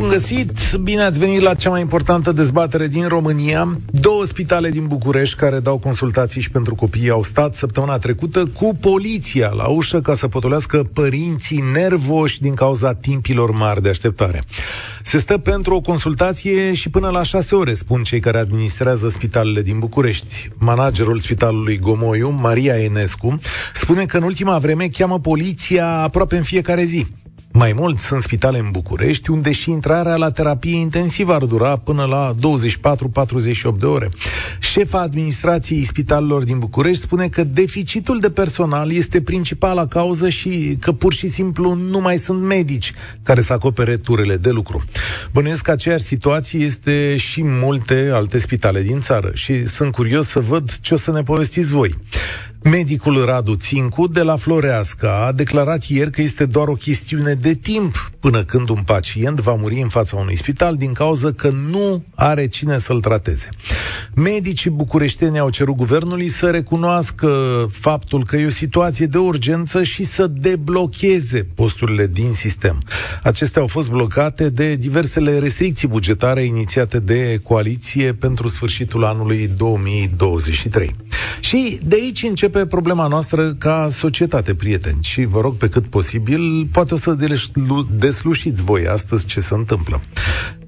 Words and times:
Bun 0.00 0.08
găsit! 0.08 0.74
Bine 0.76 1.02
ați 1.02 1.18
venit 1.18 1.40
la 1.40 1.54
cea 1.54 1.70
mai 1.70 1.80
importantă 1.80 2.32
dezbatere 2.32 2.86
din 2.86 3.06
România. 3.08 3.78
Două 3.90 4.24
spitale 4.24 4.70
din 4.70 4.86
București 4.86 5.36
care 5.36 5.60
dau 5.60 5.78
consultații 5.78 6.40
și 6.40 6.50
pentru 6.50 6.74
copii 6.74 7.10
au 7.10 7.22
stat 7.22 7.54
săptămâna 7.54 7.98
trecută 7.98 8.46
cu 8.46 8.76
poliția 8.80 9.50
la 9.54 9.66
ușă 9.66 10.00
ca 10.00 10.14
să 10.14 10.28
potolească 10.28 10.88
părinții 10.92 11.64
nervoși 11.72 12.40
din 12.40 12.54
cauza 12.54 12.94
timpilor 12.94 13.50
mari 13.50 13.82
de 13.82 13.88
așteptare. 13.88 14.42
Se 15.02 15.18
stă 15.18 15.38
pentru 15.38 15.74
o 15.74 15.80
consultație 15.80 16.72
și 16.72 16.88
până 16.90 17.08
la 17.08 17.22
șase 17.22 17.54
ore, 17.54 17.74
spun 17.74 18.02
cei 18.02 18.20
care 18.20 18.38
administrează 18.38 19.08
spitalele 19.08 19.62
din 19.62 19.78
București. 19.78 20.50
Managerul 20.58 21.18
spitalului 21.18 21.78
Gomoiu, 21.78 22.30
Maria 22.30 22.82
Enescu, 22.82 23.38
spune 23.74 24.04
că 24.04 24.16
în 24.16 24.22
ultima 24.22 24.58
vreme 24.58 24.88
cheamă 24.88 25.18
poliția 25.18 25.88
aproape 25.88 26.36
în 26.36 26.42
fiecare 26.42 26.84
zi. 26.84 27.06
Mai 27.58 27.72
mult, 27.72 27.98
sunt 27.98 28.22
spitale 28.22 28.58
în 28.58 28.68
București, 28.70 29.30
unde 29.30 29.52
și 29.52 29.70
intrarea 29.70 30.16
la 30.16 30.30
terapie 30.30 30.76
intensivă 30.76 31.34
ar 31.34 31.44
dura 31.44 31.76
până 31.76 32.04
la 32.04 32.32
24-48 33.74 33.78
de 33.78 33.86
ore. 33.86 34.10
Șefa 34.58 35.00
administrației 35.00 35.84
spitalelor 35.84 36.44
din 36.44 36.58
București 36.58 37.02
spune 37.02 37.28
că 37.28 37.44
deficitul 37.44 38.20
de 38.20 38.30
personal 38.30 38.92
este 38.92 39.20
principala 39.20 39.86
cauză 39.86 40.28
și 40.28 40.76
că 40.80 40.92
pur 40.92 41.12
și 41.12 41.28
simplu 41.28 41.74
nu 41.74 42.00
mai 42.00 42.18
sunt 42.18 42.42
medici 42.42 42.92
care 43.22 43.40
să 43.40 43.52
acopere 43.52 43.96
turele 43.96 44.36
de 44.36 44.50
lucru. 44.50 44.84
Bănuiesc 45.32 45.62
că 45.62 45.70
aceeași 45.70 46.04
situație 46.04 46.64
este 46.64 47.16
și 47.16 47.42
multe 47.44 48.10
alte 48.12 48.38
spitale 48.38 48.82
din 48.82 49.00
țară 49.00 49.30
și 49.34 49.66
sunt 49.66 49.92
curios 49.92 50.26
să 50.26 50.40
văd 50.40 50.78
ce 50.80 50.94
o 50.94 50.96
să 50.96 51.10
ne 51.10 51.22
povestiți 51.22 51.72
voi. 51.72 51.94
Medicul 52.70 53.24
Radu 53.24 53.54
Țincu 53.54 54.06
de 54.06 54.22
la 54.22 54.36
Floreasca 54.36 55.24
a 55.26 55.32
declarat 55.32 55.84
ieri 55.84 56.10
că 56.10 56.22
este 56.22 56.46
doar 56.46 56.68
o 56.68 56.72
chestiune 56.72 57.34
de 57.34 57.54
timp 57.54 58.10
până 58.20 58.44
când 58.44 58.68
un 58.68 58.82
pacient 58.84 59.40
va 59.40 59.54
muri 59.54 59.80
în 59.80 59.88
fața 59.88 60.16
unui 60.16 60.36
spital 60.36 60.76
din 60.76 60.92
cauza 60.92 61.32
că 61.32 61.48
nu 61.70 62.04
are 62.14 62.46
cine 62.46 62.78
să-l 62.78 63.00
trateze. 63.00 63.48
Medicii 64.14 64.70
bucureșteni 64.70 65.38
au 65.38 65.50
cerut 65.50 65.76
guvernului 65.76 66.28
să 66.28 66.50
recunoască 66.50 67.30
faptul 67.70 68.24
că 68.24 68.36
e 68.36 68.46
o 68.46 68.50
situație 68.50 69.06
de 69.06 69.18
urgență 69.18 69.82
și 69.82 70.04
să 70.04 70.26
deblocheze 70.26 71.46
posturile 71.54 72.06
din 72.06 72.32
sistem. 72.32 72.82
Acestea 73.22 73.62
au 73.62 73.68
fost 73.68 73.90
blocate 73.90 74.48
de 74.48 74.76
diversele 74.76 75.38
restricții 75.38 75.88
bugetare 75.88 76.42
inițiate 76.42 76.98
de 76.98 77.40
coaliție 77.42 78.12
pentru 78.12 78.48
sfârșitul 78.48 79.04
anului 79.04 79.50
2023. 79.56 80.94
Și 81.40 81.78
de 81.86 81.96
aici 82.00 82.22
începe 82.22 82.55
problema 82.64 83.06
noastră 83.06 83.54
ca 83.54 83.88
societate, 83.90 84.54
prieteni. 84.54 84.98
Și 85.02 85.24
vă 85.24 85.40
rog 85.40 85.56
pe 85.56 85.68
cât 85.68 85.86
posibil, 85.86 86.68
poate 86.72 86.94
o 86.94 86.96
să 86.96 87.16
deslușiți 87.98 88.62
voi 88.62 88.86
astăzi 88.86 89.26
ce 89.26 89.40
se 89.40 89.54
întâmplă. 89.54 90.00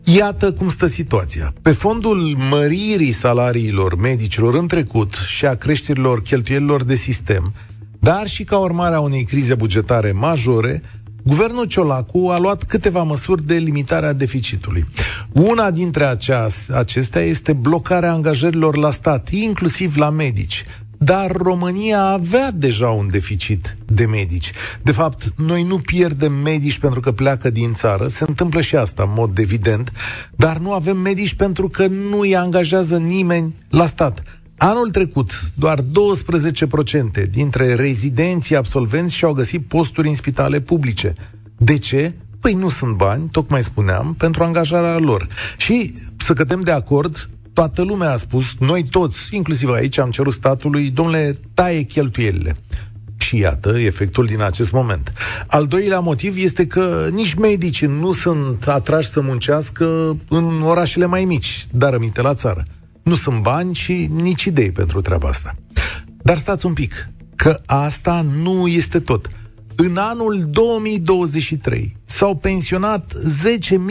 Iată 0.04 0.52
cum 0.52 0.68
stă 0.68 0.86
situația. 0.86 1.52
Pe 1.62 1.70
fondul 1.70 2.36
măririi 2.50 3.12
salariilor 3.12 3.96
medicilor 3.96 4.54
în 4.54 4.66
trecut 4.66 5.14
și 5.26 5.46
a 5.46 5.54
creșterilor 5.54 6.22
cheltuielilor 6.22 6.84
de 6.84 6.94
sistem, 6.94 7.52
dar 7.98 8.26
și 8.26 8.44
ca 8.44 8.58
urmare 8.58 8.94
a 8.94 9.00
unei 9.00 9.24
crize 9.24 9.54
bugetare 9.54 10.12
majore, 10.12 10.82
Guvernul 11.22 11.64
Ciolacu 11.64 12.28
a 12.28 12.38
luat 12.38 12.62
câteva 12.62 13.02
măsuri 13.02 13.46
de 13.46 13.54
limitare 13.54 14.06
a 14.06 14.12
deficitului. 14.12 14.86
Una 15.32 15.70
dintre 15.70 16.04
aceas, 16.04 16.68
acestea 16.68 17.20
este 17.20 17.52
blocarea 17.52 18.12
angajărilor 18.12 18.76
la 18.76 18.90
stat, 18.90 19.30
inclusiv 19.30 19.96
la 19.96 20.10
medici. 20.10 20.64
Dar 20.98 21.30
România 21.30 22.02
avea 22.02 22.50
deja 22.50 22.88
un 22.88 23.08
deficit 23.10 23.76
de 23.86 24.06
medici. 24.06 24.52
De 24.82 24.92
fapt, 24.92 25.32
noi 25.36 25.62
nu 25.62 25.78
pierdem 25.78 26.32
medici 26.32 26.78
pentru 26.78 27.00
că 27.00 27.12
pleacă 27.12 27.50
din 27.50 27.72
țară, 27.72 28.08
se 28.08 28.24
întâmplă 28.26 28.60
și 28.60 28.76
asta 28.76 29.02
în 29.02 29.12
mod 29.14 29.38
evident, 29.38 29.92
dar 30.36 30.58
nu 30.58 30.72
avem 30.72 30.96
medici 30.96 31.34
pentru 31.34 31.68
că 31.68 31.86
nu 31.86 32.20
îi 32.20 32.36
angajează 32.36 32.96
nimeni 32.96 33.54
la 33.70 33.86
stat. 33.86 34.22
Anul 34.56 34.90
trecut, 34.90 35.32
doar 35.54 35.80
12% 35.80 35.84
dintre 37.30 37.74
rezidenții 37.74 38.56
absolvenți 38.56 39.14
și-au 39.14 39.32
găsit 39.32 39.66
posturi 39.66 40.08
în 40.08 40.14
spitale 40.14 40.60
publice. 40.60 41.14
De 41.56 41.78
ce? 41.78 42.14
Păi 42.40 42.52
nu 42.52 42.68
sunt 42.68 42.96
bani, 42.96 43.28
tocmai 43.30 43.62
spuneam, 43.62 44.14
pentru 44.18 44.42
angajarea 44.42 44.98
lor. 44.98 45.28
Și 45.56 45.92
să 46.16 46.32
cădem 46.32 46.60
de 46.60 46.70
acord, 46.70 47.28
toată 47.58 47.82
lumea 47.82 48.12
a 48.12 48.16
spus, 48.16 48.54
noi 48.58 48.84
toți, 48.90 49.18
inclusiv 49.30 49.70
aici, 49.70 49.98
am 49.98 50.10
cerut 50.10 50.32
statului, 50.32 50.90
domnule, 50.90 51.38
taie 51.54 51.82
cheltuielile. 51.82 52.56
Și 53.16 53.38
iată 53.38 53.78
efectul 53.78 54.26
din 54.26 54.42
acest 54.42 54.72
moment. 54.72 55.12
Al 55.46 55.66
doilea 55.66 56.00
motiv 56.00 56.36
este 56.36 56.66
că 56.66 57.08
nici 57.12 57.34
medicii 57.34 57.86
nu 57.86 58.12
sunt 58.12 58.68
atrași 58.68 59.08
să 59.08 59.20
muncească 59.20 60.16
în 60.28 60.62
orașele 60.62 61.06
mai 61.06 61.24
mici, 61.24 61.66
dar 61.70 61.94
aminte 61.94 62.22
la 62.22 62.34
țară. 62.34 62.64
Nu 63.02 63.14
sunt 63.14 63.42
bani 63.42 63.74
și 63.74 64.08
nici 64.12 64.44
idei 64.44 64.70
pentru 64.70 65.00
treaba 65.00 65.28
asta. 65.28 65.54
Dar 66.22 66.38
stați 66.38 66.66
un 66.66 66.72
pic, 66.72 67.08
că 67.36 67.60
asta 67.66 68.26
nu 68.42 68.66
este 68.66 69.00
tot. 69.00 69.30
În 69.76 69.96
anul 69.96 70.46
2023 70.50 71.96
s-au 72.04 72.34
pensionat 72.34 73.12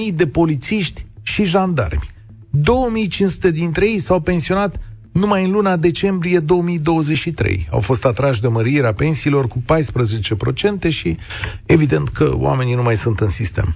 10.000 0.10 0.14
de 0.14 0.28
polițiști 0.28 1.06
și 1.22 1.44
jandarmi. 1.44 2.16
2500 2.62 3.52
dintre 3.52 3.86
ei 3.86 4.00
s-au 4.00 4.20
pensionat 4.20 4.80
numai 5.18 5.46
în 5.46 5.52
luna 5.52 5.78
decembrie 5.78 6.40
2023 6.40 7.68
au 7.72 7.80
fost 7.80 8.06
atrași 8.06 8.42
de 8.42 8.48
mărirea 8.48 8.94
pensiilor 8.94 9.48
cu 9.48 9.64
14% 10.88 10.90
și 10.90 11.18
evident 11.66 12.10
că 12.10 12.34
oamenii 12.36 12.76
nu 12.76 12.82
mai 12.82 12.96
sunt 12.98 13.20
în 13.20 13.30
sistem. 13.30 13.76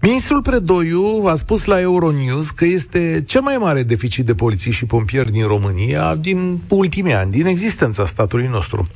Ministrul 0.00 0.42
Predoiu 0.42 1.24
a 1.26 1.34
spus 1.34 1.64
la 1.64 1.80
Euronews 1.80 2.50
că 2.50 2.64
este 2.64 3.24
cel 3.26 3.40
mai 3.40 3.56
mare 3.56 3.82
deficit 3.82 4.26
de 4.26 4.34
poliții 4.34 4.72
și 4.72 4.84
pompieri 4.84 5.30
din 5.30 5.46
România 5.46 6.14
din 6.14 6.60
ultimii 6.68 7.14
ani, 7.14 7.30
din 7.30 7.46
existența 7.46 8.06
statului 8.06 8.46
nostru. 8.46 8.86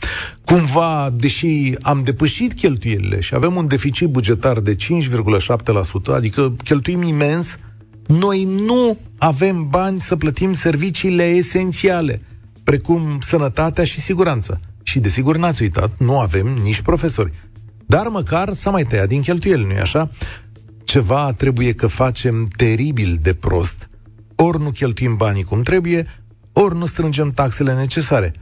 Cumva, 0.44 1.12
deși 1.16 1.74
am 1.82 2.02
depășit 2.04 2.52
cheltuielile 2.52 3.20
și 3.20 3.34
avem 3.34 3.56
un 3.56 3.66
deficit 3.66 4.08
bugetar 4.08 4.60
de 4.60 4.76
5,7%, 4.76 6.14
adică 6.14 6.56
cheltuim 6.64 7.02
imens, 7.02 7.58
noi 8.06 8.44
nu 8.44 8.98
avem 9.18 9.68
bani 9.68 10.00
să 10.00 10.16
plătim 10.16 10.52
serviciile 10.52 11.24
esențiale, 11.24 12.22
precum 12.64 13.18
sănătatea 13.20 13.84
și 13.84 14.00
siguranța. 14.00 14.60
Și 14.82 14.98
desigur 14.98 15.36
n-ați 15.36 15.62
uitat, 15.62 15.98
nu 15.98 16.18
avem 16.18 16.46
nici 16.46 16.80
profesori. 16.80 17.32
Dar 17.86 18.06
măcar 18.06 18.52
s-a 18.52 18.70
mai 18.70 18.82
tăiat 18.82 19.08
din 19.08 19.20
cheltuieli, 19.20 19.64
nu-i 19.64 19.78
așa? 19.78 20.10
Ceva 20.84 21.32
trebuie 21.32 21.72
că 21.72 21.86
facem 21.86 22.46
teribil 22.56 23.18
de 23.22 23.34
prost. 23.34 23.88
Ori 24.34 24.62
nu 24.62 24.70
cheltuim 24.70 25.16
banii 25.16 25.44
cum 25.44 25.62
trebuie, 25.62 26.06
ori 26.52 26.76
nu 26.76 26.86
strângem 26.86 27.30
taxele 27.30 27.74
necesare. 27.74 28.32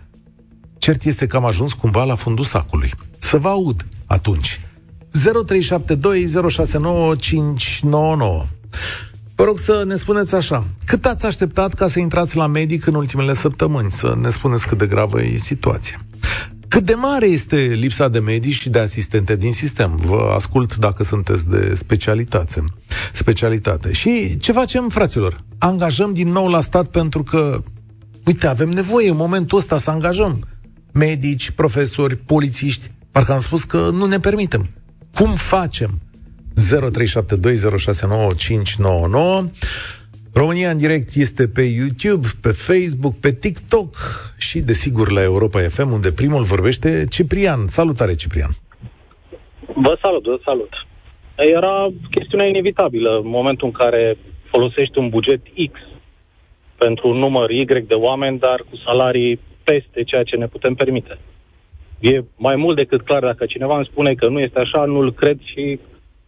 Cert 0.78 1.04
este 1.04 1.26
că 1.26 1.36
am 1.36 1.44
ajuns 1.44 1.72
cumva 1.72 2.04
la 2.04 2.14
fundul 2.14 2.44
sacului. 2.44 2.92
Să 3.18 3.38
vă 3.38 3.48
aud 3.48 3.86
atunci. 4.06 4.60
0372069599 5.12 5.18
Vă 9.42 9.48
rog 9.48 9.58
să 9.58 9.84
ne 9.86 9.94
spuneți 9.94 10.34
așa, 10.34 10.66
cât 10.84 11.04
ați 11.04 11.26
așteptat 11.26 11.74
ca 11.74 11.88
să 11.88 11.98
intrați 11.98 12.36
la 12.36 12.46
medic 12.46 12.86
în 12.86 12.94
ultimele 12.94 13.34
săptămâni? 13.34 13.92
Să 13.92 14.16
ne 14.20 14.30
spuneți 14.30 14.66
cât 14.66 14.78
de 14.78 14.86
gravă 14.86 15.22
e 15.22 15.36
situația. 15.36 16.04
Cât 16.68 16.84
de 16.84 16.94
mare 16.94 17.26
este 17.26 17.56
lipsa 17.56 18.08
de 18.08 18.18
medici 18.18 18.60
și 18.60 18.70
de 18.70 18.78
asistente 18.78 19.36
din 19.36 19.52
sistem? 19.52 19.96
Vă 19.96 20.32
ascult 20.34 20.76
dacă 20.76 21.04
sunteți 21.04 21.48
de 21.48 21.74
specialitate. 21.74 22.64
specialitate. 23.12 23.92
Și 23.92 24.36
ce 24.40 24.52
facem, 24.52 24.88
fraților? 24.88 25.44
Angajăm 25.58 26.12
din 26.12 26.28
nou 26.28 26.46
la 26.48 26.60
stat 26.60 26.86
pentru 26.86 27.22
că, 27.22 27.62
uite, 28.26 28.46
avem 28.46 28.68
nevoie 28.68 29.10
în 29.10 29.16
momentul 29.16 29.58
ăsta 29.58 29.78
să 29.78 29.90
angajăm 29.90 30.46
medici, 30.92 31.50
profesori, 31.50 32.16
polițiști. 32.16 32.90
Parcă 33.10 33.32
am 33.32 33.40
spus 33.40 33.64
că 33.64 33.90
nu 33.92 34.06
ne 34.06 34.18
permitem. 34.18 34.68
Cum 35.14 35.34
facem? 35.34 36.00
0372069599. 36.56 36.60
România 40.34 40.70
în 40.70 40.78
direct 40.78 41.14
este 41.14 41.48
pe 41.48 41.62
YouTube, 41.62 42.26
pe 42.42 42.48
Facebook, 42.48 43.14
pe 43.20 43.32
TikTok 43.32 43.94
și, 44.38 44.58
desigur, 44.60 45.10
la 45.10 45.22
Europa 45.22 45.58
FM, 45.58 45.92
unde 45.92 46.12
primul 46.12 46.42
vorbește 46.42 47.04
Ciprian. 47.10 47.66
Salutare, 47.66 48.14
Ciprian! 48.14 48.50
Vă 49.74 49.98
salut, 50.02 50.24
vă 50.24 50.38
salut! 50.44 50.70
Era 51.36 51.88
chestiunea 52.10 52.46
inevitabilă 52.46 53.20
în 53.22 53.28
momentul 53.28 53.66
în 53.66 53.72
care 53.72 54.16
folosești 54.50 54.98
un 54.98 55.08
buget 55.08 55.40
X 55.72 55.80
pentru 56.78 57.08
un 57.08 57.18
număr 57.18 57.50
Y 57.50 57.64
de 57.64 57.94
oameni, 57.94 58.38
dar 58.38 58.64
cu 58.70 58.76
salarii 58.76 59.40
peste 59.64 60.02
ceea 60.02 60.22
ce 60.22 60.36
ne 60.36 60.46
putem 60.46 60.74
permite. 60.74 61.18
E 62.00 62.24
mai 62.36 62.56
mult 62.56 62.76
decât 62.76 63.02
clar 63.02 63.20
dacă 63.20 63.46
cineva 63.46 63.76
îmi 63.76 63.88
spune 63.90 64.14
că 64.14 64.28
nu 64.28 64.40
este 64.40 64.58
așa, 64.58 64.84
nu-l 64.84 65.12
cred 65.12 65.38
și 65.42 65.78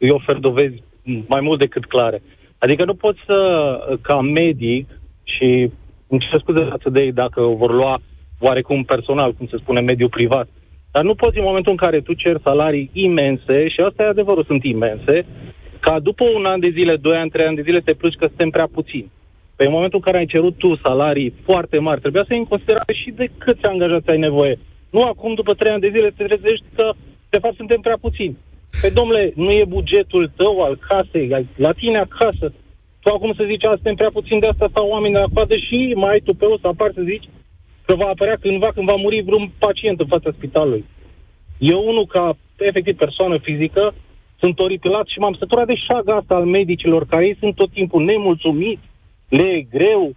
îi 0.04 0.10
ofer 0.10 0.36
dovezi 0.36 0.82
mai 1.26 1.40
mult 1.40 1.58
decât 1.58 1.84
clare. 1.84 2.22
Adică 2.58 2.84
nu 2.84 2.94
poți 2.94 3.18
să, 3.26 3.38
ca 4.02 4.20
medic 4.20 4.88
și 5.22 5.70
îmi 6.08 6.20
cer 6.20 6.40
scuze 6.40 6.64
față 6.64 6.90
de 6.90 7.00
ei 7.00 7.12
dacă 7.12 7.40
o 7.40 7.54
vor 7.54 7.72
lua 7.72 8.00
oarecum 8.40 8.82
personal, 8.84 9.32
cum 9.32 9.46
se 9.46 9.56
spune, 9.56 9.80
mediul 9.80 10.08
privat. 10.08 10.48
Dar 10.92 11.02
nu 11.02 11.14
poți 11.14 11.38
în 11.38 11.44
momentul 11.44 11.70
în 11.70 11.76
care 11.76 12.00
tu 12.00 12.12
ceri 12.12 12.40
salarii 12.44 12.90
imense, 12.92 13.68
și 13.68 13.80
asta 13.80 14.02
e 14.02 14.06
adevărul, 14.06 14.44
sunt 14.44 14.64
imense, 14.64 15.26
ca 15.80 15.98
după 15.98 16.24
un 16.24 16.44
an 16.44 16.60
de 16.60 16.70
zile, 16.78 16.96
doi 16.96 17.16
ani, 17.16 17.30
trei 17.30 17.46
ani 17.46 17.56
de 17.56 17.66
zile 17.68 17.80
te 17.80 17.94
plângi 17.94 18.16
că 18.16 18.26
suntem 18.26 18.50
prea 18.50 18.68
puțini. 18.72 19.12
Pe 19.56 19.68
momentul 19.68 19.98
în 19.98 20.04
care 20.04 20.18
ai 20.18 20.32
cerut 20.34 20.56
tu 20.56 20.76
salarii 20.76 21.34
foarte 21.44 21.78
mari, 21.78 22.00
trebuia 22.00 22.22
să 22.22 22.28
iei 22.30 22.38
în 22.38 22.48
considerare 22.48 22.92
și 22.92 23.10
de 23.10 23.26
câți 23.38 23.64
angajați 23.64 24.10
ai 24.10 24.18
nevoie. 24.18 24.58
Nu 24.90 25.02
acum, 25.02 25.34
după 25.34 25.52
trei 25.54 25.72
ani 25.72 25.80
de 25.80 25.92
zile, 25.94 26.10
te 26.16 26.24
trezești 26.24 26.64
că, 26.76 26.92
de 27.28 27.38
fapt, 27.38 27.56
suntem 27.56 27.80
prea 27.80 27.98
puțini. 28.00 28.36
Pe 28.80 28.88
domnule, 28.88 29.32
nu 29.34 29.50
e 29.50 29.64
bugetul 29.68 30.32
tău 30.36 30.62
al 30.62 30.78
casei, 30.88 31.46
la 31.56 31.72
tine 31.72 31.98
acasă. 31.98 32.52
Tu 33.00 33.12
acum 33.12 33.32
să 33.36 33.44
zici, 33.46 33.62
asta 33.64 33.74
suntem 33.74 33.94
prea 33.94 34.10
puțin 34.12 34.38
de 34.38 34.46
asta 34.46 34.68
sau 34.74 34.88
oameni 34.88 35.14
la 35.14 35.24
coadă 35.34 35.56
și 35.56 35.92
mai 35.96 36.12
ai 36.12 36.20
tu 36.20 36.34
pe 36.34 36.44
o 36.44 36.58
să 36.58 36.66
apar 36.66 36.90
să 36.94 37.02
zici 37.04 37.28
că 37.86 37.94
va 37.94 38.06
apărea 38.06 38.36
cândva 38.40 38.70
când 38.74 38.86
va 38.88 38.94
muri 38.94 39.22
vreun 39.22 39.50
pacient 39.58 40.00
în 40.00 40.06
fața 40.06 40.30
spitalului. 40.36 40.84
Eu, 41.58 41.88
unul, 41.88 42.06
ca 42.06 42.36
efectiv 42.58 42.96
persoană 42.96 43.38
fizică, 43.38 43.94
sunt 44.38 44.58
oripilat 44.58 45.06
și 45.06 45.18
m-am 45.18 45.36
săturat 45.38 45.66
de 45.66 45.74
șaga 45.74 46.14
asta 46.14 46.34
al 46.34 46.44
medicilor, 46.44 47.06
care 47.06 47.26
ei 47.26 47.36
sunt 47.38 47.54
tot 47.54 47.70
timpul 47.70 48.04
nemulțumiți, 48.04 48.82
le 49.28 49.42
e 49.42 49.60
greu, 49.60 50.14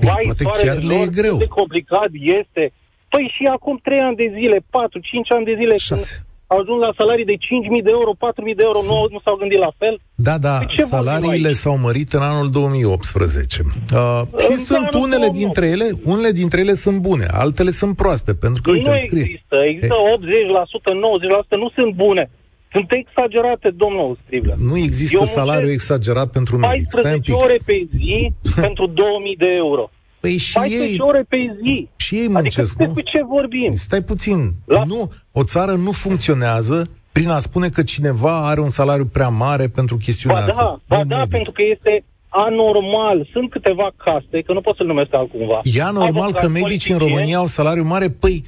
Păi, 0.00 0.08
Vai, 0.12 0.22
poate 0.24 0.64
chiar 0.64 0.82
le 0.82 0.94
e 0.94 1.06
greu. 1.06 1.36
de 1.36 1.46
complicat 1.46 2.08
este. 2.12 2.72
Păi 3.08 3.32
și 3.36 3.46
acum 3.46 3.80
3 3.82 3.98
ani 3.98 4.16
de 4.16 4.32
zile, 4.38 4.64
4, 4.70 4.98
5 4.98 5.32
ani 5.32 5.44
de 5.44 5.54
zile, 5.58 5.76
6. 5.76 5.94
când 5.94 6.25
au 6.46 6.58
ajuns 6.58 6.80
la 6.80 6.92
salarii 6.96 7.24
de 7.24 7.32
5.000 7.32 7.82
de 7.82 7.90
euro, 7.98 8.10
4.000 8.14 8.56
de 8.56 8.64
euro, 8.68 8.80
nu, 8.90 8.96
nu 9.14 9.20
s-au 9.24 9.36
gândit 9.36 9.58
la 9.58 9.72
fel. 9.78 9.94
Da, 10.14 10.38
da, 10.38 10.58
salariile 10.94 11.52
s-au 11.52 11.76
mărit 11.78 12.12
în 12.12 12.22
anul 12.22 12.50
2018. 12.50 13.62
Uh, 13.62 14.22
și 14.42 14.50
în 14.50 14.56
sunt 14.56 14.94
unele 15.04 15.28
dintre 15.28 15.66
ele, 15.66 15.86
unele 16.04 16.30
dintre 16.30 16.60
ele 16.60 16.74
sunt 16.74 16.98
bune, 16.98 17.26
altele 17.30 17.70
sunt 17.70 17.96
proaste, 17.96 18.34
pentru 18.34 18.62
că, 18.62 18.70
uite, 18.70 18.90
nu 18.90 18.96
scrie. 18.96 19.22
există, 19.22 19.56
există 19.72 19.94
80%, 19.94 21.54
90%, 21.54 21.56
nu 21.64 21.70
sunt 21.76 21.94
bune. 21.94 22.30
Sunt 22.72 22.92
exagerate, 22.92 23.70
domnul 23.70 24.18
Striblea. 24.24 24.54
Nu 24.58 24.76
există 24.76 25.16
Eu 25.16 25.24
salariu 25.24 25.70
exagerat 25.70 26.30
pentru 26.30 26.56
medic. 26.56 26.88
14 26.90 27.32
ore 27.32 27.56
pe 27.66 27.86
zi 27.96 28.32
pentru 28.60 28.86
2000 28.86 29.36
de 29.38 29.50
euro. 29.64 29.90
Păi 30.26 30.36
și 30.36 30.52
14 30.52 30.90
ei, 30.90 30.96
ore 31.00 31.24
pe 31.28 31.36
zi. 31.62 31.88
Și 31.96 32.14
ei 32.14 32.28
muncesc, 32.28 32.74
adică 32.74 32.88
nu? 32.88 32.94
despre 32.94 33.18
ce 33.18 33.24
vorbim? 33.24 33.74
Stai 33.74 34.02
puțin. 34.02 34.52
La... 34.64 34.84
Nu, 34.84 35.12
o 35.32 35.44
țară 35.44 35.72
nu 35.72 35.90
funcționează 35.90 36.90
prin 37.12 37.28
a 37.28 37.38
spune 37.38 37.68
că 37.68 37.82
cineva 37.82 38.48
are 38.48 38.60
un 38.60 38.68
salariu 38.68 39.04
prea 39.04 39.28
mare 39.28 39.68
pentru 39.68 39.96
chestiunea 39.96 40.38
ba 40.38 40.44
asta. 40.44 40.62
Da, 40.62 40.96
ba 40.96 41.04
da, 41.04 41.16
medic. 41.16 41.30
pentru 41.30 41.52
că 41.52 41.62
este 41.74 42.04
anormal. 42.28 43.28
Sunt 43.32 43.50
câteva 43.50 43.90
caste, 43.96 44.42
că 44.42 44.52
nu 44.52 44.60
pot 44.60 44.76
să-l 44.76 44.86
numesc 44.86 45.14
altcumva. 45.14 45.60
E 45.62 45.82
anormal 45.82 46.32
că 46.32 46.48
medicii 46.48 46.92
în 46.92 46.98
România 46.98 47.38
au 47.38 47.46
salariu 47.46 47.84
mare? 47.84 48.08
Păi, 48.10 48.44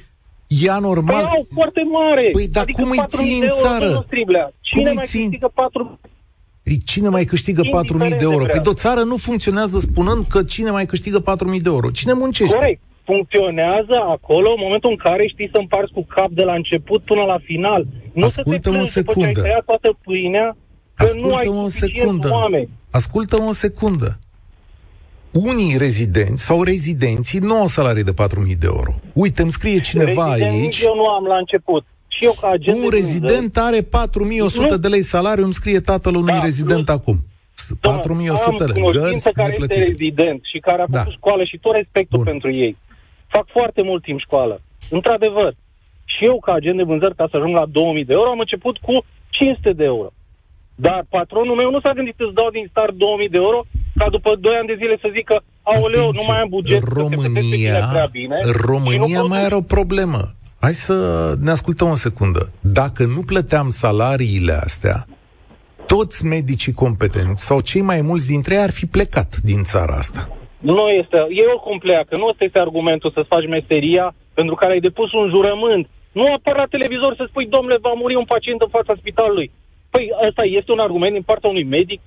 e 0.47 0.71
anormal. 0.71 1.23
Păi 1.23 1.33
au 1.37 1.47
foarte 1.53 1.83
mare. 1.91 2.29
Păi, 2.31 2.47
dar 2.47 2.63
adică 2.63 2.81
cum 2.81 2.91
îi 2.91 3.03
ții 3.07 3.39
în 3.39 3.49
țară? 3.51 4.05
Cine 4.61 4.83
cum 4.83 4.93
mai 4.93 5.05
ții? 5.05 5.19
câștigă 5.19 5.51
4 5.53 5.99
Cine 6.77 7.09
mai 7.09 7.25
câștigă 7.25 7.61
4.000 7.61 8.09
de 8.09 8.15
euro? 8.19 8.45
Păi 8.45 8.59
de 8.59 8.69
o 8.69 8.73
țară 8.73 9.01
nu 9.01 9.17
funcționează 9.17 9.79
spunând 9.79 10.25
că 10.25 10.43
cine 10.43 10.69
mai 10.69 10.85
câștigă 10.85 11.21
4.000 11.21 11.25
de 11.61 11.69
euro. 11.69 11.89
Cine 11.89 12.13
muncește? 12.13 12.55
Corect. 12.55 12.81
Funcționează 13.03 13.95
acolo 14.07 14.49
în 14.49 14.61
momentul 14.61 14.89
în 14.89 14.95
care 14.95 15.27
știi 15.27 15.49
să 15.51 15.57
împarți 15.59 15.93
cu 15.93 16.05
cap 16.05 16.29
de 16.29 16.43
la 16.43 16.53
început 16.53 17.01
până 17.03 17.21
la 17.21 17.37
final. 17.43 17.85
Nu 18.13 18.25
Ascultă-mă 18.25 18.79
o 18.79 18.83
secundă. 18.83 19.27
După 19.27 19.39
ce 19.39 19.45
ai 19.45 19.49
tăiat 19.49 19.65
toată 19.65 19.97
pâinea, 20.03 20.57
că 20.93 21.03
Ascultă 21.03 21.27
nu 21.27 21.35
ai 21.35 21.47
o 21.47 21.67
secundă. 21.67 22.29
oameni. 22.31 22.69
Ascultă-mă 22.91 23.47
o 23.47 23.51
secundă. 23.51 24.19
Unii 25.31 25.77
rezidenți 25.77 26.45
sau 26.45 26.63
rezidenții 26.63 27.39
nu 27.39 27.55
au 27.55 27.67
salarii 27.67 28.03
de 28.03 28.13
4.000 28.13 28.57
de 28.59 28.65
euro. 28.65 28.93
Uite, 29.13 29.41
îmi 29.41 29.51
scrie 29.51 29.79
cineva 29.79 30.23
aici... 30.31 30.81
eu 30.81 30.95
nu 30.95 31.05
am 31.05 31.25
la 31.25 31.37
început 31.37 31.85
și 32.19 32.25
eu 32.25 32.35
ca 32.41 32.49
agent 32.49 32.83
Un 32.83 32.89
rezident 32.89 33.57
are 33.57 33.81
4100 33.81 34.77
de 34.77 34.87
lei 34.87 35.01
salariu, 35.01 35.43
îmi 35.43 35.53
scrie 35.53 35.79
tatăl 35.79 36.15
unui 36.15 36.33
da, 36.33 36.43
rezident 36.43 36.85
plus, 36.85 36.95
acum. 36.97 37.17
4100 37.81 38.63
de 38.63 38.71
lei. 38.71 38.91
Gărzi 38.91 39.31
care 39.31 39.55
este 39.59 39.83
rezident 39.83 40.41
și 40.51 40.59
care 40.59 40.81
a 40.81 40.85
da. 40.89 40.97
făcut 40.97 41.13
da. 41.13 41.17
școală 41.19 41.43
și 41.43 41.57
tot 41.57 41.73
respectul 41.73 42.17
Bun. 42.17 42.27
pentru 42.31 42.51
ei. 42.51 42.77
Fac 43.27 43.45
foarte 43.57 43.81
mult 43.81 44.03
timp 44.03 44.19
școală. 44.19 44.61
Într-adevăr. 44.89 45.55
Și 46.05 46.25
eu, 46.25 46.39
ca 46.39 46.53
agent 46.53 46.77
de 46.77 46.83
vânzări, 46.83 47.15
ca 47.15 47.27
să 47.29 47.37
ajung 47.37 47.55
la 47.55 47.65
2000 47.65 48.05
de 48.05 48.13
euro, 48.13 48.29
am 48.29 48.39
început 48.39 48.77
cu 48.77 49.05
500 49.29 49.73
de 49.73 49.83
euro. 49.83 50.09
Dar 50.75 51.05
patronul 51.09 51.55
meu 51.55 51.69
nu 51.71 51.79
s-a 51.79 51.93
gândit 51.93 52.15
să-ți 52.17 52.33
dau 52.33 52.49
din 52.49 52.67
start 52.69 52.93
2000 52.93 53.29
de 53.29 53.37
euro, 53.37 53.59
ca 53.95 54.09
după 54.09 54.35
2 54.35 54.55
ani 54.59 54.67
de 54.67 54.75
zile 54.81 54.97
să 55.01 55.09
zică, 55.15 55.43
aoleu, 55.63 56.11
nu 56.11 56.23
mai 56.27 56.39
am 56.41 56.49
buget, 56.49 56.83
România, 56.83 58.07
bine, 58.11 58.37
România 58.71 59.21
mai 59.23 59.43
are 59.43 59.55
o 59.55 59.61
problemă. 59.61 60.21
Hai 60.61 60.73
să 60.73 60.95
ne 61.41 61.51
ascultăm 61.51 61.89
o 61.89 61.95
secundă. 61.95 62.51
Dacă 62.59 63.03
nu 63.15 63.21
plăteam 63.25 63.69
salariile 63.69 64.51
astea, 64.51 65.05
toți 65.87 66.25
medicii 66.25 66.73
competenți 66.73 67.45
sau 67.45 67.61
cei 67.61 67.81
mai 67.81 68.01
mulți 68.01 68.27
dintre 68.27 68.53
ei 68.53 68.61
ar 68.61 68.71
fi 68.71 68.85
plecat 68.85 69.35
din 69.49 69.63
țara 69.63 69.93
asta. 69.93 70.27
Nu 70.57 70.87
este. 70.87 71.17
E 71.29 71.53
oricum 71.55 71.77
pleacă. 71.77 72.17
Nu 72.17 72.25
ăsta 72.25 72.43
este 72.43 72.59
argumentul 72.59 73.11
să-ți 73.11 73.27
faci 73.27 73.47
meseria 73.47 74.15
pentru 74.33 74.55
care 74.55 74.71
ai 74.71 74.79
depus 74.79 75.11
un 75.11 75.29
jurământ. 75.29 75.87
Nu 76.11 76.33
apar 76.33 76.55
la 76.55 76.65
televizor 76.75 77.15
să 77.15 77.25
spui, 77.27 77.45
domnule, 77.45 77.77
va 77.81 77.93
muri 77.95 78.15
un 78.15 78.25
pacient 78.25 78.61
în 78.61 78.67
fața 78.77 78.93
spitalului. 78.97 79.51
Păi 79.89 80.11
ăsta 80.27 80.43
este 80.43 80.71
un 80.71 80.79
argument 80.79 81.13
din 81.13 81.21
partea 81.21 81.49
unui 81.49 81.63
medic 81.63 82.01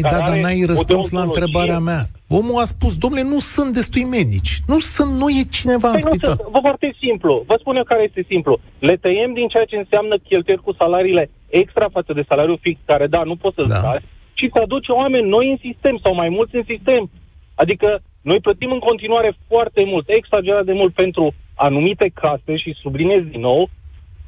Păi 0.00 0.10
da, 0.10 0.18
dar 0.28 0.36
n-ai 0.44 0.64
răspuns 0.66 1.10
la 1.10 1.22
întrebarea 1.22 1.78
mea. 1.78 2.02
Omul 2.28 2.60
a 2.60 2.64
spus, 2.64 2.92
domnule, 2.96 3.22
nu 3.22 3.38
sunt 3.38 3.72
destui 3.72 4.04
medici. 4.04 4.52
Nu 4.66 4.78
sunt, 4.78 5.10
nu 5.20 5.28
e 5.28 5.42
cineva 5.58 5.90
păi 5.90 6.00
în 6.00 6.00
spital. 6.06 6.36
Vă 6.54 6.58
foarte 6.68 6.94
simplu. 7.04 7.44
Vă 7.46 7.56
spun 7.58 7.76
eu 7.76 7.84
care 7.84 8.02
este 8.02 8.24
simplu. 8.28 8.60
Le 8.78 8.96
tăiem 8.96 9.32
din 9.32 9.48
ceea 9.48 9.64
ce 9.64 9.76
înseamnă 9.76 10.14
cheltuieli 10.28 10.62
cu 10.66 10.72
salariile 10.72 11.30
extra 11.48 11.88
față 11.96 12.12
de 12.12 12.24
salariul 12.28 12.58
fix, 12.60 12.80
care, 12.84 13.06
da, 13.06 13.22
nu 13.22 13.36
poți 13.36 13.54
să-l 13.54 13.66
da. 13.68 13.74
Stai, 13.74 14.02
și 14.38 14.50
să 14.52 14.60
aduce 14.62 14.92
oameni 14.92 15.28
noi 15.28 15.50
în 15.50 15.58
sistem 15.66 15.98
sau 16.02 16.14
mai 16.14 16.28
mulți 16.28 16.56
în 16.56 16.64
sistem. 16.66 17.10
Adică 17.54 17.88
noi 18.20 18.40
plătim 18.40 18.70
în 18.72 18.78
continuare 18.78 19.36
foarte 19.48 19.82
mult, 19.84 20.08
exagerat 20.08 20.64
de 20.64 20.72
mult 20.72 20.94
pentru 20.94 21.34
anumite 21.54 22.10
case 22.14 22.56
și 22.56 22.78
subliniez 22.82 23.22
din 23.22 23.40
nou, 23.40 23.68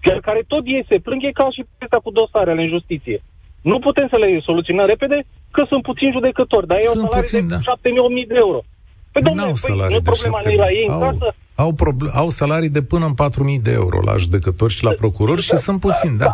chiar 0.00 0.20
care 0.20 0.42
tot 0.46 0.62
ei 0.64 0.84
se 0.88 0.98
plâng, 0.98 1.22
e 1.24 1.30
ca 1.30 1.50
și 1.50 1.64
pesta 1.78 1.96
cu 1.96 2.10
dosarele 2.10 2.62
în 2.62 2.68
justiție. 2.68 3.22
Nu 3.70 3.78
putem 3.78 4.06
să 4.12 4.16
le 4.18 4.28
soluționăm 4.48 4.86
repede, 4.86 5.18
că 5.50 5.64
sunt 5.68 5.82
puțini 5.82 6.12
judecători, 6.12 6.66
dar 6.66 6.78
ei 6.80 6.86
au 6.86 6.94
salarii 6.94 7.20
puțin, 7.20 7.48
de 7.48 7.54
da. 7.54 7.74
7.000 7.76 8.28
de 8.28 8.34
euro. 8.44 8.60
Păi, 9.12 9.22
domnule, 9.22 9.52
păi, 9.60 9.94
nu 9.96 10.00
problema 10.10 10.40
de 10.42 10.54
la 10.64 10.68
ei 10.78 10.86
în 10.86 10.92
au, 10.92 11.00
casă? 11.00 11.34
Au, 11.54 11.72
proble- 11.72 12.10
au 12.14 12.28
salarii 12.28 12.68
de 12.68 12.82
până 12.82 13.04
în 13.06 13.14
4.000 13.56 13.62
de 13.62 13.72
euro 13.72 13.98
la 14.04 14.16
judecători 14.16 14.72
și 14.72 14.84
la 14.84 14.90
procurori 14.90 15.42
și 15.42 15.56
sunt 15.56 15.80
puțini, 15.80 16.16
da. 16.18 16.32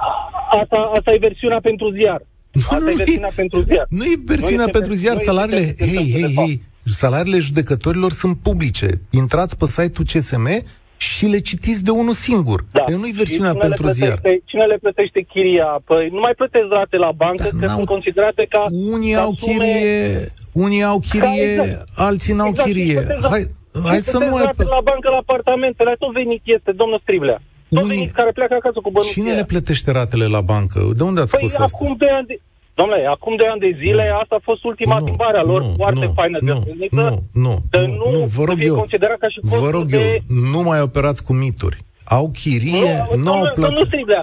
Asta, 0.60 0.90
asta 0.96 1.12
e 1.12 1.18
versiunea 1.18 1.60
pentru 1.60 1.90
ziar. 1.90 2.20
Asta 2.54 2.78
nu 2.78 2.90
e 2.90 2.94
versiunea 2.96 3.28
e, 3.32 3.36
pentru 3.36 3.58
ziar. 3.60 3.86
Nu 3.88 4.04
e 4.04 4.14
versiunea 4.24 4.64
nu 4.64 4.70
pentru 4.70 4.92
ziar. 4.92 5.16
Salariile, 5.16 5.74
hei, 5.78 6.10
hei, 6.12 6.34
hei, 6.36 6.62
salariile 6.84 7.38
judecătorilor 7.38 8.12
sunt 8.12 8.36
publice. 8.42 9.00
Intrați 9.10 9.56
pe 9.56 9.66
site-ul 9.66 10.06
CSM 10.12 10.64
și 10.96 11.26
le 11.26 11.38
citiți 11.38 11.84
de 11.84 11.90
unul 11.90 12.12
singur. 12.12 12.64
Da. 12.72 12.84
Deci 12.86 12.96
nu-i 12.96 13.10
versiunea 13.10 13.54
pentru 13.54 13.86
ziar. 13.88 14.20
Cine 14.44 14.64
le 14.64 14.76
plătește 14.76 15.20
chiria? 15.20 15.80
Păi 15.84 16.08
nu 16.12 16.20
mai 16.20 16.32
plătesc 16.36 16.64
rate 16.70 16.96
la 16.96 17.12
bancă, 17.12 17.48
da, 17.52 17.58
că 17.60 17.66
sunt 17.66 17.86
considerate 17.86 18.46
ca... 18.48 18.62
Unii 18.92 19.16
au 19.16 19.34
sume... 19.38 19.52
chirie, 19.52 20.32
unii 20.52 20.82
au 20.82 20.98
chirie, 20.98 21.52
exact. 21.52 21.88
alții 21.96 22.34
n-au 22.34 22.48
exact. 22.48 22.68
chirie. 22.68 23.06
Hai, 23.30 23.42
hai 23.84 24.00
să 24.00 24.18
nu 24.18 24.28
mai... 24.30 24.42
la 24.56 24.80
bancă 24.90 25.10
la 25.10 25.16
apartamentele, 25.16 25.94
tot 25.98 26.12
venit 26.12 26.42
este, 26.44 26.72
domnul 26.72 26.98
Striblea. 27.02 27.42
Tot 27.68 27.82
unii... 27.82 27.96
venit 27.96 28.10
care 28.12 28.30
pleacă 28.32 28.54
acasă 28.54 28.78
cu 28.82 28.90
bănuții. 28.90 29.12
Cine 29.12 29.32
le 29.32 29.44
plătește 29.44 29.90
ratele 29.90 30.26
la 30.26 30.40
bancă? 30.40 30.90
De 30.96 31.02
unde 31.02 31.20
ați 31.20 31.36
păi 31.36 31.48
scos 31.48 31.64
asta? 31.64 31.76
acum 31.76 31.94
de 31.98 32.08
ani 32.08 32.26
de... 32.26 32.40
Domnule, 32.74 33.06
acum 33.06 33.36
de 33.36 33.46
ani 33.46 33.60
de 33.60 33.76
zile, 33.82 34.08
nu. 34.08 34.18
asta 34.18 34.34
a 34.34 34.42
fost 34.42 34.64
ultima 34.64 34.98
nu, 34.98 35.16
a 35.18 35.42
lor, 35.42 35.62
nu, 35.62 35.74
foarte 35.76 36.04
nu, 36.04 36.12
faină 36.12 36.38
nu, 36.40 36.46
de 36.64 36.88
nu, 36.90 37.02
nu, 37.02 37.22
nu, 37.32 37.86
nu, 37.86 38.10
nu, 38.10 38.18
vă 38.36 38.44
rog 38.44 38.58
eu, 38.60 38.86
ca 39.18 39.28
și 39.28 39.38
vă 39.42 39.70
rog 39.70 39.84
de... 39.84 39.96
eu, 39.96 40.36
nu 40.52 40.62
mai 40.62 40.80
operați 40.80 41.24
cu 41.24 41.32
mituri. 41.32 41.78
Au 42.04 42.30
chirie, 42.40 43.04
nu, 43.14 43.22
nu 43.22 43.32
au 43.32 43.50
plătit. 43.54 44.06
Nu, 44.06 44.22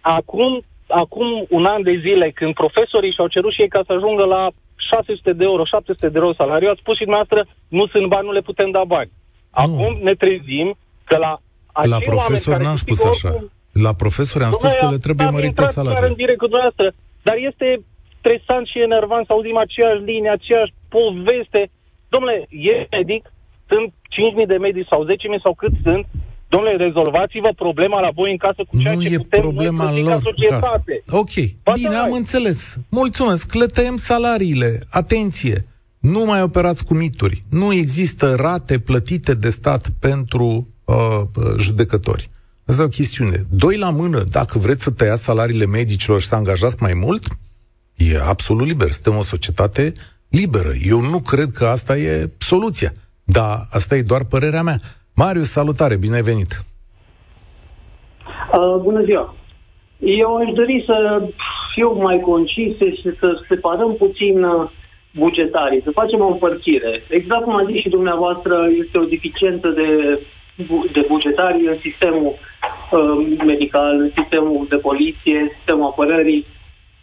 acum, 0.00 0.62
acum 0.86 1.26
un 1.48 1.64
an 1.64 1.82
de 1.82 2.00
zile, 2.04 2.30
când 2.30 2.54
profesorii 2.54 3.12
și-au 3.12 3.28
cerut 3.28 3.52
și 3.52 3.60
ei 3.60 3.68
ca 3.68 3.82
să 3.86 3.92
ajungă 3.92 4.24
la 4.24 4.50
600 4.76 5.32
de 5.32 5.44
euro, 5.44 5.64
700 5.64 6.08
de 6.08 6.18
euro 6.18 6.34
salariu, 6.34 6.68
ați 6.68 6.80
spus 6.80 6.94
și 6.96 7.06
dumneavoastră, 7.08 7.40
nu 7.68 7.86
sunt 7.86 8.06
bani, 8.06 8.26
nu 8.26 8.32
le 8.32 8.40
putem 8.40 8.70
da 8.70 8.84
bani. 8.86 9.10
Acum 9.50 9.92
nu. 9.98 10.02
ne 10.02 10.14
trezim 10.14 10.68
că 11.04 11.16
la 11.16 11.32
La 11.72 11.98
profesor 11.98 12.56
n-am 12.56 12.74
spus 12.74 13.04
așa. 13.04 13.28
Oricum, 13.28 13.50
la 13.72 13.92
profesori 13.92 14.44
am 14.44 14.50
spus 14.50 14.72
că 14.72 14.88
le 14.90 14.98
trebuie 14.98 15.28
mărite 15.30 15.64
salariile. 15.64 16.06
în 16.06 16.14
direct 16.14 16.38
cu 16.38 16.46
dumneavoastră, 16.46 16.86
dar 17.22 17.36
este 17.50 17.80
stresant 18.18 18.66
și 18.66 18.78
enervant 18.88 19.26
să 19.26 19.32
auzim 19.32 19.56
aceeași 19.56 20.02
linie, 20.10 20.30
aceeași 20.30 20.72
poveste. 20.96 21.70
Domnule, 22.08 22.46
e 22.48 22.86
medic, 22.96 23.22
sunt 23.70 23.88
5.000 24.42 24.46
de 24.46 24.56
medici 24.56 24.90
sau 24.92 25.06
10.000 25.06 25.10
sau 25.42 25.54
cât 25.54 25.72
sunt, 25.84 26.06
Domnule, 26.48 26.76
rezolvați-vă 26.76 27.52
problema 27.56 28.00
la 28.00 28.10
voi 28.14 28.30
în 28.30 28.36
casă 28.36 28.62
cu 28.68 28.78
ceea 28.78 28.94
nu 28.94 29.02
ce 29.02 29.08
e 29.08 29.16
putem 29.16 29.40
problema 29.40 29.90
noi 29.90 30.02
lor 30.02 30.20
societate. 30.22 31.02
Ok, 31.10 31.30
ba 31.62 31.72
bine, 31.72 31.88
da. 31.88 32.02
am 32.02 32.12
înțeles. 32.12 32.76
Mulțumesc, 32.90 33.54
le 33.54 33.66
tăiem 33.66 33.96
salariile. 33.96 34.80
Atenție! 34.90 35.66
Nu 35.98 36.24
mai 36.24 36.42
operați 36.42 36.84
cu 36.84 36.94
mituri. 36.94 37.42
Nu 37.50 37.72
există 37.72 38.34
rate 38.34 38.78
plătite 38.78 39.34
de 39.34 39.48
stat 39.48 39.88
pentru 40.00 40.68
uh, 40.84 40.94
uh 41.34 41.58
judecători. 41.58 42.30
Asta 42.66 42.82
e 42.82 42.84
o 42.84 42.88
chestiune. 42.88 43.46
Doi 43.50 43.76
la 43.76 43.90
mână, 43.90 44.24
dacă 44.30 44.58
vreți 44.58 44.82
să 44.82 44.90
tăiați 44.90 45.24
salariile 45.24 45.66
medicilor 45.66 46.20
și 46.20 46.26
să 46.26 46.34
angajați 46.34 46.76
mai 46.82 46.92
mult, 46.94 47.26
e 47.98 48.18
absolut 48.28 48.66
liber. 48.66 48.90
Suntem 48.90 49.16
o 49.18 49.22
societate 49.22 49.92
liberă. 50.28 50.72
Eu 50.92 51.00
nu 51.00 51.18
cred 51.20 51.50
că 51.58 51.64
asta 51.64 51.96
e 51.96 52.30
soluția. 52.38 52.90
Dar 53.24 53.66
asta 53.70 53.96
e 53.96 54.02
doar 54.02 54.24
părerea 54.24 54.62
mea. 54.62 54.76
Marius, 55.14 55.50
salutare, 55.50 55.96
bine 55.96 56.14
ai 56.14 56.22
venit! 56.22 56.52
Uh, 58.52 58.76
bună 58.82 59.02
ziua! 59.02 59.34
Eu 59.98 60.36
aș 60.36 60.52
dori 60.52 60.84
să 60.86 60.96
fiu 61.74 61.92
mai 61.92 62.20
concis 62.20 62.76
și 62.76 63.10
să 63.20 63.42
separăm 63.48 63.94
puțin 63.94 64.42
uh, 64.42 64.70
bugetarii, 65.14 65.82
să 65.84 65.90
facem 65.90 66.20
o 66.20 66.26
împărțire. 66.26 67.02
Exact 67.08 67.44
cum 67.44 67.56
a 67.56 67.64
zis 67.70 67.80
și 67.80 67.88
dumneavoastră, 67.88 68.68
este 68.84 68.98
o 68.98 69.04
deficiență 69.04 69.68
de, 69.68 70.20
de 70.92 71.04
bugetari 71.08 71.66
în 71.66 71.78
sistemul 71.80 72.34
uh, 72.34 73.38
medical, 73.44 74.00
în 74.00 74.10
sistemul 74.16 74.66
de 74.68 74.76
poliție, 74.76 75.38
în 75.38 75.48
sistemul 75.56 75.86
apărării, 75.86 76.46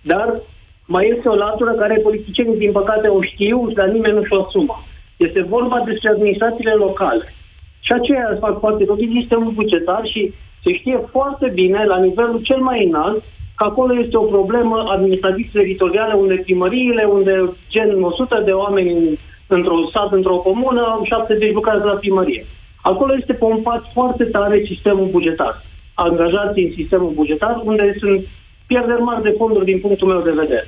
dar 0.01 0.41
mai 0.85 1.13
este 1.15 1.27
o 1.29 1.35
latură 1.35 1.71
care 1.71 2.05
politicienii, 2.07 2.57
din 2.57 2.71
păcate, 2.71 3.07
o 3.07 3.21
știu, 3.21 3.71
dar 3.73 3.87
nimeni 3.87 4.15
nu 4.15 4.23
și-o 4.23 4.41
asumă. 4.41 4.83
Este 5.17 5.41
vorba 5.41 5.83
despre 5.85 6.09
administrațiile 6.09 6.71
locale. 6.71 7.33
Și 7.79 7.91
aceea 7.91 8.37
fac 8.39 8.59
foarte 8.59 8.83
tot. 8.85 8.99
Există 8.99 9.37
un 9.37 9.51
bugetar 9.53 10.01
și 10.03 10.33
se 10.63 10.73
știe 10.73 10.97
foarte 11.11 11.51
bine, 11.53 11.85
la 11.85 11.97
nivelul 11.99 12.41
cel 12.41 12.59
mai 12.59 12.85
înalt, 12.85 13.23
că 13.55 13.63
acolo 13.63 13.99
este 13.99 14.17
o 14.17 14.31
problemă 14.35 14.85
administrativ-teritorială, 14.89 16.15
unde 16.15 16.35
primăriile, 16.35 17.03
unde 17.03 17.33
gen 17.69 18.03
100 18.03 18.41
de 18.45 18.51
oameni 18.51 19.19
într-o 19.47 19.75
sat, 19.93 20.11
într-o 20.11 20.37
comună, 20.37 20.99
70 21.03 21.53
lucrează 21.53 21.83
la 21.83 21.93
primărie. 21.93 22.45
Acolo 22.81 23.13
este 23.19 23.33
pompat 23.33 23.83
foarte 23.93 24.23
tare 24.23 24.63
sistemul 24.67 25.07
bugetar. 25.11 25.65
Angajații 25.93 26.65
în 26.65 26.73
sistemul 26.75 27.11
bugetar, 27.11 27.61
unde 27.63 27.95
sunt 27.99 28.27
pierderi 28.67 29.01
mari 29.01 29.23
de 29.23 29.35
fonduri 29.37 29.69
din 29.71 29.79
punctul 29.79 30.07
meu 30.07 30.21
de 30.21 30.39
vedere. 30.41 30.67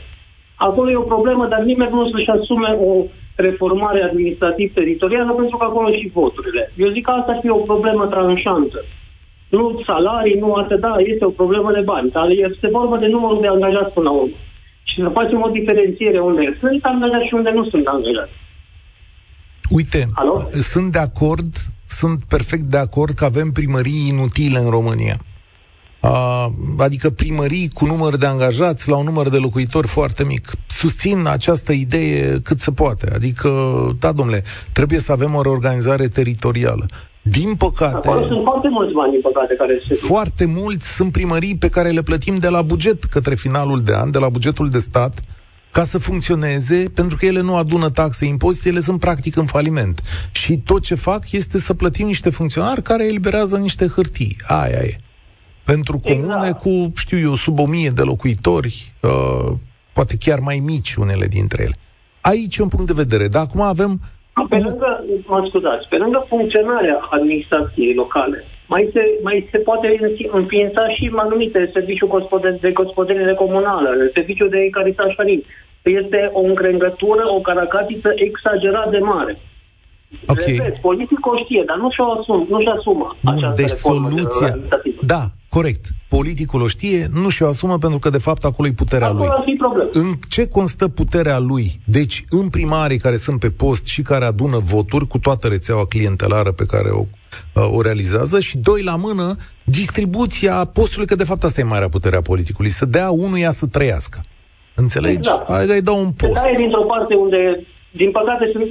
Acolo 0.56 0.90
e 0.90 1.04
o 1.04 1.14
problemă, 1.14 1.48
dar 1.48 1.62
nimeni 1.62 1.92
nu 1.92 2.02
o 2.02 2.10
să-și 2.12 2.30
asume 2.30 2.70
o 2.90 2.92
reformare 3.36 4.02
administrativ-teritorială 4.04 5.32
pentru 5.34 5.58
că 5.58 5.66
acolo 5.66 5.90
și 5.92 6.12
voturile. 6.14 6.74
Eu 6.84 6.90
zic 6.92 7.04
că 7.06 7.12
asta 7.12 7.32
ar 7.32 7.40
fi 7.42 7.50
o 7.50 7.66
problemă 7.70 8.06
tranșantă. 8.06 8.80
Nu 9.50 9.82
salarii, 9.86 10.40
nu 10.40 10.54
alte, 10.54 10.76
da, 10.76 10.96
este 10.98 11.26
o 11.26 11.38
problemă 11.40 11.72
de 11.72 11.82
bani, 11.82 12.10
dar 12.10 12.28
este 12.30 12.68
vorba 12.72 12.98
de 12.98 13.08
numărul 13.08 13.42
de 13.42 13.48
angajați 13.48 13.94
până 13.94 14.10
la 14.10 14.16
urmă. 14.16 14.36
Și 14.84 15.02
să 15.02 15.10
facem 15.10 15.42
o 15.42 15.50
diferențiere 15.50 16.20
unde 16.20 16.58
sunt 16.60 16.84
angajați 16.84 17.28
și 17.28 17.34
unde 17.34 17.52
nu 17.54 17.64
sunt 17.70 17.86
angajați. 17.88 18.36
Uite, 19.70 20.08
Alo? 20.14 20.40
sunt 20.74 20.92
de 20.92 21.00
acord, 21.00 21.52
sunt 21.88 22.24
perfect 22.28 22.64
de 22.64 22.78
acord 22.78 23.14
că 23.14 23.26
avem 23.26 23.52
primării 23.52 24.08
inutile 24.08 24.60
în 24.60 24.70
România 24.70 25.16
adică 26.78 27.10
primării 27.10 27.70
cu 27.74 27.86
număr 27.86 28.16
de 28.16 28.26
angajați 28.26 28.90
la 28.90 28.98
un 28.98 29.06
număr 29.06 29.30
de 29.30 29.38
locuitori 29.38 29.88
foarte 29.88 30.24
mic. 30.24 30.52
Susțin 30.68 31.28
această 31.28 31.72
idee 31.72 32.40
cât 32.44 32.60
se 32.60 32.72
poate. 32.72 33.12
Adică, 33.14 33.50
da, 34.00 34.12
domnule, 34.12 34.44
trebuie 34.72 35.00
să 35.00 35.12
avem 35.12 35.36
o 35.36 35.42
reorganizare 35.42 36.08
teritorială. 36.08 36.86
Din 37.22 37.56
păcate... 37.56 38.08
Acolo 38.08 38.26
sunt 38.26 38.44
foarte 38.44 38.68
mulți 38.70 38.94
bani, 38.94 39.12
din 39.12 39.22
păcate, 39.22 39.56
care 39.56 39.82
se 39.88 39.94
Foarte 39.94 40.46
mulți 40.46 40.96
sunt 40.96 41.12
primării 41.12 41.58
pe 41.58 41.70
care 41.70 41.90
le 41.90 42.02
plătim 42.02 42.38
de 42.38 42.50
la 42.50 42.62
buget 42.62 43.04
către 43.04 43.36
finalul 43.36 43.82
de 43.82 43.94
an, 43.94 44.12
de 44.12 44.18
la 44.18 44.30
bugetul 44.30 44.70
de 44.70 44.80
stat, 44.80 45.24
ca 45.72 45.84
să 45.84 45.98
funcționeze, 45.98 46.92
pentru 46.94 47.18
că 47.18 47.26
ele 47.26 47.42
nu 47.42 47.56
adună 47.56 47.90
taxe, 47.90 48.26
impozite, 48.26 48.70
ele 48.70 48.80
sunt 48.80 49.00
practic 49.00 49.36
în 49.36 49.46
faliment. 49.46 50.02
Și 50.32 50.58
tot 50.58 50.82
ce 50.82 50.96
fac 50.96 51.32
este 51.32 51.60
să 51.60 51.74
plătim 51.74 52.06
niște 52.06 52.30
funcționari 52.30 52.82
care 52.82 53.06
eliberează 53.06 53.58
niște 53.58 53.88
hârtii. 53.88 54.36
Aia 54.48 54.80
e 54.84 54.98
pentru 55.72 55.96
comune 56.10 56.48
exact. 56.48 56.62
cu, 56.64 56.74
știu 57.04 57.20
eu, 57.28 57.34
sub 57.36 57.60
o 57.60 57.68
mie 57.74 57.92
de 58.00 58.04
locuitori, 58.12 58.74
uh, 59.02 59.50
poate 59.98 60.16
chiar 60.24 60.40
mai 60.50 60.60
mici 60.72 60.94
unele 61.04 61.28
dintre 61.38 61.60
ele. 61.68 61.78
Aici 62.32 62.58
e 62.58 62.66
un 62.68 62.74
punct 62.76 62.90
de 62.92 63.02
vedere, 63.04 63.28
dar 63.34 63.42
acum 63.48 63.62
avem... 63.62 63.92
Pe 64.54 64.60
lângă, 64.68 64.90
mă 65.32 65.40
scuzați, 65.50 65.88
pe 65.90 65.98
lângă 66.04 66.20
funcționarea 66.32 66.98
administrației 67.18 67.94
locale, 68.02 68.40
mai 68.74 68.84
se, 68.94 69.02
mai 69.28 69.38
se 69.52 69.58
poate 69.58 69.88
înființa 70.40 70.84
și 70.96 71.12
anumite 71.16 71.70
serviciul 71.74 72.08
gospodin, 72.16 72.58
de 72.62 72.72
gospodinire 72.72 73.34
comunală, 73.34 73.90
serviciul 74.14 74.50
de 74.50 74.70
caritate 74.72 75.14
șarin. 75.16 75.44
Este 75.82 76.30
o 76.34 76.42
încrengătură, 76.52 77.24
o 77.38 77.40
caracatiță 77.50 78.10
exagerat 78.16 78.90
de 78.90 78.98
mare. 78.98 79.34
Ok. 80.28 80.42
Repet, 80.46 80.80
politicul 80.80 81.42
știe, 81.44 81.64
dar 81.66 81.78
nu 81.78 81.92
și-o 81.92 82.12
asum, 82.12 82.46
nu 82.50 82.60
și 82.60 82.68
asumă 82.68 83.16
Bun, 83.24 83.52
deci 83.56 83.70
soluția... 83.70 84.54
Da, 85.02 85.22
corect. 85.50 85.86
Politicul 86.10 86.62
o 86.62 86.68
știe, 86.68 87.08
nu 87.14 87.30
și-o 87.30 87.48
asumă 87.48 87.78
pentru 87.78 88.00
că, 88.00 88.10
de 88.10 88.18
fapt, 88.18 88.44
acolo 88.44 88.68
e 88.68 88.72
puterea 88.72 89.08
acolo 89.08 89.24
lui. 89.24 89.44
Fi 89.46 89.58
problem. 89.58 89.90
În 89.92 90.14
ce 90.30 90.48
constă 90.48 90.88
puterea 90.88 91.40
lui? 91.40 91.80
Deci, 91.86 92.26
în 92.30 92.50
primarii 92.50 92.98
care 92.98 93.16
sunt 93.16 93.40
pe 93.40 93.50
post 93.50 93.86
și 93.86 94.02
care 94.02 94.26
adună 94.26 94.58
voturi 94.58 95.08
cu 95.08 95.20
toată 95.20 95.48
rețeaua 95.48 95.86
clientelară 95.86 96.52
pe 96.52 96.66
care 96.66 96.90
o, 96.90 97.04
uh, 97.54 97.70
o 97.78 97.82
realizează 97.82 98.40
și, 98.40 98.58
doi 98.58 98.84
la 98.84 98.96
mână, 98.96 99.36
distribuția 99.64 100.66
postului, 100.74 101.08
că, 101.08 101.16
de 101.16 101.24
fapt, 101.24 101.44
asta 101.44 101.62
e 101.62 101.64
marea 101.64 101.90
puterea 101.90 102.22
politicului, 102.22 102.70
să 102.70 102.86
dea 102.86 103.10
unuia 103.10 103.52
să 103.52 103.66
trăiască. 103.66 104.20
Înțelegi? 104.76 105.16
Exact. 105.16 105.52
Hai 105.52 105.66
să-i 105.66 105.82
dau 105.82 106.00
un 106.00 106.12
post. 106.12 106.44
Se 106.44 106.54
dintr-o 106.58 106.82
parte 106.82 107.16
unde, 107.16 107.68
din 107.92 108.12
păcate, 108.12 108.50
sunt 108.52 108.68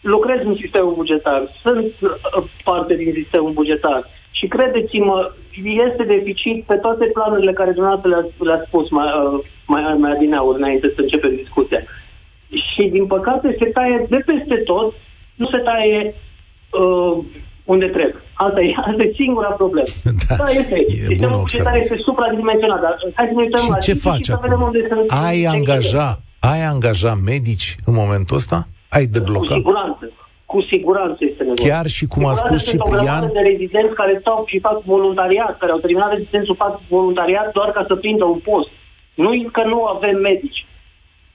lucrez 0.00 0.38
în 0.44 0.56
sistemul 0.62 0.94
bugetar, 0.94 1.40
sunt 1.62 1.92
uh, 2.00 2.44
parte 2.64 2.94
din 2.94 3.12
sistemul 3.20 3.52
bugetar 3.52 4.00
și 4.30 4.46
credeți-mă, 4.46 5.32
este 5.88 6.02
deficit 6.04 6.64
pe 6.64 6.74
toate 6.74 7.04
planurile 7.04 7.52
care 7.52 7.70
dumneavoastră 7.70 8.10
le-ați, 8.10 8.32
le 8.38 8.64
spus 8.66 8.90
mai, 8.90 9.06
uh, 9.06 9.40
mai, 9.66 9.82
mai 9.98 10.10
adineauri 10.10 10.58
înainte 10.58 10.92
să 10.94 11.00
începem 11.00 11.34
discuția. 11.36 11.82
Și 12.48 12.82
din 12.96 13.06
păcate 13.06 13.56
se 13.60 13.66
taie 13.66 14.06
de 14.08 14.16
peste 14.16 14.56
tot, 14.56 14.94
nu 15.34 15.46
se 15.46 15.58
taie 15.58 16.14
uh, 16.80 17.24
unde 17.64 17.86
trebuie. 17.86 18.22
Asta 18.34 18.60
e, 18.60 18.74
asta 18.76 19.02
e 19.04 19.12
singura 19.22 19.48
problemă. 19.48 19.86
Da, 20.28 20.34
da 20.36 20.50
este. 20.50 20.84
E 20.86 20.92
Sistemul 20.92 21.38
bugetar 21.38 21.76
este 21.76 21.96
supradimensionat, 22.04 22.80
dar 22.80 22.94
hai 23.14 23.26
să 23.26 23.34
ne 23.34 23.42
uităm 23.42 23.62
și 23.62 23.70
la 23.70 23.76
ce 23.76 23.94
faci 23.94 24.24
și 24.24 24.32
acum? 24.32 24.62
Unde 24.62 24.86
sunt 24.88 25.12
ai 25.26 25.44
angaja, 25.44 26.18
ai 26.40 26.60
angaja 26.62 27.14
medici 27.14 27.76
în 27.84 27.94
momentul 27.94 28.36
ăsta? 28.36 28.68
Ai 28.88 29.06
deblocat? 29.06 29.48
Cu 29.48 29.54
siguranță. 29.54 30.12
Cu 30.52 30.60
siguranță 30.72 31.20
este 31.30 31.42
nevoie. 31.42 31.68
Chiar 31.68 31.86
și 31.96 32.04
cum 32.12 32.24
a 32.26 32.32
spus 32.32 32.60
Ciprian... 32.70 33.24
de 33.32 33.40
rezidenți 33.50 33.94
care 34.00 34.18
stau 34.20 34.44
și 34.46 34.58
fac 34.66 34.82
voluntariat, 34.94 35.58
care 35.58 35.72
au 35.72 35.78
terminat 35.78 36.10
rezidențul, 36.12 36.54
fac 36.64 36.80
voluntariat 36.88 37.52
doar 37.52 37.70
ca 37.70 37.84
să 37.88 37.94
prindă 37.96 38.24
un 38.24 38.38
post. 38.38 38.70
Nu 39.14 39.30
că 39.52 39.62
nu 39.64 39.78
avem 39.84 40.16
medici. 40.20 40.66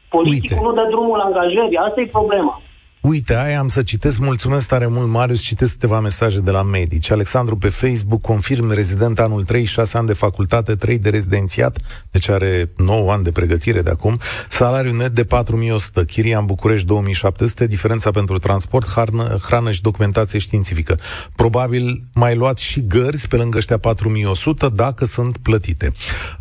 Politicul 0.10 0.58
Uite. 0.58 0.66
nu 0.66 0.72
dă 0.80 0.86
drumul 0.94 1.18
la 1.18 1.24
angajării. 1.24 1.78
Asta 1.78 2.02
e 2.02 2.18
problema. 2.20 2.62
Uite, 3.08 3.36
aia 3.36 3.60
am 3.60 3.68
să 3.68 3.84
citesc, 3.84 4.18
mulțumesc 4.18 4.68
tare 4.68 4.88
mult, 4.88 5.08
Marius, 5.08 5.42
citesc 5.42 5.72
câteva 5.72 6.00
mesaje 6.00 6.40
de 6.40 6.52
la 6.52 6.64
medici. 6.64 7.12
Alexandru 7.12 7.58
pe 7.58 7.70
Facebook, 7.70 8.22
confirm 8.22 8.72
rezident 8.72 9.20
anul 9.20 9.44
3, 9.44 9.66
6 9.66 9.98
ani 9.98 10.08
de 10.08 10.14
facultate, 10.14 10.76
3 10.76 11.00
de 11.00 11.10
rezidențiat, 11.10 11.78
deci 12.12 12.30
are 12.30 12.70
9 12.78 13.12
ani 13.12 13.24
de 13.24 13.32
pregătire 13.32 13.82
de 13.82 13.90
acum, 13.90 14.20
salariu 14.50 14.96
net 14.96 15.12
de 15.12 15.24
4100, 15.24 16.06
chiria 16.06 16.40
în 16.40 16.46
București 16.46 16.86
2700, 16.86 17.68
diferența 17.68 18.12
pentru 18.12 18.38
transport, 18.38 18.88
hrană, 18.88 19.38
hrană 19.42 19.72
și 19.72 19.82
documentație 19.82 20.40
științifică. 20.40 21.00
Probabil 21.36 22.04
mai 22.14 22.36
luați 22.36 22.64
și 22.64 22.86
gărzi 22.88 23.28
pe 23.28 23.36
lângă 23.36 23.58
ăștia 23.58 23.78
4100 23.78 24.70
dacă 24.70 25.06
sunt 25.06 25.38
plătite. 25.38 25.92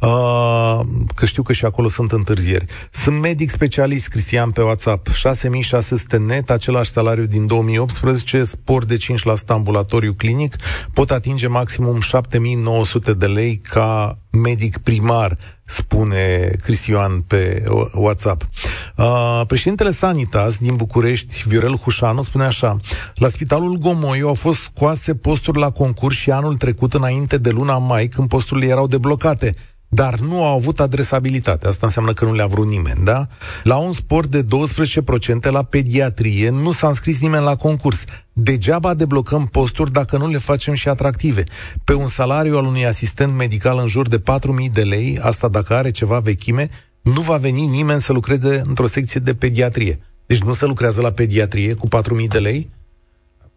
Uh, 0.01 0.81
că 1.15 1.27
știu 1.27 1.43
că 1.43 1.53
și 1.53 1.65
acolo 1.65 1.89
sunt 1.89 2.13
întârzieri. 2.13 2.65
Sunt 2.91 3.21
medic 3.21 3.51
specialist, 3.51 4.09
Cristian, 4.09 4.51
pe 4.51 4.63
WhatsApp, 4.63 5.09
6600 5.13 6.17
net, 6.17 6.53
același 6.55 6.91
salariu 6.91 7.25
din 7.25 7.47
2018, 7.47 8.45
spor 8.45 8.85
de 8.85 8.97
5% 8.97 9.01
ambulatoriu 9.47 10.13
clinic, 10.13 10.57
pot 10.93 11.11
atinge 11.11 11.47
maximum 11.47 12.01
7900 12.01 13.13
de 13.13 13.27
lei 13.27 13.57
ca 13.57 14.19
medic 14.31 14.79
primar, 14.79 15.39
spune 15.67 16.57
Cristian 16.63 17.21
pe 17.21 17.65
WhatsApp. 17.93 18.49
Uh, 18.97 19.43
președintele 19.47 19.91
Sanitas 19.91 20.59
din 20.59 20.77
București, 20.77 21.43
Viorel 21.47 21.77
Hușanu, 21.77 22.23
spune 22.23 22.45
așa, 22.45 22.77
la 23.15 23.29
Spitalul 23.29 23.77
Gomoiu 23.77 24.29
au 24.29 24.35
fost 24.35 24.59
scoase 24.61 25.15
posturi 25.15 25.59
la 25.59 25.71
concurs 25.71 26.17
și 26.17 26.31
anul 26.31 26.57
trecut, 26.57 26.95
înainte 26.95 27.39
de 27.39 27.51
luna 27.51 27.79
mai, 27.79 28.09
când 28.09 28.29
posturile 28.29 28.67
erau 28.67 28.87
deblocate 28.87 29.55
dar 29.95 30.19
nu 30.19 30.45
au 30.45 30.57
avut 30.57 30.81
adresabilitate. 30.81 31.67
Asta 31.67 31.87
înseamnă 31.87 32.13
că 32.13 32.25
nu 32.25 32.35
le-a 32.35 32.47
vrut 32.47 32.69
nimeni, 32.69 33.05
da? 33.05 33.27
La 33.63 33.77
un 33.77 33.93
sport 33.93 34.31
de 34.31 34.43
12% 34.43 35.51
la 35.51 35.63
pediatrie 35.63 36.51
nu 36.51 36.73
s-a 36.73 36.89
înscris 36.89 37.21
nimeni 37.21 37.45
la 37.45 37.57
concurs. 37.57 38.05
Degeaba 38.33 38.95
deblocăm 38.95 39.47
posturi 39.47 39.93
dacă 39.93 40.17
nu 40.17 40.29
le 40.29 40.39
facem 40.39 40.75
și 40.75 40.89
atractive. 40.89 41.45
Pe 41.85 41.95
un 41.95 42.07
salariu 42.07 42.57
al 42.57 42.65
unui 42.65 42.87
asistent 42.87 43.35
medical 43.35 43.79
în 43.79 43.87
jur 43.87 44.09
de 44.09 44.19
4.000 44.19 44.73
de 44.73 44.83
lei, 44.83 45.19
asta 45.23 45.49
dacă 45.49 45.75
are 45.75 45.91
ceva 45.91 46.19
vechime, 46.19 46.69
nu 47.03 47.21
va 47.21 47.37
veni 47.37 47.67
nimeni 47.67 48.01
să 48.01 48.13
lucreze 48.13 48.63
într-o 48.67 48.87
secție 48.87 49.21
de 49.21 49.35
pediatrie. 49.35 50.01
Deci 50.27 50.43
nu 50.43 50.53
se 50.53 50.67
lucrează 50.67 51.01
la 51.01 51.11
pediatrie 51.11 51.75
cu 51.75 51.89
4.000 51.89 52.29
de 52.29 52.39
lei? 52.39 52.71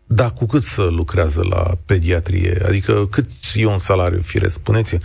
Da, 0.10 0.30
cu 0.30 0.46
cât 0.46 0.64
să 0.64 0.88
lucrează 0.90 1.44
la 1.50 1.64
pediatrie? 1.86 2.58
Adică 2.66 3.08
cât 3.12 3.30
e 3.54 3.66
un 3.66 3.78
salariu, 3.78 4.22
fire, 4.22 4.48
spuneți 4.48 4.98
4.000 4.98 5.00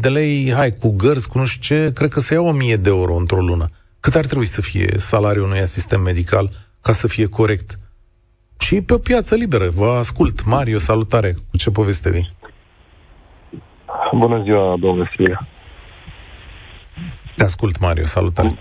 de 0.00 0.08
lei, 0.08 0.52
hai, 0.52 0.72
cu 0.72 0.90
gărzi, 0.96 1.28
cu 1.28 1.38
nu 1.38 1.44
știu 1.44 1.76
ce, 1.76 1.92
cred 1.92 2.10
că 2.10 2.20
se 2.20 2.34
ia 2.34 2.40
1.000 2.74 2.80
de 2.80 2.88
euro 2.88 3.14
într-o 3.14 3.40
lună. 3.40 3.68
Cât 4.00 4.14
ar 4.14 4.26
trebui 4.26 4.46
să 4.46 4.60
fie 4.60 4.98
salariul 4.98 5.44
unui 5.44 5.58
asistent 5.58 6.02
medical 6.02 6.48
ca 6.80 6.92
să 6.92 7.08
fie 7.08 7.26
corect? 7.26 7.78
Și 8.58 8.80
pe 8.80 8.94
o 8.94 8.98
piață 8.98 9.34
liberă. 9.34 9.68
Vă 9.68 9.86
ascult. 9.86 10.44
Mario, 10.44 10.78
salutare. 10.78 11.32
Cu 11.50 11.56
ce 11.56 11.70
poveste 11.70 12.10
vii? 12.10 12.30
Bună 14.18 14.42
ziua, 14.42 14.76
domnule 14.80 15.10
Sfia. 15.12 15.48
Te 17.36 17.44
ascult, 17.44 17.78
Mario. 17.78 18.04
Salutare. 18.06 18.58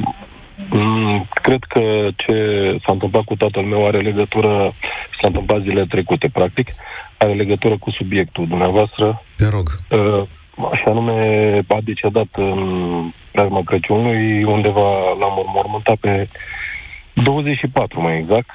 Mm, 0.72 1.28
cred 1.42 1.64
că 1.68 2.08
ce 2.16 2.36
s-a 2.86 2.92
întâmplat 2.92 3.24
cu 3.24 3.36
tatăl 3.36 3.64
meu 3.64 3.88
are 3.88 3.98
legătură, 3.98 4.74
s-a 5.22 5.28
întâmplat 5.28 5.62
zilele 5.62 5.86
trecute, 5.86 6.30
practic, 6.34 6.70
are 7.18 7.34
legătură 7.34 7.78
cu 7.78 7.92
subiectul 7.92 8.48
dumneavoastră. 8.48 9.24
Te 9.36 9.48
rog. 9.50 9.68
Uh, 9.90 10.28
și 10.74 10.84
anume, 10.86 11.16
a 11.68 11.78
decedat 11.84 12.28
în 12.32 13.12
preajma 13.32 13.62
Crăciunului, 13.66 14.44
undeva 14.44 15.16
l-am 15.20 15.52
mormântat 15.54 15.96
pe 15.96 16.28
24, 17.14 18.02
mai 18.02 18.18
exact. 18.18 18.50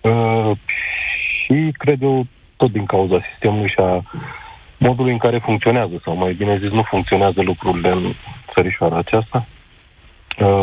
Uh, 0.00 0.50
și 1.44 1.72
cred 1.72 2.02
eu, 2.02 2.26
tot 2.56 2.72
din 2.72 2.84
cauza 2.84 3.20
sistemului 3.30 3.68
și 3.68 3.80
a 3.80 4.02
modului 4.78 5.12
în 5.12 5.18
care 5.18 5.38
funcționează, 5.38 6.00
sau 6.04 6.16
mai 6.16 6.32
bine 6.32 6.58
zis, 6.58 6.70
nu 6.70 6.82
funcționează 6.82 7.42
lucrurile 7.42 7.90
în 7.90 8.14
țărișoara 8.54 8.96
aceasta. 8.96 9.46
Uh, 9.46 9.59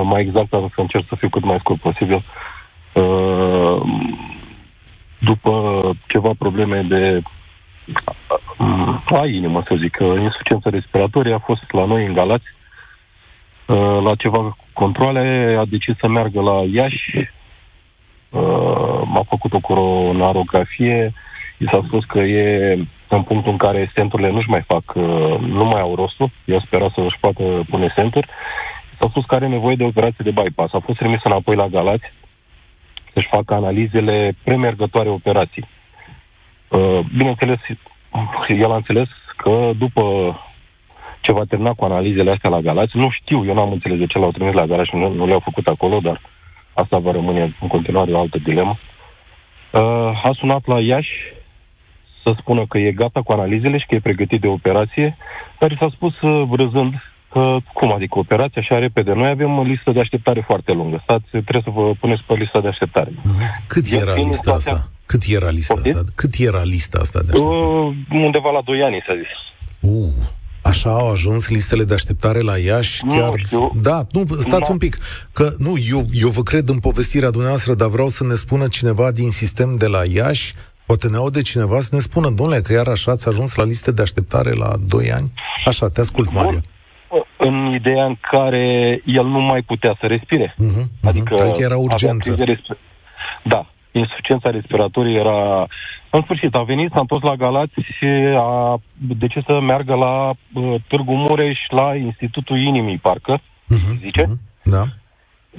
mai 0.04 0.22
exact, 0.22 0.54
am 0.54 0.72
să 0.76 0.82
încerc 0.82 1.06
să 1.08 1.16
fiu 1.16 1.30
cât 1.30 1.44
mai 1.44 1.58
scurt 1.60 1.80
posibil. 1.80 2.24
Uh, 2.94 3.82
după 5.20 5.82
ceva 6.08 6.32
probleme 6.38 6.82
de 6.82 7.22
uh, 8.58 9.20
a 9.20 9.26
inimă, 9.26 9.64
să 9.68 9.76
zic, 9.80 9.98
uh, 10.00 10.20
insuficiență 10.20 10.70
respiratorie, 10.70 11.34
a 11.34 11.40
fost 11.40 11.72
la 11.72 11.86
noi 11.86 12.06
în 12.06 12.14
Galați, 12.14 12.46
uh, 13.66 14.00
la 14.04 14.16
ceva 14.16 14.58
controle, 14.74 15.56
a 15.60 15.66
decis 15.66 15.96
să 16.00 16.08
meargă 16.08 16.42
la 16.42 16.64
Iași, 16.72 17.30
uh, 18.30 19.02
a 19.14 19.22
făcut 19.30 19.54
o 19.54 19.60
coronarografie, 19.60 21.14
i 21.58 21.66
s-a 21.72 21.82
spus 21.86 22.06
că 22.06 22.20
e 22.20 22.78
în 23.08 23.24
punctul 23.24 23.52
în 23.52 23.58
care 23.58 23.92
centurile 23.96 24.32
nu-și 24.32 24.50
mai 24.50 24.64
fac, 24.68 24.84
uh, 24.96 25.40
nu 25.40 25.64
mai 25.64 25.82
au 25.82 25.96
rostul, 25.96 26.30
eu 26.46 26.60
spera 26.60 26.92
să 26.96 27.02
își 27.02 27.20
poată 27.20 27.44
pune 27.70 27.94
centuri, 27.96 28.28
s-a 29.00 29.08
spus 29.10 29.25
că 29.25 29.36
are 29.36 29.48
nevoie 29.48 29.75
de 29.75 29.84
operație 29.84 30.32
de 30.32 30.42
bypass. 30.42 30.74
A 30.74 30.80
fost 30.80 30.98
trimis 30.98 31.20
înapoi 31.24 31.56
la 31.56 31.68
Galați 31.68 32.13
să-și 33.13 33.27
facă 33.27 33.54
analizele 33.54 34.36
premergătoare 34.44 35.10
operații. 35.10 35.66
Uh, 36.68 37.00
bineînțeles, 37.18 37.60
el 38.48 38.72
a 38.72 38.75
înțeles 38.75 39.08
că 39.38 39.72
după 39.77 40.04
ce 41.22 41.32
va 41.32 41.44
termina 41.44 41.74
cu 41.74 41.86
analizele 41.86 42.32
astea 42.32 42.50
la 42.50 42.60
Galați, 42.60 42.98
nu 42.98 43.10
știu, 43.10 43.46
eu 43.46 43.54
n-am 43.54 43.72
înțeles 43.72 43.98
de 43.98 44.06
ce 44.06 44.20
l-au 44.20 44.32
trimis 44.32 44.54
la 44.54 44.66
Galați 44.66 44.89
și 44.89 44.96
nu, 44.96 45.13
nu 45.13 45.25
le-au 45.25 45.39
făcut 45.39 45.68
acolo, 45.68 46.00
dar 46.00 46.22
asta 46.74 46.98
va 46.98 47.12
rămâne 47.12 47.56
în 47.62 47.68
continuare 47.68 48.12
o 48.12 48.20
altă 48.20 48.38
dilemă. 48.38 48.77
Uh, 49.72 49.82
a 50.24 50.32
sunat 50.38 50.66
la 50.66 50.82
Iași 50.82 51.12
să 52.24 52.34
spună 52.39 52.66
că 52.66 52.77
e 52.77 52.92
gata 52.92 53.22
cu 53.22 53.32
analizele 53.32 53.77
și 53.77 53.86
că 53.86 53.96
e 53.96 54.00
pregătit 54.00 54.42
de 54.42 54.48
operație, 54.48 55.18
dar 55.60 55.72
i 55.72 55.77
s-a 55.80 55.89
spus 55.89 56.22
uh, 56.22 56.50
râzând 56.51 56.94
că, 57.30 57.58
cum 57.74 57.94
adică, 57.94 58.20
operația 58.20 58.62
așa 58.62 58.78
repede. 58.80 59.14
Noi 59.14 59.30
avem 59.30 59.58
o 59.58 59.64
listă 59.64 59.92
de 59.92 60.00
așteptare 60.00 60.44
foarte 60.46 60.72
lungă. 60.72 61.00
Stați, 61.04 61.30
trebuie 61.30 61.62
să 61.64 61.70
vă 61.70 61.92
puneți 62.00 62.24
pe 62.28 62.34
lista 62.34 62.62
de 62.62 62.68
așteptare. 62.68 63.12
Mhm. 63.24 63.64
Cât 63.68 63.86
era 63.92 64.14
lista 64.14 64.52
asta? 64.52 64.90
Cât 65.06 65.22
era 65.28 65.50
lista 65.50 65.74
asta? 65.84 66.04
Cât 66.16 66.34
era 66.38 66.62
lista 66.64 67.00
asta 67.02 67.20
de 67.20 67.32
așteptare? 67.32 67.66
Uh, 67.66 67.96
undeva 68.12 68.52
la 68.52 68.62
2 68.66 68.82
ani, 68.82 69.04
s-a 69.08 69.16
zis. 69.16 69.32
Uh. 69.92 70.10
Așa 70.62 70.90
au 70.90 71.12
ajuns 71.12 71.50
listele 71.50 71.84
de 71.84 71.94
așteptare 71.94 72.40
la 72.40 72.58
Iași? 72.58 73.06
Nu 73.06 73.13
chiar... 73.13 73.34
știu. 73.46 73.72
Da, 73.82 74.08
nu, 74.12 74.26
stați 74.40 74.68
Nu. 74.68 74.72
un 74.72 74.78
pic. 74.78 74.98
Că, 75.34 75.50
nu, 75.58 75.74
eu, 75.90 76.02
eu 76.12 76.30
vă 76.30 76.42
cred 76.42 76.68
în 76.68 76.80
povestirea 76.80 77.30
dumneavoastră, 77.30 77.74
dar 77.74 77.88
vreau 77.88 78.10
să 78.10 78.24
ne 78.24 78.36
spună 78.36 78.68
cineva 78.68 79.12
din 79.12 79.32
sistem 79.32 79.76
de 79.76 79.88
la 79.88 80.02
Iași, 80.13 80.54
poate 80.86 81.08
ne 81.08 81.18
aude 81.18 81.42
cineva 81.42 81.80
să 81.80 81.90
ne 81.92 82.00
spună, 82.00 82.30
domnule, 82.30 82.62
că 82.62 82.74
iar 82.74 82.88
așa 82.88 83.12
ați 83.12 83.28
ajuns 83.28 83.56
la 83.56 83.63
liste 83.63 83.92
de 83.92 84.02
așteptare 84.02 84.54
la 84.54 84.74
2 84.88 85.12
ani? 85.12 85.32
Așa, 85.66 85.90
te 85.90 86.00
ascult, 86.00 86.34
Mario. 86.34 86.60
În 87.38 87.74
ideea 87.74 88.06
în 88.06 88.15
care 88.32 89.02
el 89.06 89.26
nu 89.26 89.39
mai 89.39 89.62
putea 89.62 89.96
să 90.00 90.06
respire. 90.08 90.54
Uh-huh, 90.54 90.82
uh-huh. 90.82 91.04
Adică, 91.04 91.34
adică 91.34 91.58
era 91.58 91.65
avea 91.65 91.78
urgență. 91.78 92.34
crize 92.36 92.54
respi- 92.54 92.78
Da, 93.43 93.65
insuficiența 93.91 94.50
respiratorie 94.50 95.20
era... 95.20 95.67
În 96.10 96.22
sfârșit, 96.24 96.56
a 96.56 96.62
venit, 96.63 96.91
s-a 96.91 97.00
întors 97.00 97.24
la 97.24 97.36
Galați 97.36 97.74
și 97.98 98.06
a 98.38 98.80
decis 98.96 99.43
să 99.43 99.60
meargă 99.60 99.93
la 99.96 100.30
uh, 100.54 100.76
Târgu 100.88 101.13
Mureș, 101.13 101.60
la 101.70 101.96
Institutul 101.96 102.62
Inimii, 102.63 102.98
parcă, 102.98 103.41
Uh-huh, 103.41 104.00
zice. 104.00 104.24
uh-huh. 104.24 104.62
Da. 104.63 104.84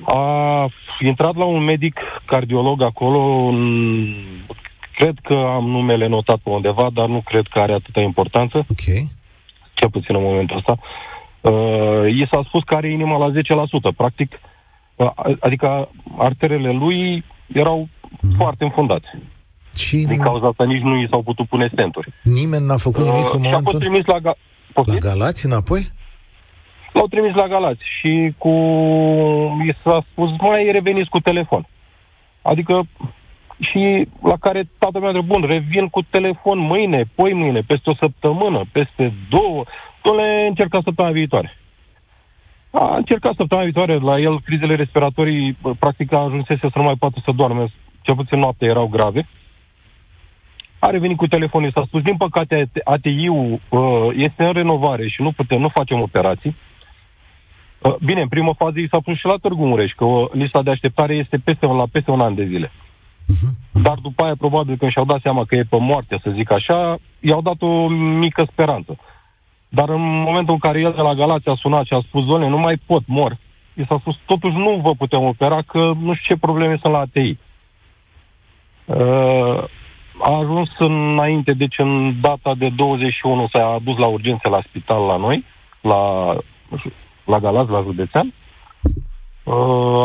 A 0.05 0.67
intrat 1.01 1.35
la 1.37 1.45
un 1.45 1.63
medic 1.65 2.01
cardiolog 2.25 2.83
acolo, 2.83 3.19
în... 3.49 4.15
cred 4.95 5.15
că 5.23 5.35
am 5.35 5.65
numele 5.65 6.07
notat 6.07 6.37
pe 6.37 6.51
undeva, 6.51 6.91
dar 6.93 7.07
nu 7.07 7.21
cred 7.25 7.47
că 7.51 7.59
are 7.59 7.73
atâta 7.73 8.01
importanță, 8.01 8.59
Ok. 8.59 9.09
cel 9.75 9.91
puțin 9.91 10.15
în 10.15 10.23
momentul 10.23 10.57
ăsta. 10.57 10.73
Uh, 10.73 10.87
i 12.09 12.27
s-a 12.31 12.43
spus 12.47 12.63
că 12.65 12.75
are 12.75 12.91
inima 12.91 13.17
la 13.17 13.31
10%, 13.31 13.93
practic, 13.97 14.41
uh, 14.97 15.11
adică 15.41 15.89
arterele 16.19 16.71
lui 16.73 17.25
erau 17.53 17.89
Mhm. 18.21 18.37
foarte 18.37 18.65
înfundate. 18.65 19.23
Și 19.77 19.97
Din 19.97 20.19
cauza 20.21 20.47
asta 20.47 20.65
nici 20.65 20.83
nu 20.83 21.01
i 21.01 21.07
s-au 21.11 21.23
putut 21.23 21.49
pune 21.49 21.69
stenturi. 21.73 22.13
nimeni 22.23 22.67
n-a 22.67 22.77
făcut 22.77 23.05
nimic 23.05 23.35
în 23.35 23.41
Uh, 23.41 23.47
și 23.47 23.55
a 23.55 23.59
fost 23.59 23.65
momentul 23.65 23.79
trimis 23.79 24.05
la, 24.07 24.19
ga- 24.21 24.23
La 24.25 24.73
Poftim? 24.73 24.99
Galați 24.99 25.47
înapoi? 25.47 25.87
L-au 26.93 27.07
trimis 27.07 27.35
la 27.35 27.47
Galați 27.49 27.83
și 28.01 28.33
cu... 28.39 28.49
i 29.69 29.75
s-a 29.85 30.05
spus, 30.11 30.31
mai 30.41 30.71
reveniți 30.73 31.09
cu 31.09 31.19
telefon. 31.21 31.67
Adică 32.43 32.87
și 33.59 34.09
la 34.23 34.37
care 34.41 34.69
tatăl 34.79 35.01
meu 35.01 35.11
a 35.11 35.13
zis, 35.13 35.25
bun, 35.27 35.43
revin 35.49 35.89
cu 35.89 36.03
telefon 36.03 36.59
mâine, 36.59 37.05
poi 37.15 37.33
mâine, 37.35 37.61
peste 37.61 37.91
o 37.91 37.95
săptămână, 37.95 38.65
peste 38.73 39.15
două, 39.31 39.65
le 40.13 40.47
încerca 40.49 40.81
săptămâna 40.85 41.15
viitoare. 41.15 41.57
A 42.71 42.97
încercat 42.97 43.35
săptămâna 43.35 43.67
viitoare, 43.67 43.99
la 43.99 44.19
el 44.19 44.41
crizele 44.41 44.75
respiratorii, 44.75 45.57
bă, 45.61 45.75
practic 45.79 46.13
a 46.13 46.19
ajunsese 46.19 46.69
să 46.73 46.79
nu 46.79 46.83
mai 46.83 46.95
poată 46.99 47.21
să 47.25 47.33
doarme, 47.37 47.67
cel 48.03 48.15
puțin 48.15 48.39
noaptea 48.39 48.69
erau 48.69 48.87
grave. 48.87 49.29
A 50.79 50.91
revenit 50.91 51.17
cu 51.17 51.27
telefonul, 51.27 51.73
s-a 51.75 51.85
spus, 51.87 52.03
din 52.03 52.17
păcate 52.17 52.71
ATI-ul 52.85 53.61
uh, 53.69 53.81
este 54.13 54.45
în 54.45 54.53
renovare 54.53 55.09
și 55.09 55.23
nu 55.23 55.33
putem, 55.33 55.61
nu 55.61 55.69
facem 55.69 56.01
operații. 56.01 56.57
Uh, 57.79 57.95
Bine, 58.05 58.21
în 58.21 58.29
primă 58.29 58.55
fază 58.57 58.79
i 58.79 58.89
s-a 58.91 59.01
pus 59.01 59.17
și 59.17 59.27
la 59.27 59.37
Târgu 59.43 59.67
Mureș, 59.67 59.93
că 59.93 60.05
uh, 60.05 60.29
lista 60.33 60.63
de 60.63 60.71
așteptare 60.71 61.15
este 61.15 61.37
peste, 61.37 61.67
la 61.67 61.85
peste 61.93 62.11
un 62.11 62.21
an 62.21 62.35
de 62.35 62.47
zile. 62.47 62.73
Dar 63.83 63.99
după 64.03 64.23
aia, 64.23 64.35
probabil, 64.39 64.77
când 64.77 64.91
și-au 64.91 65.05
dat 65.05 65.21
seama 65.21 65.45
că 65.45 65.55
e 65.55 65.63
pe 65.63 65.77
moarte, 65.79 66.19
să 66.23 66.31
zic 66.31 66.51
așa, 66.51 66.99
i-au 67.21 67.43
dat 67.43 67.63
o 67.63 67.89
mică 67.89 68.47
speranță. 68.51 68.99
Dar 69.69 69.89
în 69.89 70.01
momentul 70.01 70.53
în 70.53 70.59
care 70.59 70.81
el 70.81 70.93
de 70.93 71.01
la 71.01 71.15
Galați 71.15 71.49
a 71.49 71.55
sunat 71.55 71.85
și 71.85 71.93
a 71.95 72.01
spus, 72.01 72.25
doamne, 72.25 72.49
nu 72.49 72.59
mai 72.59 72.77
pot, 72.87 73.03
mor, 73.07 73.37
i 73.75 73.85
s-a 73.89 73.99
spus, 74.01 74.17
totuși 74.27 74.57
nu 74.57 74.81
vă 74.83 74.95
putem 74.95 75.23
opera, 75.23 75.63
că 75.63 75.79
nu 75.79 76.15
știu 76.15 76.35
ce 76.35 76.41
probleme 76.41 76.79
sunt 76.83 76.93
la 76.93 76.99
ATI. 76.99 77.39
Uh, 78.85 79.65
a 80.21 80.39
ajuns 80.39 80.69
înainte, 80.79 81.53
deci 81.53 81.79
în 81.79 82.21
data 82.21 82.55
de 82.55 82.69
21 82.69 83.49
s-a 83.53 83.67
adus 83.67 83.97
la 83.97 84.07
urgențe 84.07 84.49
la 84.49 84.61
spital 84.67 85.03
la 85.03 85.17
noi, 85.17 85.45
la, 85.81 86.33
la 87.25 87.39
Galați, 87.39 87.71
la 87.71 87.83
județean. 87.83 88.35
Uh, 89.43 89.55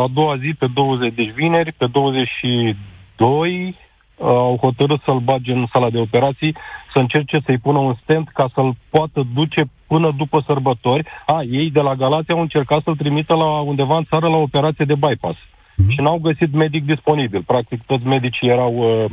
a 0.02 0.06
doua 0.12 0.36
zi, 0.36 0.54
pe 0.58 0.66
20, 0.74 1.14
deci 1.14 1.30
vineri, 1.30 1.72
pe 1.72 1.86
22, 1.86 3.66
uh, 3.68 3.74
au 4.20 4.58
hotărât 4.60 5.00
să-l 5.04 5.18
bage 5.18 5.52
în 5.52 5.66
sala 5.72 5.90
de 5.90 5.98
operații, 5.98 6.56
să 6.92 6.98
încerce 6.98 7.40
să-i 7.44 7.58
pună 7.58 7.78
un 7.78 7.94
stent 8.02 8.28
ca 8.28 8.50
să-l 8.54 8.74
poată 8.90 9.26
duce 9.34 9.64
până 9.86 10.12
după 10.16 10.42
sărbători. 10.46 11.06
A, 11.26 11.42
ei 11.42 11.70
de 11.70 11.80
la 11.80 11.94
Galați 11.94 12.30
au 12.30 12.40
încercat 12.40 12.82
să-l 12.82 12.96
trimită 12.96 13.34
la 13.36 13.44
undeva 13.60 13.96
în 13.96 14.04
țară 14.04 14.28
la 14.28 14.36
operație 14.36 14.84
de 14.84 14.94
bypass. 14.94 15.38
Mhm. 15.76 15.90
Și 15.90 16.00
n-au 16.00 16.18
găsit 16.18 16.52
medic 16.52 16.84
disponibil. 16.84 17.42
Practic, 17.46 17.82
toți 17.86 18.06
medicii 18.06 18.48
erau 18.48 18.74
uh, 18.74 19.10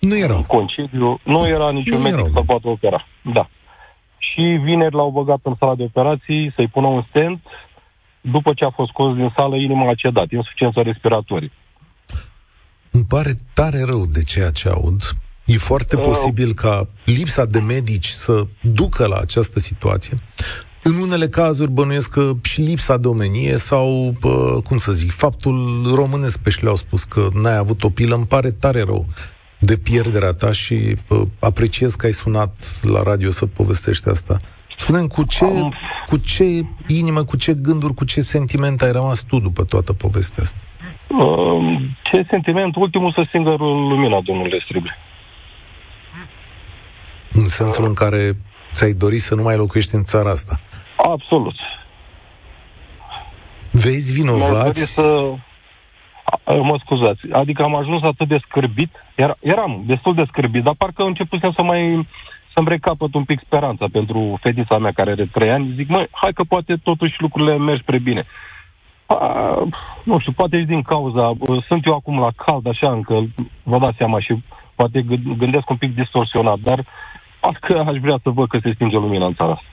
Nu 0.00 0.14
în 0.14 0.22
erau. 0.22 0.44
concediu. 0.46 1.20
Nu 1.22 1.46
era 1.46 1.70
niciun 1.70 1.96
Nu 1.96 2.02
medic 2.02 2.18
erau, 2.18 2.26
să 2.26 2.32
da. 2.34 2.40
poată 2.46 2.68
opera. 2.68 3.06
Da. 3.22 3.48
Și 4.18 4.40
vineri 4.42 4.94
l-au 4.94 5.10
băgat 5.10 5.38
în 5.42 5.54
sala 5.58 5.74
de 5.74 5.82
operații 5.82 6.52
să-i 6.56 6.68
pună 6.68 6.86
un 6.86 7.02
stent. 7.08 7.40
După 8.20 8.52
ce 8.54 8.64
a 8.64 8.70
fost 8.70 8.88
scos 8.88 9.14
din 9.14 9.32
sală, 9.36 9.56
inima 9.56 9.88
a 9.88 9.94
cedat, 9.94 10.30
insuficiență 10.30 10.80
respiratorie. 10.80 11.50
Îmi 12.94 13.04
pare 13.04 13.36
tare 13.54 13.82
rău 13.82 14.06
de 14.06 14.22
ceea 14.22 14.50
ce 14.50 14.68
aud. 14.68 15.16
E 15.44 15.56
foarte 15.56 15.96
Uh. 15.96 16.02
posibil 16.02 16.54
ca 16.54 16.88
lipsa 17.04 17.44
de 17.44 17.58
medici 17.60 18.08
să 18.08 18.46
ducă 18.62 19.06
la 19.06 19.16
această 19.16 19.60
situație. 19.60 20.22
în 20.84 20.94
unele 20.94 21.28
cazuri 21.28 21.70
bănuiesc 21.70 22.08
că 22.10 22.32
și 22.42 22.60
lipsa 22.60 22.96
de 22.96 23.08
omenie 23.08 23.56
sau, 23.56 24.14
bă, 24.20 24.60
cum 24.64 24.76
să 24.78 24.92
zic, 24.92 25.10
faptul 25.10 25.82
românesc 25.94 26.38
pe 26.38 26.50
și 26.50 26.62
le-au 26.62 26.76
spus 26.76 27.04
că 27.04 27.28
n-ai 27.34 27.56
avut 27.56 27.82
o 27.84 27.90
pilă, 27.90 28.14
îmi 28.14 28.26
pare 28.26 28.50
tare 28.50 28.82
rău 28.82 29.06
de 29.60 29.76
pierderea 29.76 30.32
ta 30.32 30.52
și 30.52 30.96
bă, 31.08 31.24
apreciez 31.38 31.94
că 31.94 32.06
ai 32.06 32.12
sunat 32.12 32.80
la 32.82 33.02
radio 33.02 33.30
să 33.30 33.46
povestești 33.46 34.08
asta. 34.08 34.40
spune 34.76 35.06
cu 35.06 35.22
ce, 35.24 35.44
cu 36.06 36.16
ce 36.16 36.44
inimă, 36.86 37.24
cu 37.24 37.36
ce 37.36 37.54
gânduri, 37.54 37.94
cu 37.94 38.04
ce 38.04 38.20
sentiment 38.22 38.82
ai 38.82 38.92
rămas 38.92 39.20
tu 39.20 39.38
după 39.38 39.64
toată 39.64 39.92
povestea 39.92 40.42
asta? 40.42 40.56
Um, 41.12 41.96
ce 42.02 42.26
sentiment? 42.30 42.76
Ultimul 42.76 43.12
să 43.12 43.24
stingă 43.28 43.54
lumina, 43.58 44.20
domnule 44.20 44.60
Strible. 44.64 44.98
În 47.30 47.48
sensul 47.48 47.84
în 47.84 47.94
care 47.94 48.32
ți-ai 48.72 48.92
dori 48.92 49.18
să 49.18 49.34
nu 49.34 49.42
mai 49.42 49.56
locuiești 49.56 49.94
în 49.94 50.04
țara 50.04 50.30
asta. 50.30 50.60
Absolut. 50.96 51.54
Vezi 53.70 54.12
vinovați? 54.12 54.94
Să... 54.94 55.32
Mă 56.46 56.78
scuzați. 56.84 57.20
Adică 57.32 57.62
am 57.62 57.76
ajuns 57.76 58.02
atât 58.02 58.28
de 58.28 58.38
scârbit, 58.48 58.90
Era, 59.14 59.36
eram 59.40 59.82
destul 59.86 60.14
de 60.14 60.24
scârbit, 60.26 60.62
dar 60.62 60.74
parcă 60.78 61.02
începusem 61.02 61.52
să 61.56 61.62
mai 61.62 62.08
să-mi 62.54 62.68
recapăt 62.68 63.14
un 63.14 63.24
pic 63.24 63.40
speranța 63.44 63.86
pentru 63.92 64.38
fetița 64.42 64.78
mea 64.78 64.92
care 64.92 65.10
are 65.10 65.28
trei 65.32 65.50
ani. 65.50 65.72
Zic, 65.76 65.88
măi, 65.88 66.08
hai 66.10 66.32
că 66.32 66.42
poate 66.42 66.76
totuși 66.82 67.14
lucrurile 67.18 67.56
merg 67.56 67.80
spre 67.80 67.98
bine. 67.98 68.26
A, 69.06 69.16
nu 70.04 70.18
știu, 70.18 70.32
poate 70.32 70.58
și 70.58 70.64
din 70.64 70.82
cauza, 70.82 71.32
sunt 71.68 71.86
eu 71.86 71.94
acum 71.94 72.18
la 72.18 72.30
cald, 72.36 72.66
așa, 72.66 72.92
încă 72.92 73.26
vă 73.62 73.78
dați 73.78 73.96
seama 73.98 74.20
și 74.20 74.44
poate 74.74 75.02
gândesc 75.38 75.70
un 75.70 75.76
pic 75.76 75.94
distorsionat, 75.94 76.58
dar 76.58 76.86
parcă 77.40 77.84
aș 77.90 77.98
vrea 78.00 78.18
să 78.22 78.30
văd 78.30 78.48
că 78.48 78.58
se 78.62 78.72
stinge 78.74 78.96
lumina 78.96 79.26
în 79.26 79.34
țara 79.34 79.52
asta. 79.52 79.64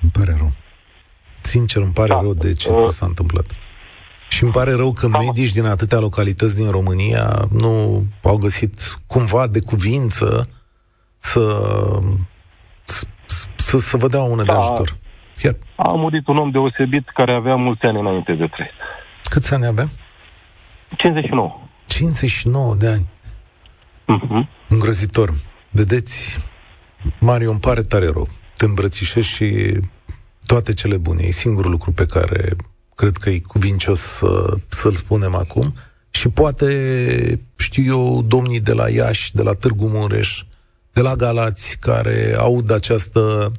Îmi 0.00 0.10
pare 0.10 0.34
rău. 0.38 0.50
Sincer, 1.40 1.82
îmi 1.82 1.92
pare 1.92 2.08
da. 2.08 2.20
rău 2.20 2.34
de 2.34 2.52
ce 2.52 2.70
uh, 2.70 2.76
ți 2.78 2.96
s-a 2.96 3.06
întâmplat. 3.06 3.46
Și 4.28 4.42
îmi 4.42 4.52
pare 4.52 4.72
rău 4.72 4.92
că 4.92 5.06
da. 5.06 5.18
medici 5.18 5.52
din 5.52 5.64
atâtea 5.64 5.98
localități 5.98 6.56
din 6.56 6.70
România 6.70 7.48
nu 7.50 8.04
au 8.22 8.36
găsit 8.36 8.98
cumva 9.06 9.46
de 9.46 9.60
cuvință 9.60 10.48
să, 11.18 11.42
să, 13.56 13.78
să 13.78 13.96
vă 13.96 14.08
dea 14.08 14.22
una 14.22 14.44
da. 14.44 14.52
de 14.52 14.58
ajutor. 14.58 14.96
Chiar. 15.40 15.56
A 15.76 15.88
murit 15.88 16.26
un 16.26 16.36
om 16.36 16.50
deosebit 16.50 17.08
care 17.08 17.34
avea 17.34 17.54
mulți 17.54 17.84
ani 17.84 17.98
înainte 17.98 18.32
de 18.32 18.46
trei. 18.46 18.70
Câți 19.22 19.54
ani 19.54 19.66
avea? 19.66 19.88
59. 20.96 21.60
59 21.86 22.74
de 22.74 22.86
ani. 22.86 23.06
Uh-huh. 24.06 24.48
Îngrozitor. 24.68 25.32
Vedeți, 25.70 26.38
Mario, 27.20 27.50
îmi 27.50 27.60
pare 27.60 27.82
tare 27.82 28.06
rău. 28.06 28.28
Te 28.56 28.64
îmbrățișez 28.64 29.24
și 29.24 29.80
toate 30.46 30.74
cele 30.74 30.96
bune. 30.96 31.22
E 31.22 31.30
singurul 31.30 31.70
lucru 31.70 31.92
pe 31.92 32.06
care 32.06 32.56
cred 32.94 33.16
că 33.16 33.30
e 33.30 33.38
cuvincios 33.38 34.00
să, 34.00 34.56
să-l 34.68 34.92
spunem 34.92 35.34
acum. 35.34 35.74
Și 36.10 36.28
poate, 36.28 37.40
știu 37.56 37.84
eu, 37.84 38.22
domnii 38.22 38.60
de 38.60 38.72
la 38.72 38.88
Iași, 38.88 39.34
de 39.34 39.42
la 39.42 39.52
Târgu 39.52 39.86
Mureș, 39.86 40.42
de 40.92 41.00
la 41.00 41.14
Galați, 41.14 41.78
care 41.80 42.34
aud 42.38 42.70
această 42.70 43.52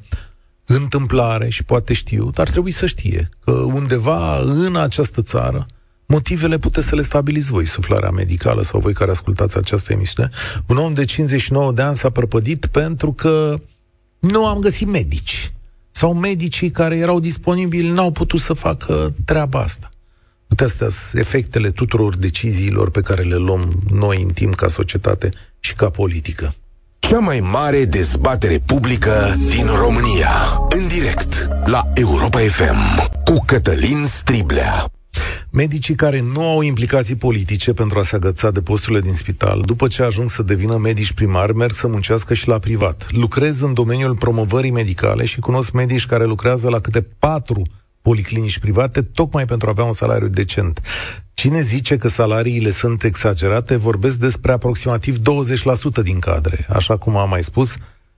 întâmplare 0.74 1.48
și 1.48 1.64
poate 1.64 1.94
știu, 1.94 2.30
dar 2.30 2.48
trebuie 2.48 2.72
să 2.72 2.86
știe 2.86 3.28
că 3.44 3.52
undeva 3.52 4.38
în 4.38 4.76
această 4.76 5.22
țară 5.22 5.66
motivele 6.08 6.58
puteți 6.58 6.86
să 6.86 6.94
le 6.94 7.02
stabiliți 7.02 7.50
voi, 7.50 7.66
suflarea 7.66 8.10
medicală 8.10 8.62
sau 8.62 8.80
voi 8.80 8.92
care 8.92 9.10
ascultați 9.10 9.56
această 9.56 9.92
emisiune. 9.92 10.30
Un 10.66 10.76
om 10.76 10.94
de 10.94 11.04
59 11.04 11.72
de 11.72 11.82
ani 11.82 11.96
s-a 11.96 12.10
prăpădit 12.10 12.66
pentru 12.66 13.12
că 13.12 13.58
nu 14.18 14.46
am 14.46 14.58
găsit 14.58 14.86
medici. 14.86 15.52
Sau 15.90 16.14
medicii 16.14 16.70
care 16.70 16.96
erau 16.96 17.20
disponibili 17.20 17.90
n-au 17.90 18.10
putut 18.10 18.40
să 18.40 18.52
facă 18.52 19.14
treaba 19.24 19.60
asta. 19.60 19.90
Uite 20.48 20.64
astea 20.64 20.88
sunt 20.88 21.20
efectele 21.20 21.70
tuturor 21.70 22.16
deciziilor 22.16 22.90
pe 22.90 23.00
care 23.00 23.22
le 23.22 23.36
luăm 23.36 23.82
noi 23.92 24.22
în 24.22 24.28
timp 24.28 24.54
ca 24.54 24.68
societate 24.68 25.30
și 25.60 25.74
ca 25.74 25.90
politică. 25.90 26.54
Cea 26.98 27.18
mai 27.18 27.40
mare 27.40 27.84
dezbatere 27.84 28.58
publică 28.66 29.34
din 29.48 29.66
România. 29.66 30.30
În 30.68 30.88
direct 30.88 31.48
la 31.64 31.82
Europa 31.94 32.38
FM 32.38 33.08
cu 33.24 33.42
Cătălin 33.46 34.06
Striblea. 34.06 34.84
Medicii 35.50 35.94
care 35.94 36.20
nu 36.20 36.48
au 36.48 36.62
implicații 36.62 37.14
politice 37.14 37.72
pentru 37.72 37.98
a 37.98 38.02
se 38.02 38.16
agăța 38.16 38.50
de 38.50 38.60
posturile 38.60 39.00
din 39.00 39.14
spital, 39.14 39.62
după 39.64 39.86
ce 39.86 40.02
ajung 40.02 40.30
să 40.30 40.42
devină 40.42 40.76
medici 40.76 41.12
primari, 41.12 41.54
merg 41.54 41.72
să 41.72 41.88
muncească 41.88 42.34
și 42.34 42.48
la 42.48 42.58
privat. 42.58 43.06
Lucrez 43.10 43.60
în 43.60 43.74
domeniul 43.74 44.16
promovării 44.16 44.70
medicale 44.70 45.24
și 45.24 45.40
cunosc 45.40 45.72
medici 45.72 46.06
care 46.06 46.24
lucrează 46.24 46.68
la 46.68 46.80
câte 46.80 47.06
patru 47.18 47.62
policlinici 48.08 48.58
private, 48.58 49.02
tocmai 49.02 49.44
pentru 49.44 49.66
a 49.66 49.70
avea 49.70 49.84
un 49.84 49.92
salariu 49.92 50.28
decent. 50.28 50.80
Cine 51.34 51.60
zice 51.60 51.96
că 51.96 52.08
salariile 52.08 52.70
sunt 52.70 53.02
exagerate, 53.02 53.76
vorbesc 53.76 54.16
despre 54.16 54.52
aproximativ 54.52 55.18
20% 55.18 56.02
din 56.02 56.18
cadre. 56.18 56.66
Așa 56.68 56.96
cum 56.96 57.16
am 57.16 57.28
mai 57.28 57.42
spus, 57.44 57.76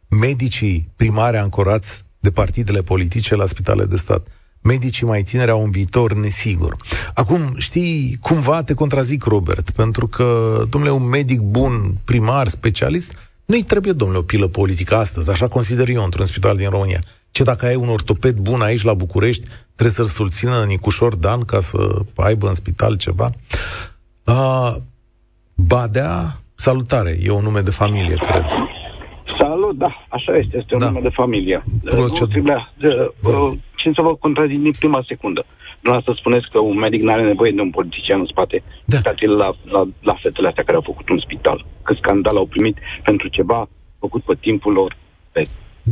medicii 0.08 0.88
primari 0.96 1.36
ancorați 1.36 2.04
de 2.20 2.30
partidele 2.30 2.82
politice 2.82 3.34
la 3.34 3.46
spitale 3.46 3.84
de 3.84 3.96
stat 3.96 4.26
medicii 4.62 5.06
mai 5.06 5.22
tineri 5.22 5.50
au 5.50 5.62
un 5.62 5.70
viitor 5.70 6.12
nesigur. 6.12 6.76
Acum, 7.14 7.54
știi, 7.56 8.18
cumva 8.20 8.62
te 8.62 8.74
contrazic, 8.74 9.24
Robert, 9.24 9.70
pentru 9.70 10.06
că, 10.06 10.60
domnule, 10.68 10.92
un 10.92 11.08
medic 11.08 11.40
bun, 11.40 11.98
primar, 12.04 12.48
specialist, 12.48 13.12
nu-i 13.44 13.62
trebuie, 13.62 13.92
domnule, 13.92 14.18
o 14.18 14.22
pilă 14.22 14.46
politică 14.46 14.96
astăzi, 14.96 15.30
așa 15.30 15.48
consider 15.48 15.88
eu 15.88 16.04
într-un 16.04 16.26
spital 16.26 16.56
din 16.56 16.68
România. 16.68 17.00
Ce 17.30 17.42
dacă 17.42 17.66
ai 17.66 17.74
un 17.74 17.88
ortoped 17.88 18.36
bun 18.36 18.60
aici 18.60 18.82
la 18.82 18.94
București, 18.94 19.46
trebuie 19.74 19.94
să-l 19.94 20.24
susțină 20.24 20.64
Nicușor 20.64 21.14
Dan 21.14 21.44
ca 21.44 21.60
să 21.60 22.00
aibă 22.16 22.48
în 22.48 22.54
spital 22.54 22.96
ceva? 22.96 23.30
Uh, 24.26 24.74
Badea, 25.54 26.40
salutare, 26.54 27.18
e 27.22 27.30
un 27.30 27.42
nume 27.42 27.60
de 27.60 27.70
familie, 27.70 28.14
cred. 28.14 28.44
Salut, 29.38 29.76
da, 29.76 30.06
așa 30.08 30.34
este, 30.34 30.58
este 30.58 30.74
un 30.74 30.80
da. 30.80 30.86
nume 30.86 31.00
de 31.00 31.08
familie. 31.08 31.62
Proced... 31.84 32.20
Nu 32.20 32.26
trebuia, 32.26 32.72
de, 32.78 33.12
ce 33.76 33.90
să 33.94 34.02
vă 34.02 34.14
contrazic 34.14 34.60
din 34.60 34.72
prima 34.78 35.04
secundă. 35.06 35.44
să 35.82 36.12
spuneți 36.14 36.48
că 36.52 36.60
un 36.60 36.78
medic 36.78 37.00
nu 37.00 37.12
are 37.12 37.22
nevoie 37.22 37.52
de 37.52 37.60
un 37.60 37.70
politician 37.70 38.20
în 38.20 38.26
spate. 38.26 38.62
Da. 38.84 38.96
Uitați-l 38.96 39.30
la, 39.36 39.56
la, 39.64 39.88
la 40.00 40.14
fetele 40.22 40.48
astea 40.48 40.64
care 40.64 40.76
au 40.76 40.82
făcut 40.90 41.08
un 41.08 41.18
spital. 41.18 41.66
Cât 41.82 41.96
scandal 41.96 42.36
au 42.36 42.46
primit 42.46 42.76
pentru 43.02 43.28
ceva 43.28 43.68
făcut 43.98 44.22
pe 44.22 44.34
timpul 44.40 44.72
lor. 44.72 44.96
Pe... 45.32 45.42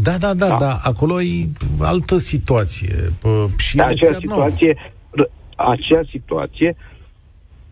Da, 0.02 0.16
da, 0.18 0.34
da, 0.34 0.48
da, 0.48 0.56
da. 0.60 0.72
Acolo 0.82 1.22
e 1.22 1.48
altă 1.80 2.16
situație. 2.16 2.94
Pă, 3.20 3.46
și 3.56 3.76
da, 3.76 3.86
acea 3.86 4.12
situație, 4.12 4.92
acea 5.56 6.02
situație 6.10 6.76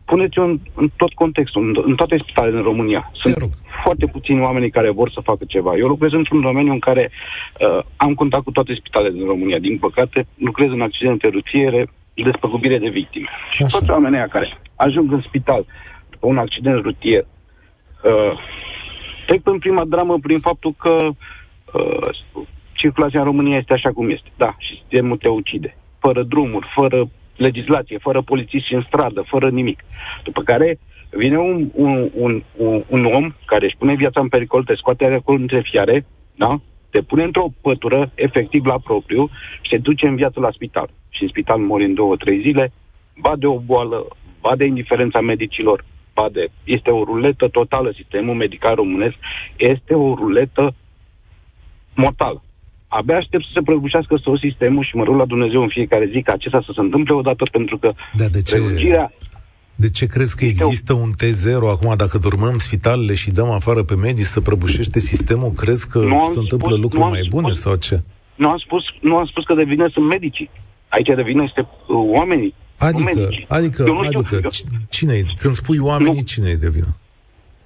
puneți-o 0.05 0.43
în, 0.43 0.59
în 0.75 0.91
tot 0.97 1.13
contextul, 1.13 1.63
în, 1.63 1.83
în 1.87 1.95
toate 1.95 2.17
spitalele 2.23 2.57
în 2.57 2.63
România. 2.63 3.11
Sunt 3.13 3.51
foarte 3.85 4.07
puțini 4.07 4.41
oameni 4.41 4.71
care 4.71 4.91
vor 4.91 5.11
să 5.11 5.21
facă 5.21 5.45
ceva. 5.47 5.77
Eu 5.77 5.87
lucrez 5.87 6.13
într-un 6.13 6.41
domeniu 6.41 6.73
în 6.73 6.79
care 6.79 7.11
uh, 7.11 7.85
am 7.97 8.15
contact 8.15 8.45
cu 8.45 8.51
toate 8.51 8.75
spitalele 8.75 9.15
din 9.15 9.27
România. 9.27 9.59
Din 9.59 9.79
păcate, 9.79 10.27
lucrez 10.39 10.71
în 10.71 10.81
accidente 10.81 11.29
rutiere, 11.29 11.89
despăgubire 12.15 12.79
de 12.79 12.89
victime. 12.89 13.29
Și 13.51 13.63
toți 13.63 13.91
oamenii 13.91 14.29
care 14.29 14.59
ajung 14.77 15.13
în 15.13 15.23
spital 15.27 15.67
după 16.11 16.27
un 16.27 16.39
accident 16.39 16.83
rutier 16.83 17.27
uh, 18.05 18.39
trec 19.27 19.41
în 19.45 19.59
prima 19.59 19.85
dramă 19.85 20.19
prin 20.23 20.39
faptul 20.39 20.75
că 20.79 20.97
uh, 21.77 22.47
circulația 22.73 23.19
în 23.19 23.25
România 23.25 23.57
este 23.57 23.73
așa 23.73 23.93
cum 23.93 24.11
este. 24.11 24.29
Da, 24.37 24.55
și 24.59 24.79
sistemul 24.79 25.17
te 25.17 25.29
ucide. 25.29 25.77
Fără 25.99 26.23
drumuri, 26.23 26.67
fără 26.75 27.09
legislație, 27.37 27.99
fără 27.99 28.23
polițiști 28.23 28.75
în 28.75 28.83
stradă, 28.87 29.25
fără 29.27 29.49
nimic. 29.51 29.85
După 30.25 30.43
care 30.43 30.79
vine 31.11 31.39
un, 31.39 31.71
un, 31.75 32.11
un, 32.15 32.43
un, 32.57 32.83
un 32.89 33.05
om 33.05 33.35
care 33.45 33.65
își 33.65 33.77
pune 33.77 33.95
viața 33.95 34.21
în 34.21 34.29
pericol, 34.29 34.65
te 34.65 34.75
scoate 34.75 35.05
acolo 35.05 35.39
între 35.39 35.61
fiare, 35.61 36.07
da? 36.35 36.61
te 36.91 37.03
pune 37.03 37.23
într-o 37.23 37.49
pătură, 37.61 38.11
efectiv 38.15 38.65
la 38.65 38.79
propriu, 38.79 39.31
și 39.61 39.71
te 39.71 39.79
duce 39.79 40.07
în 40.07 40.17
viață 40.17 40.41
la 40.41 40.51
spital. 40.51 40.89
Și 41.09 41.23
în 41.23 41.29
spital 41.29 41.59
mori 41.59 41.85
în 41.85 41.95
două, 41.95 42.17
trei 42.17 42.41
zile, 42.41 42.73
ba 43.21 43.33
de 43.37 43.47
o 43.47 43.59
boală, 43.59 44.07
ba 44.41 44.57
de 44.57 44.65
indiferența 44.65 45.21
medicilor, 45.21 45.85
ba 46.15 46.29
de... 46.33 46.49
Este 46.65 46.91
o 46.91 47.05
ruletă 47.05 47.49
totală, 47.49 47.93
sistemul 47.95 48.35
medical 48.35 48.75
românesc 48.75 49.15
este 49.57 49.95
o 49.95 50.15
ruletă 50.15 50.75
mortală 51.97 52.41
abia 52.89 53.17
aștept 53.17 53.45
să 53.45 53.51
se 53.55 53.63
prăbușească 53.63 54.17
tot 54.23 54.39
sistemul 54.39 54.85
și 54.85 54.97
mă 54.97 55.05
rog 55.05 55.17
la 55.17 55.25
Dumnezeu 55.25 55.63
în 55.63 55.69
fiecare 55.69 56.09
zi 56.13 56.23
ca 56.23 56.33
acesta 56.33 56.63
să 56.67 56.73
se 56.75 56.81
întâmple 56.81 57.15
odată 57.15 57.45
pentru 57.53 57.79
că 57.79 57.93
da, 58.17 58.25
de 58.25 58.43
ce, 58.43 58.55
prelungirea... 58.55 59.13
De 59.75 59.91
ce 59.91 60.07
crezi 60.07 60.37
că 60.37 60.45
există 60.45 60.93
un 60.93 61.11
T0 61.21 61.71
acum 61.71 61.95
dacă 61.97 62.19
dormăm 62.19 62.59
spitalele 62.59 63.15
și 63.15 63.31
dăm 63.31 63.51
afară 63.51 63.83
pe 63.83 63.95
medici 63.95 64.25
să 64.25 64.41
prăbușește 64.41 64.99
sistemul? 64.99 65.51
Crezi 65.51 65.89
că 65.89 66.01
se 66.25 66.39
întâmplă 66.39 66.71
spus, 66.71 66.83
lucruri 66.83 67.11
mai 67.11 67.27
bune 67.31 67.47
spus, 67.49 67.61
sau 67.61 67.75
ce? 67.77 68.01
Nu 68.35 68.49
am, 68.49 68.59
spus, 68.59 68.83
nu 69.01 69.17
am 69.17 69.27
spus 69.27 69.45
că 69.45 69.55
de 69.55 69.65
vină 69.65 69.89
sunt 69.93 70.07
medicii. 70.07 70.51
Aici 70.89 71.07
de 71.07 71.23
vină 71.23 71.43
este 71.43 71.61
uh, 71.61 71.97
oamenii. 72.19 72.55
Adică, 72.79 73.29
adică, 73.49 73.87
adică, 74.05 74.49
cine 74.89 75.15
e? 75.15 75.25
Când 75.39 75.55
spui 75.55 75.79
oamenii, 75.79 76.15
nu. 76.15 76.27
cine 76.27 76.49
e 76.49 76.55
de 76.55 76.69
vină? 76.69 76.97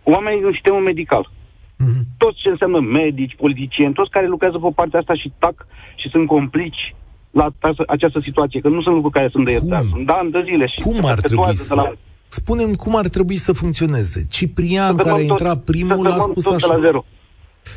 Oamenii 0.03 0.41
din 0.41 0.51
sistemul 0.53 0.81
medical. 0.81 1.31
Mm-hmm. 1.81 2.03
Toți 2.17 2.39
ce 2.43 2.49
înseamnă 2.49 2.81
medici, 2.81 3.37
politicieni, 3.37 3.95
toți 3.95 4.11
care 4.11 4.27
lucrează 4.27 4.59
pe 4.59 4.69
partea 4.75 4.99
asta 4.99 5.15
și 5.15 5.33
tac 5.39 5.67
și 5.97 6.09
sunt 6.09 6.27
complici 6.27 6.95
la 7.31 7.47
această 7.87 8.21
situație, 8.21 8.61
că 8.61 8.69
nu 8.69 8.83
sunt 8.83 8.95
lucruri 8.95 9.15
care 9.15 9.29
sunt 9.29 9.45
de 9.45 9.51
iertat. 9.51 9.85
Sunt 9.85 10.07
de 10.07 10.13
ani 10.13 10.31
de 10.31 10.43
zile 10.45 10.67
și 10.67 10.81
Cum 10.81 11.05
ar 11.05 11.21
trebui 11.21 11.57
să... 11.57 11.75
La... 11.75 11.91
Spunem 12.29 12.75
cum 12.75 12.97
ar 12.97 13.09
trebui 13.09 13.37
să 13.37 13.53
funcționeze. 13.53 14.27
Ciprian, 14.31 14.97
care 14.97 15.19
a 15.19 15.21
intrat 15.21 15.63
primul, 15.65 16.07
a 16.07 16.19
spus 16.19 16.47
așa. 16.47 16.67
De 16.69 16.75
la 16.75 16.81
zero 16.81 17.05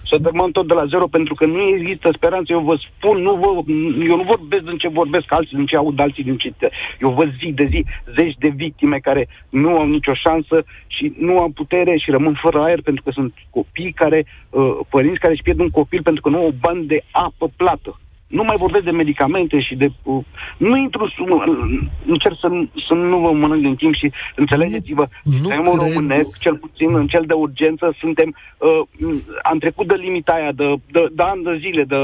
să 0.10 0.18
dărmăm 0.18 0.52
tot 0.52 0.68
de 0.68 0.74
la 0.74 0.86
zero, 0.86 1.08
pentru 1.08 1.34
că 1.34 1.46
nu 1.46 1.62
există 1.62 2.10
speranță. 2.14 2.54
Eu 2.54 2.60
vă 2.60 2.76
spun, 2.76 3.22
nu 3.22 3.34
vă, 3.36 3.72
eu 4.10 4.16
nu 4.16 4.24
vorbesc 4.24 4.64
din 4.64 4.78
ce 4.78 4.88
vorbesc 4.88 5.32
alții, 5.32 5.58
din 5.58 5.66
ce 5.66 5.76
aud 5.76 6.00
alții, 6.00 6.24
din 6.24 6.38
ce... 6.38 6.54
Eu 7.00 7.10
văd 7.10 7.34
zi 7.40 7.52
de 7.52 7.66
zi 7.66 7.86
zeci 8.16 8.36
de 8.40 8.48
victime 8.56 8.98
care 8.98 9.28
nu 9.50 9.78
au 9.78 9.88
nicio 9.88 10.14
șansă 10.14 10.64
și 10.88 11.14
nu 11.18 11.38
au 11.38 11.50
putere 11.50 11.98
și 11.98 12.12
rămân 12.12 12.38
fără 12.42 12.62
aer 12.62 12.82
pentru 12.82 13.04
că 13.04 13.12
sunt 13.12 13.34
copii 13.50 13.92
care, 13.92 14.26
uh, 14.50 14.80
părinți 14.90 15.20
care 15.20 15.34
își 15.34 15.42
pierd 15.42 15.60
un 15.60 15.70
copil 15.70 16.02
pentru 16.02 16.22
că 16.22 16.30
nu 16.30 16.38
au 16.38 16.54
bani 16.60 16.86
de 16.86 17.04
apă 17.12 17.52
plată. 17.56 18.00
Nu 18.38 18.43
mai 18.43 18.58
vorbesc 18.58 18.84
de 18.84 18.91
medicamente 19.02 19.60
și 19.60 19.76
de... 19.76 19.88
Uh, 20.04 20.24
nu 20.58 20.78
intru... 20.78 21.04
Uh, 21.04 21.89
încerc 22.06 22.38
să, 22.39 22.48
să 22.88 22.93
nu 22.93 23.17
vă 23.19 23.32
mănânc 23.32 23.62
din 23.62 23.76
timp 23.76 23.93
și 23.93 24.12
înțelegeți-vă. 24.36 25.06
Sistemul 25.24 25.78
cred... 25.78 25.93
românesc, 25.93 26.39
cel 26.39 26.56
puțin 26.56 26.96
în 26.96 27.08
cel 27.08 27.24
de 27.28 27.34
urgență, 27.34 27.96
suntem... 28.00 28.36
Uh, 28.58 29.19
am 29.43 29.58
trecut 29.58 29.88
de 29.88 29.96
limita 29.96 30.34
aia, 30.34 30.52
de, 30.52 30.67
de, 30.91 31.02
de 31.17 31.24
ani 31.24 31.43
de 31.43 31.58
zile, 31.63 31.84
de, 31.84 32.00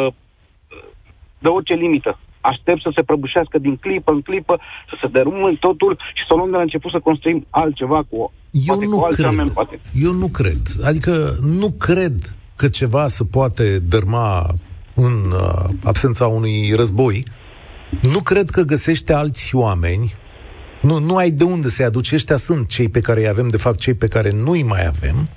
de 1.39 1.47
orice 1.47 1.73
limită. 1.73 2.19
Aștept 2.41 2.81
să 2.81 2.91
se 2.95 3.03
prăbușească 3.03 3.57
din 3.57 3.75
clipă 3.75 4.11
în 4.11 4.21
clipă, 4.21 4.59
să 4.89 4.95
se 5.01 5.07
derume 5.07 5.57
totul 5.59 5.97
și 6.13 6.23
să 6.27 6.33
luăm 6.33 6.49
de 6.49 6.55
la 6.55 6.61
început 6.61 6.91
să 6.91 6.99
construim 6.99 7.45
altceva 7.49 8.03
cu, 8.09 8.31
eu 8.51 8.79
nu 8.79 8.97
cu 8.97 9.07
cred. 9.07 9.25
Oameni, 9.25 9.49
poate. 9.49 9.79
Eu 9.93 10.13
nu 10.13 10.27
cred. 10.27 10.61
Adică 10.83 11.35
nu 11.59 11.69
cred 11.71 12.15
că 12.55 12.67
ceva 12.67 13.07
se 13.07 13.23
poate 13.31 13.79
dărma 13.79 14.45
în 15.01 15.31
uh, 15.31 15.69
absența 15.83 16.27
unui 16.27 16.73
război, 16.75 17.23
nu 18.01 18.19
cred 18.19 18.49
că 18.49 18.62
găsește 18.62 19.13
alți 19.13 19.55
oameni, 19.55 20.13
nu, 20.81 20.99
nu 20.99 21.15
ai 21.15 21.29
de 21.29 21.43
unde 21.43 21.67
să-i 21.67 21.85
aduci, 21.85 22.12
ăștia 22.12 22.35
sunt 22.35 22.67
cei 22.67 22.89
pe 22.89 22.99
care 22.99 23.19
îi 23.19 23.27
avem, 23.27 23.47
de 23.47 23.57
fapt 23.57 23.79
cei 23.79 23.93
pe 23.93 24.07
care 24.07 24.31
nu-i 24.31 24.63
mai 24.63 24.85
avem, 24.88 25.27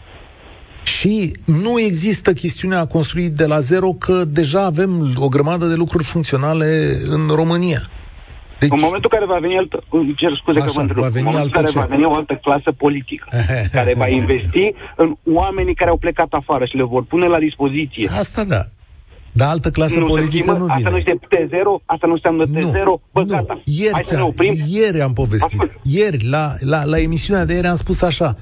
și 0.82 1.32
nu 1.46 1.80
există 1.80 2.32
chestiunea 2.32 2.80
a 2.80 2.86
construi 2.86 3.28
de 3.28 3.46
la 3.46 3.60
zero 3.60 3.92
că 3.92 4.24
deja 4.24 4.64
avem 4.64 5.14
o 5.16 5.28
grămadă 5.28 5.66
de 5.66 5.74
lucruri 5.74 6.04
funcționale 6.04 6.96
în 7.08 7.34
România. 7.34 7.90
Deci... 8.58 8.70
În 8.70 8.78
momentul 8.80 9.10
în 9.12 9.18
care 9.18 9.26
va 9.32 9.38
veni 9.38 9.56
altă, 9.56 9.84
cer 10.16 10.32
scuze 10.40 10.58
Așa, 10.58 10.66
că 10.66 10.72
vă 10.74 10.80
întreb, 10.80 11.04
în 11.14 11.24
momentul 11.24 11.50
care 11.50 11.66
ce? 11.66 11.78
va 11.78 11.84
veni 11.84 12.04
o 12.04 12.14
altă 12.14 12.34
clasă 12.42 12.72
politică, 12.72 13.26
care 13.76 13.94
va 13.96 14.08
investi 14.08 14.72
în 14.96 15.16
oamenii 15.32 15.74
care 15.74 15.90
au 15.90 15.96
plecat 15.96 16.28
afară 16.30 16.64
și 16.64 16.76
le 16.76 16.82
vor 16.82 17.04
pune 17.04 17.26
la 17.26 17.38
dispoziție. 17.38 18.08
Asta 18.08 18.44
da. 18.44 18.62
Dar 19.32 19.48
altă 19.48 19.70
clasă 19.70 19.98
nu 19.98 20.04
politică 20.04 20.52
nu 20.52 20.58
vine. 20.58 20.72
Asta 20.74 20.90
nu 20.90 20.96
este 20.96 21.18
T0, 21.18 21.84
asta 21.84 22.06
nu 22.06 22.12
înseamnă 22.12 22.44
T0, 22.46 22.84
nu, 22.84 23.00
bă, 23.12 23.20
nu. 23.20 23.26
gata. 23.26 23.62
Ieri, 23.64 23.92
Hai 23.92 24.02
să 24.04 24.14
ne 24.14 24.22
oprim. 24.22 24.58
ieri 24.68 25.00
am 25.00 25.12
povestit. 25.12 25.60
Ascult. 25.60 25.78
Ieri, 25.82 26.28
la, 26.28 26.54
la, 26.60 26.84
la 26.84 26.98
emisiunea 27.00 27.44
de 27.44 27.54
ieri 27.54 27.66
am 27.66 27.76
spus 27.76 28.02
așa, 28.02 28.36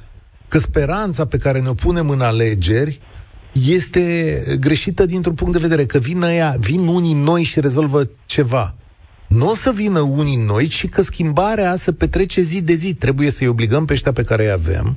că 0.48 0.58
speranța 0.58 1.24
pe 1.24 1.36
care 1.36 1.60
ne-o 1.60 1.74
punem 1.74 2.08
în 2.08 2.20
alegeri 2.20 3.00
este 3.52 4.42
greșită 4.60 5.06
dintr-un 5.06 5.34
punct 5.34 5.52
de 5.52 5.58
vedere, 5.58 5.86
că 5.86 5.98
vin, 5.98 6.22
aia, 6.22 6.56
vin 6.58 6.86
unii 6.86 7.14
noi 7.14 7.42
și 7.42 7.60
rezolvă 7.60 8.10
ceva. 8.26 8.74
Nu 9.28 9.48
o 9.48 9.54
să 9.54 9.72
vină 9.72 10.00
unii 10.00 10.36
noi, 10.36 10.66
ci 10.66 10.88
că 10.88 11.02
schimbarea 11.02 11.76
se 11.76 11.92
petrece 11.92 12.40
zi 12.40 12.62
de 12.62 12.72
zi. 12.74 12.94
Trebuie 12.94 13.30
să-i 13.30 13.48
obligăm 13.48 13.84
pe 13.84 13.92
ăștia 13.92 14.12
pe 14.12 14.22
care 14.22 14.44
îi 14.44 14.50
avem, 14.50 14.96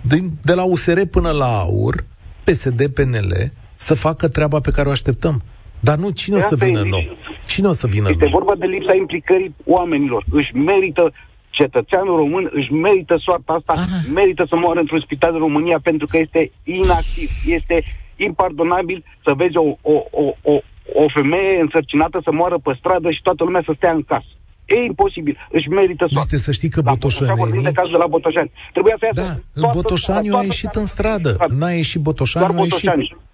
de, 0.00 0.22
de 0.42 0.54
la 0.54 0.62
USR 0.62 1.00
până 1.00 1.30
la 1.30 1.58
AUR, 1.58 2.04
PSD, 2.44 2.86
PNL, 2.86 3.52
să 3.88 3.94
facă 3.94 4.28
treaba 4.28 4.58
pe 4.60 4.70
care 4.70 4.88
o 4.88 4.90
așteptăm. 4.90 5.42
Dar 5.80 5.96
nu 5.96 6.10
cine 6.10 6.36
o 6.36 6.40
să 6.40 6.56
vină 6.56 6.82
nou? 6.94 7.04
Cine 7.46 7.68
o 7.68 7.72
să 7.72 7.86
vină 7.86 8.08
Este 8.10 8.24
nou? 8.24 8.32
vorba 8.38 8.54
de 8.54 8.66
lipsa 8.66 8.94
implicării 8.94 9.54
oamenilor. 9.64 10.24
Își 10.30 10.52
merită 10.54 11.12
cetățeanul 11.50 12.16
român 12.16 12.50
își 12.52 12.72
merită 12.72 13.14
soarta 13.18 13.52
asta, 13.52 13.72
Aha. 13.72 13.98
merită 14.14 14.44
să 14.48 14.56
moară 14.56 14.80
într-un 14.80 15.00
spital 15.00 15.32
în 15.32 15.38
România 15.38 15.78
pentru 15.82 16.06
că 16.10 16.18
este 16.18 16.52
inactiv, 16.64 17.30
este 17.46 17.76
impardonabil 18.16 19.04
să 19.24 19.32
vezi 19.36 19.56
o, 19.56 19.66
o, 19.94 19.96
o, 20.10 20.24
o, 20.52 20.54
o 21.02 21.04
femeie 21.14 21.60
însărcinată 21.60 22.20
să 22.24 22.32
moară 22.32 22.58
pe 22.62 22.72
stradă 22.78 23.10
și 23.10 23.22
toată 23.22 23.44
lumea 23.44 23.62
să 23.64 23.72
stea 23.76 23.92
în 23.92 24.02
casă. 24.02 24.32
E 24.64 24.84
imposibil. 24.84 25.36
Își 25.50 25.68
merită 25.68 26.04
soarta. 26.10 26.18
Uite, 26.20 26.36
să 26.36 26.52
știi 26.52 26.68
că 26.68 26.80
Botoșani... 26.80 27.62
de 27.62 27.72
cazul 27.72 27.90
de 27.96 28.02
la 28.04 28.06
Botoșani. 28.06 28.50
Trebuia 28.72 28.96
să 28.98 29.08
da, 29.14 29.68
Botoșaniu 29.72 30.36
a 30.36 30.42
ieșit 30.42 30.74
în 30.74 30.84
stradă. 30.84 31.36
N-a 31.48 31.70
ieșit 31.70 32.00
Botoșaniu, 32.00 32.60
a 32.60 32.62
ieșit... 32.62 32.90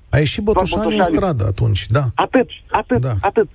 A 0.08 0.18
ieșit 0.18 0.42
Botoșani 0.42 0.96
în 0.96 1.02
stradă 1.02 1.44
atunci, 1.46 1.86
da. 1.86 2.04
Atât, 2.14 2.48
atât, 2.70 3.00
da. 3.00 3.12
atât. 3.20 3.48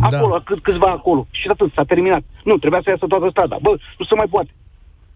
Acolo, 0.00 0.36
da. 0.36 0.42
cât, 0.44 0.62
câțiva 0.62 0.86
acolo. 0.86 1.26
Și 1.30 1.48
atât, 1.48 1.72
s-a 1.74 1.84
terminat. 1.84 2.22
Nu, 2.44 2.56
trebuia 2.58 2.80
să 2.84 2.90
iasă 2.90 3.06
toată 3.06 3.26
strada. 3.30 3.56
Bă, 3.62 3.70
nu 3.98 4.04
se 4.04 4.14
mai 4.14 4.26
poate. 4.30 4.50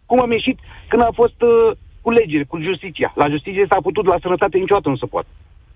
Cum 0.07 0.21
am 0.21 0.33
ieșit 0.33 0.59
când 0.88 1.03
a 1.03 1.11
fost 1.14 1.38
uh, 1.42 1.77
cu 2.01 2.11
legile, 2.11 2.45
cu 2.45 2.61
justiția? 2.61 3.12
La 3.16 3.29
justiție 3.29 3.66
s-a 3.68 3.79
putut, 3.83 4.05
la 4.07 4.18
sănătate 4.23 4.59
niciodată 4.59 4.88
nu 4.88 4.97
se 4.97 5.07
poate. 5.07 5.29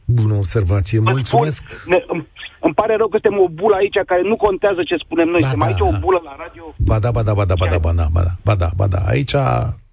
Bună 0.04 0.34
observație, 0.34 1.00
Vă 1.00 1.10
mulțumesc. 1.10 1.62
Spun, 1.66 1.92
ne, 1.92 2.04
îmi, 2.06 2.26
îmi 2.60 2.74
pare 2.74 2.94
rău 2.96 3.08
că 3.08 3.18
suntem 3.20 3.40
o 3.44 3.48
bulă 3.48 3.74
aici 3.74 3.98
care 4.06 4.22
nu 4.22 4.36
contează 4.36 4.82
ce 4.82 4.96
spunem 5.04 5.28
noi. 5.28 5.40
Ba 5.40 5.48
suntem 5.48 5.68
da. 5.68 5.74
aici 5.74 5.94
o 5.94 5.98
bulă 6.04 6.20
la 6.24 6.34
radio. 6.38 6.64
Ba 6.76 6.98
da, 6.98 7.10
ba 7.10 7.22
da, 7.22 7.34
ba 7.34 7.44
da, 7.44 7.54
ba 7.54 7.66
da, 7.66 7.78
ba 7.78 7.92
da, 7.92 8.06
ba 8.12 8.22
da, 8.22 8.32
ba 8.44 8.54
da, 8.54 8.68
ba 8.76 8.86
da. 8.86 8.98
Aici 9.06 9.34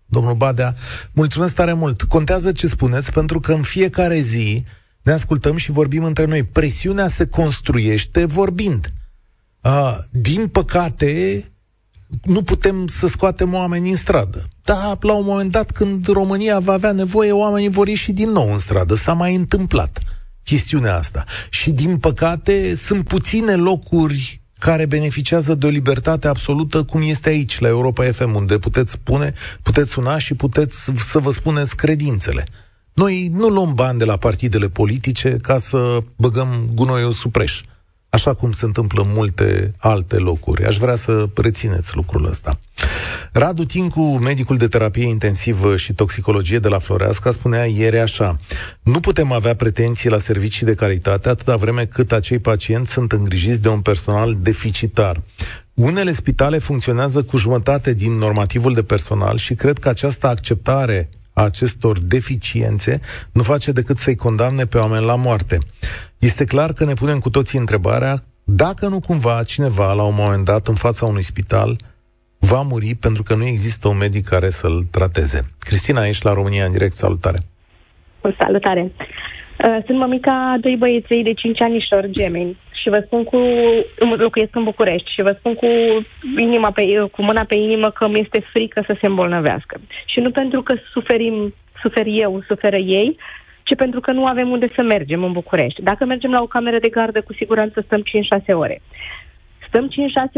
domnul 0.06 0.34
Badea. 0.34 0.74
Mulțumesc 1.14 1.56
tare 1.56 1.74
mult. 1.74 2.02
Contează 2.02 2.52
ce 2.52 2.68
spuneți, 2.68 3.12
pentru 3.14 3.40
că 3.40 3.52
în 3.54 3.62
fiecare 3.62 4.18
zi 4.18 4.64
ne 5.04 5.12
ascultăm 5.12 5.58
și 5.58 5.72
vorbim 5.72 6.04
între 6.04 6.26
noi. 6.26 6.44
Presiunea 6.44 7.08
se 7.08 7.28
construiește 7.28 8.26
vorbind. 8.26 8.94
Uh, 9.62 9.98
din 10.12 10.48
păcate, 10.48 11.44
nu 12.24 12.44
putem 12.44 12.88
să 12.88 13.08
scoatem 13.08 13.54
oamenii 13.54 13.92
în 13.92 13.98
stradă. 13.98 14.48
Dar 14.64 14.98
la 15.02 15.14
un 15.14 15.26
moment 15.26 15.52
dat, 15.52 15.72
când 15.72 16.08
România 16.08 16.60
va 16.60 16.74
avea 16.74 16.92
nevoie, 16.92 17.32
oamenii 17.32 17.70
vor 17.70 17.88
ieși 17.88 18.12
din 18.12 18.30
nou 18.30 18.52
în 18.52 18.60
stradă. 18.60 18.96
S-a 18.96 19.14
mai 19.14 19.36
întâmplat 19.36 20.00
chestiunea 20.44 20.98
asta. 20.98 21.26
Și 21.50 21.72
din 21.72 21.98
păcate, 21.98 22.76
sunt 22.76 23.08
puține 23.08 23.56
locuri 23.56 24.42
care 24.60 24.86
beneficiază 24.86 25.56
de 25.56 25.66
o 25.66 25.70
libertate 25.70 26.28
absolută, 26.28 26.84
cum 26.84 27.02
este 27.02 27.30
aici, 27.30 27.60
la 27.60 27.68
Europa 27.68 28.12
FM, 28.12 28.36
unde 28.36 28.58
puteți 28.58 28.92
spune, 28.92 29.34
puteți 29.62 29.90
suna 29.90 30.18
și 30.18 30.34
puteți 30.34 30.92
să 31.10 31.20
vă 31.20 31.32
spuneți 31.32 31.76
credințele. 31.76 32.46
Noi 32.94 33.30
nu 33.34 33.48
luăm 33.48 33.74
bani 33.74 34.00
de 34.00 34.06
la 34.06 34.18
partidele 34.18 34.70
politice 34.70 35.38
ca 35.42 35.58
să 35.58 36.04
băgăm 36.16 36.70
gunoiul 36.74 37.12
supreș, 37.12 37.62
așa 38.10 38.34
cum 38.34 38.52
se 38.52 38.66
întâmplă 38.66 39.02
în 39.02 39.10
multe 39.14 39.74
alte 39.78 40.18
locuri. 40.18 40.66
Aș 40.66 40.78
vrea 40.78 40.96
să 40.96 41.30
rețineți 41.36 41.96
lucrul 41.96 42.26
ăsta. 42.26 42.60
Radu 43.32 43.66
Tincu, 43.66 44.02
medicul 44.02 44.58
de 44.58 44.68
terapie 44.68 45.08
intensivă 45.08 45.78
și 45.78 45.94
toxicologie 45.94 46.60
de 46.60 46.68
la 46.68 46.80
Floreasca, 46.80 47.32
spunea 47.32 47.66
ieri 47.66 48.00
așa, 48.00 48.40
nu 48.84 49.00
putem 49.00 49.32
avea 49.32 49.56
pretenții 49.56 50.10
la 50.10 50.18
servicii 50.18 50.66
de 50.66 50.74
calitate 50.74 51.30
atâta 51.30 51.56
vreme 51.56 51.86
cât 51.86 52.12
acei 52.12 52.40
pacienți 52.40 52.92
sunt 52.92 53.12
îngrijiți 53.12 53.62
de 53.62 53.70
un 53.70 53.80
personal 53.80 54.38
deficitar. 54.40 55.22
Unele 55.74 56.12
spitale 56.12 56.58
funcționează 56.58 57.24
cu 57.24 57.38
jumătate 57.38 57.94
din 57.94 58.12
normativul 58.12 58.74
de 58.74 58.84
personal 58.84 59.38
și 59.38 59.54
cred 59.54 59.78
că 59.78 59.90
această 59.90 60.28
acceptare 60.28 61.10
a 61.34 61.44
acestor 61.44 62.00
deficiențe 62.00 63.00
nu 63.34 63.44
face 63.44 63.72
decât 63.72 63.98
să-i 63.98 64.16
condamne 64.16 64.66
pe 64.66 64.78
oameni 64.78 65.06
la 65.06 65.16
moarte. 65.16 65.58
Este 66.20 66.46
clar 66.46 66.74
că 66.74 66.86
ne 66.86 66.94
punem 66.94 67.20
cu 67.20 67.30
toții 67.30 67.60
întrebarea 67.60 68.24
dacă 68.44 68.88
nu 68.88 69.00
cumva 69.00 69.44
cineva, 69.44 69.94
la 69.94 70.04
un 70.04 70.16
moment 70.18 70.46
dat, 70.46 70.68
în 70.68 70.76
fața 70.76 71.06
unui 71.06 71.24
spital, 71.24 71.76
va 72.40 72.62
muri 72.62 72.96
pentru 72.96 73.24
că 73.24 73.36
nu 73.36 73.46
există 73.46 73.88
un 73.88 73.98
medic 73.98 74.26
care 74.26 74.50
să-l 74.50 74.84
trateze. 74.92 75.42
Cristina, 75.60 76.08
ești 76.08 76.26
la 76.26 76.34
România 76.34 76.66
în 76.66 76.72
direct, 76.72 76.94
salutare! 76.94 77.40
O 78.22 78.30
salutare! 78.40 78.82
Uh, 78.82 79.78
sunt 79.86 79.98
mămica 79.98 80.58
doi 80.62 80.76
băieței 80.76 81.24
de 81.24 81.34
5 81.34 81.62
anișori 81.62 82.12
gemeni 82.12 82.58
și 82.84 82.90
vă 82.90 83.04
spun 83.06 83.24
cu... 83.24 83.38
locuiesc 84.18 84.56
în 84.56 84.64
București 84.64 85.12
și 85.12 85.22
vă 85.22 85.36
spun 85.38 85.54
cu, 85.56 85.68
inima 86.38 86.72
pe, 86.72 86.84
cu 87.12 87.22
mâna 87.22 87.44
pe 87.44 87.56
inimă 87.56 87.90
că 87.90 88.08
mi 88.08 88.20
este 88.20 88.40
frică 88.54 88.84
să 88.86 88.96
se 89.02 89.08
îmbolnăvească. 89.08 89.76
Și 90.06 90.20
nu 90.20 90.32
pentru 90.32 90.62
că 90.62 90.76
suferim, 90.92 91.54
sufer 91.82 92.06
eu, 92.08 92.44
suferă 92.48 92.76
ei, 92.76 93.18
ci 93.64 93.76
pentru 93.76 94.00
că 94.00 94.12
nu 94.12 94.26
avem 94.26 94.50
unde 94.50 94.68
să 94.76 94.82
mergem 94.82 95.24
în 95.24 95.32
București. 95.32 95.82
Dacă 95.82 96.06
mergem 96.06 96.32
la 96.32 96.42
o 96.42 96.54
cameră 96.56 96.80
de 96.80 96.90
gardă, 96.90 97.22
cu 97.22 97.34
siguranță 97.34 97.82
stăm 97.82 98.02
5-6 98.02 98.46
ore. 98.54 98.82
Stăm 99.68 99.90
5-6 99.90 99.92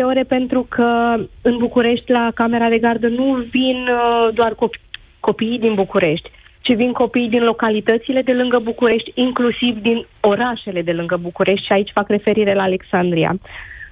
ore 0.03 0.23
pentru 0.23 0.65
că 0.69 1.15
în 1.41 1.57
București, 1.57 2.11
la 2.11 2.31
camera 2.33 2.69
de 2.69 2.77
gardă, 2.77 3.07
nu 3.07 3.33
vin 3.33 3.87
uh, 3.87 4.33
doar 4.33 4.53
copii, 4.55 4.81
copiii 5.19 5.59
din 5.59 5.73
București, 5.73 6.29
ci 6.65 6.75
vin 6.75 6.91
copiii 6.91 7.29
din 7.29 7.43
localitățile 7.43 8.21
de 8.21 8.33
lângă 8.33 8.59
București, 8.59 9.11
inclusiv 9.13 9.81
din 9.81 10.05
orașele 10.19 10.81
de 10.81 10.91
lângă 10.91 11.17
București 11.21 11.65
și 11.65 11.71
aici 11.71 11.91
fac 11.93 12.07
referire 12.09 12.53
la 12.53 12.63
Alexandria. 12.63 13.39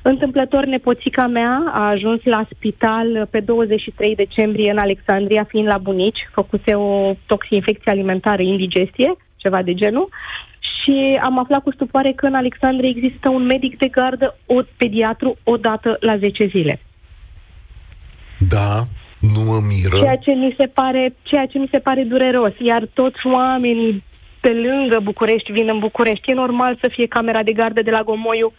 Întâmplător, 0.01 0.65
nepoțica 0.65 1.27
mea 1.27 1.71
a 1.73 1.89
ajuns 1.89 2.23
la 2.23 2.47
spital 2.49 3.27
pe 3.31 3.39
23 3.39 4.15
decembrie 4.15 4.71
în 4.71 4.77
Alexandria, 4.77 5.43
fiind 5.43 5.67
la 5.67 5.77
bunici, 5.77 6.29
făcuse 6.31 6.75
o 6.75 7.13
toxinfecție 7.25 7.91
alimentară, 7.91 8.41
indigestie, 8.41 9.15
ceva 9.35 9.61
de 9.61 9.73
genul, 9.73 10.09
și 10.59 11.19
am 11.23 11.39
aflat 11.39 11.63
cu 11.63 11.71
stupoare 11.71 12.11
că 12.11 12.25
în 12.25 12.35
Alexandria 12.35 12.89
există 12.89 13.29
un 13.29 13.45
medic 13.45 13.77
de 13.77 13.87
gardă, 13.87 14.37
o 14.45 14.61
pediatru, 14.77 15.37
o 15.43 15.57
dată 15.57 15.97
la 15.99 16.17
10 16.17 16.45
zile. 16.45 16.79
Da, 18.49 18.83
nu 19.31 19.41
mă 19.49 19.59
miră. 19.67 19.97
Ceea 19.97 20.15
ce 20.15 20.31
mi 20.31 20.55
se 20.57 20.67
pare, 20.67 21.15
ceea 21.21 21.45
ce 21.45 21.57
mi 21.57 21.67
se 21.71 21.79
pare 21.79 22.03
dureros. 22.03 22.53
Iar 22.59 22.87
toți 22.93 23.27
oamenii 23.33 24.03
pe 24.39 24.51
lângă 24.53 24.99
București 25.03 25.51
vin 25.51 25.69
în 25.69 25.79
București. 25.79 26.31
E 26.31 26.33
normal 26.33 26.77
să 26.81 26.89
fie 26.91 27.05
camera 27.07 27.43
de 27.43 27.51
gardă 27.51 27.81
de 27.81 27.91
la 27.91 28.03
Gomoiu 28.03 28.53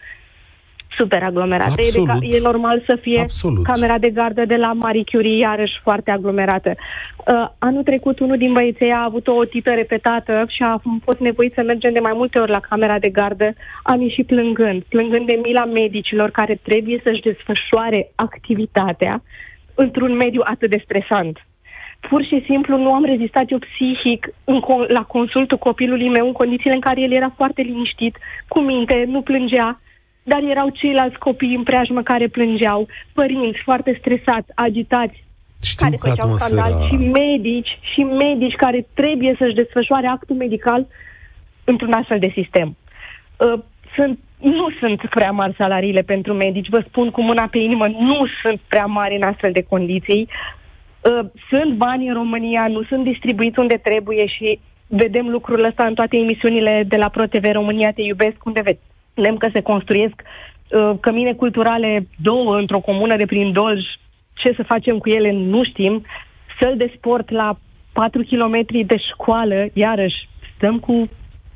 super 0.97 1.23
aglomerată. 1.23 1.81
E, 1.81 1.89
de 1.93 2.03
ca, 2.05 2.17
e 2.21 2.39
normal 2.41 2.83
să 2.87 2.97
fie 3.01 3.19
Absolut. 3.19 3.63
camera 3.63 3.97
de 3.97 4.09
gardă 4.09 4.45
de 4.45 4.55
la 4.55 4.73
Marie 4.73 5.03
Curie 5.11 5.37
iarăși 5.37 5.79
foarte 5.83 6.11
aglomerată. 6.11 6.75
Uh, 6.75 7.47
anul 7.59 7.83
trecut 7.83 8.19
unul 8.19 8.37
din 8.37 8.53
băieței 8.53 8.91
a 8.91 9.03
avut 9.03 9.27
o 9.27 9.33
otită 9.33 9.69
repetată 9.69 10.45
și 10.47 10.63
a 10.63 10.81
fost 11.03 11.19
nevoit 11.19 11.53
să 11.53 11.61
mergem 11.61 11.93
de 11.93 11.99
mai 11.99 12.13
multe 12.15 12.39
ori 12.39 12.51
la 12.51 12.59
camera 12.59 12.99
de 12.99 13.09
gardă, 13.09 13.53
am 13.83 14.01
ieșit 14.01 14.25
plângând, 14.25 14.83
plângând 14.89 15.25
de 15.25 15.39
mila 15.43 15.65
medicilor 15.65 16.29
care 16.29 16.59
trebuie 16.63 17.01
să-și 17.03 17.21
desfășoare 17.21 18.11
activitatea 18.15 19.23
într-un 19.75 20.15
mediu 20.15 20.41
atât 20.43 20.69
de 20.69 20.81
stresant 20.83 21.37
pur 22.09 22.23
și 22.23 22.43
simplu 22.45 22.77
nu 22.77 22.93
am 22.93 23.05
rezistat 23.05 23.51
eu 23.51 23.59
psihic 23.59 24.27
în, 24.43 24.61
la 24.87 25.03
consultul 25.03 25.57
copilului 25.57 26.09
meu 26.09 26.25
în 26.25 26.31
condițiile 26.31 26.75
în 26.75 26.81
care 26.81 27.01
el 27.01 27.11
era 27.11 27.33
foarte 27.35 27.61
liniștit, 27.61 28.17
cu 28.47 28.59
minte, 28.59 29.03
nu 29.07 29.21
plângea, 29.21 29.79
dar 30.23 30.41
erau 30.43 30.69
ceilalți 30.69 31.17
copii 31.17 31.55
în 31.55 31.63
preajmă 31.63 32.01
care 32.01 32.27
plângeau, 32.27 32.87
părinți 33.13 33.59
foarte 33.63 33.95
stresați, 33.99 34.51
agitați, 34.55 35.23
Știu 35.61 35.85
care 35.85 35.97
făceau 35.99 36.25
atmosfera... 36.25 36.61
scandal 36.61 36.87
și 36.87 36.95
medici, 36.95 37.79
și 37.93 38.03
medici 38.03 38.55
care 38.55 38.87
trebuie 38.93 39.35
să-și 39.37 39.55
desfășoare 39.55 40.07
actul 40.07 40.35
medical 40.35 40.87
într-un 41.63 41.91
astfel 41.91 42.19
de 42.19 42.31
sistem. 42.35 42.75
Uh, 43.37 43.59
sunt, 43.95 44.19
nu 44.39 44.67
sunt 44.79 45.01
prea 45.09 45.31
mari 45.31 45.55
salariile 45.57 46.01
pentru 46.01 46.33
medici, 46.33 46.69
vă 46.69 46.83
spun 46.87 47.11
cu 47.11 47.21
mâna 47.21 47.47
pe 47.47 47.57
inimă, 47.57 47.87
nu 47.87 48.25
sunt 48.43 48.59
prea 48.67 48.85
mari 48.85 49.15
în 49.15 49.23
astfel 49.23 49.51
de 49.51 49.61
condiții. 49.61 50.27
Uh, 51.01 51.25
sunt 51.49 51.73
bani 51.73 52.07
în 52.07 52.13
România, 52.13 52.67
nu 52.67 52.83
sunt 52.83 53.03
distribuiți 53.03 53.59
unde 53.59 53.75
trebuie 53.75 54.25
și 54.25 54.59
vedem 54.87 55.29
lucrul 55.29 55.63
ăsta 55.63 55.85
în 55.85 55.93
toate 55.93 56.17
emisiunile 56.17 56.83
de 56.87 56.95
la 56.95 57.09
ProTV 57.09 57.45
România 57.51 57.91
Te 57.91 58.01
Iubesc, 58.01 58.45
unde 58.45 58.61
vedem 59.15 59.37
că 59.37 59.49
se 59.53 59.61
construiesc 59.61 60.21
uh, 60.21 60.91
cămine 60.99 61.33
culturale 61.33 62.07
două 62.21 62.57
într-o 62.57 62.79
comună 62.79 63.15
de 63.15 63.25
prin 63.25 63.51
Dolj. 63.51 63.83
Ce 64.33 64.53
să 64.55 64.63
facem 64.63 64.97
cu 64.97 65.09
ele 65.09 65.31
nu 65.31 65.63
știm. 65.63 66.05
Săl 66.59 66.77
de 66.77 66.93
sport 66.95 67.29
la 67.29 67.57
4 67.93 68.21
km 68.21 68.65
de 68.85 68.97
școală, 69.11 69.65
iarăși, 69.73 70.29
stăm 70.55 70.79
cu 70.79 71.09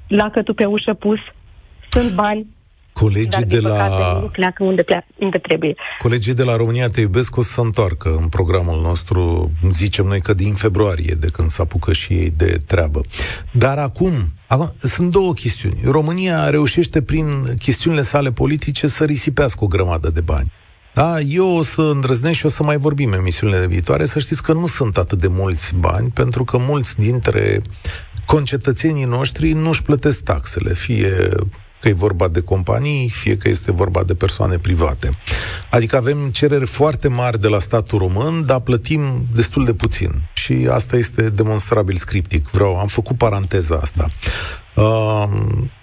lacătul 0.08 0.54
pe 0.54 0.66
ușă 0.66 0.94
pus, 0.94 1.20
sunt 1.90 2.14
bani, 2.14 2.48
Colegii 3.00 3.30
Dar, 3.30 3.44
de 3.44 3.60
la... 3.60 4.20
nu 4.22 4.28
pleacă 4.28 4.64
unde, 4.64 4.84
pleacă, 4.84 5.06
unde 5.20 5.38
trebuie. 5.38 5.76
Colegii 6.02 6.34
de 6.34 6.44
la 6.44 6.56
România 6.56 6.90
Te 6.90 7.02
Iubesc 7.02 7.38
o 7.38 7.42
să 7.42 7.52
se 7.52 7.62
întoarcă 7.62 8.18
în 8.22 8.28
programul 8.28 8.82
nostru, 8.82 9.52
zicem 9.72 10.06
noi 10.06 10.22
că 10.22 10.34
din 10.34 10.54
februarie, 10.54 11.16
de 11.20 11.28
când 11.28 11.50
s-a 11.50 11.64
apucă 11.64 11.94
și 11.94 12.14
ei 12.14 12.34
de 12.38 12.62
treabă. 12.66 13.02
Dar 13.52 13.78
acum, 13.78 14.12
acum, 14.48 14.74
sunt 14.80 15.12
două 15.12 15.34
chestiuni. 15.34 15.80
România 15.84 16.50
reușește 16.50 17.02
prin 17.02 17.26
chestiunile 17.60 18.02
sale 18.02 18.32
politice 18.32 18.88
să 18.88 19.04
risipească 19.04 19.64
o 19.64 19.68
grămadă 19.68 20.10
de 20.10 20.22
bani. 20.22 20.52
Da, 20.94 21.20
eu 21.20 21.58
o 21.58 21.62
să 21.62 21.82
îndrăznesc 21.82 22.38
și 22.38 22.46
o 22.46 22.50
să 22.50 22.64
mai 22.64 22.78
vorbim 22.78 23.14
emisiunile 23.14 23.68
viitoare, 23.68 24.06
să 24.06 24.20
știți 24.20 24.44
că 24.44 24.54
nu 24.54 24.68
sunt 24.68 24.98
atât 24.98 25.20
de 25.20 25.28
mulți 25.28 25.76
bani, 25.76 26.10
pentru 26.10 26.44
că 26.44 26.58
mulți 26.58 26.98
dintre 26.98 27.62
concetățenii 28.26 29.06
noștri 29.06 29.52
nu-și 29.52 29.82
plătesc 29.82 30.24
taxele, 30.24 30.74
fie 30.74 31.12
că 31.80 31.88
e 31.88 31.94
vorba 31.94 32.28
de 32.28 32.42
companii, 32.42 33.10
fie 33.10 33.38
că 33.38 33.50
este 33.50 33.72
vorba 33.72 34.04
de 34.04 34.16
persoane 34.16 34.58
private. 34.58 35.10
Adică 35.70 35.96
avem 35.98 36.30
cereri 36.32 36.66
foarte 36.66 37.08
mari 37.08 37.40
de 37.40 37.48
la 37.48 37.60
statul 37.60 37.98
român, 38.00 38.46
dar 38.46 38.60
plătim 38.60 39.02
destul 39.36 39.66
de 39.66 39.74
puțin. 39.74 40.12
Și 40.34 40.68
asta 40.72 40.96
este 40.96 41.30
demonstrabil 41.30 41.96
scriptic. 41.96 42.50
Vreau, 42.50 42.80
am 42.80 42.88
făcut 42.88 43.18
paranteza 43.18 43.80
asta. 43.82 44.08
Uh, 44.76 45.24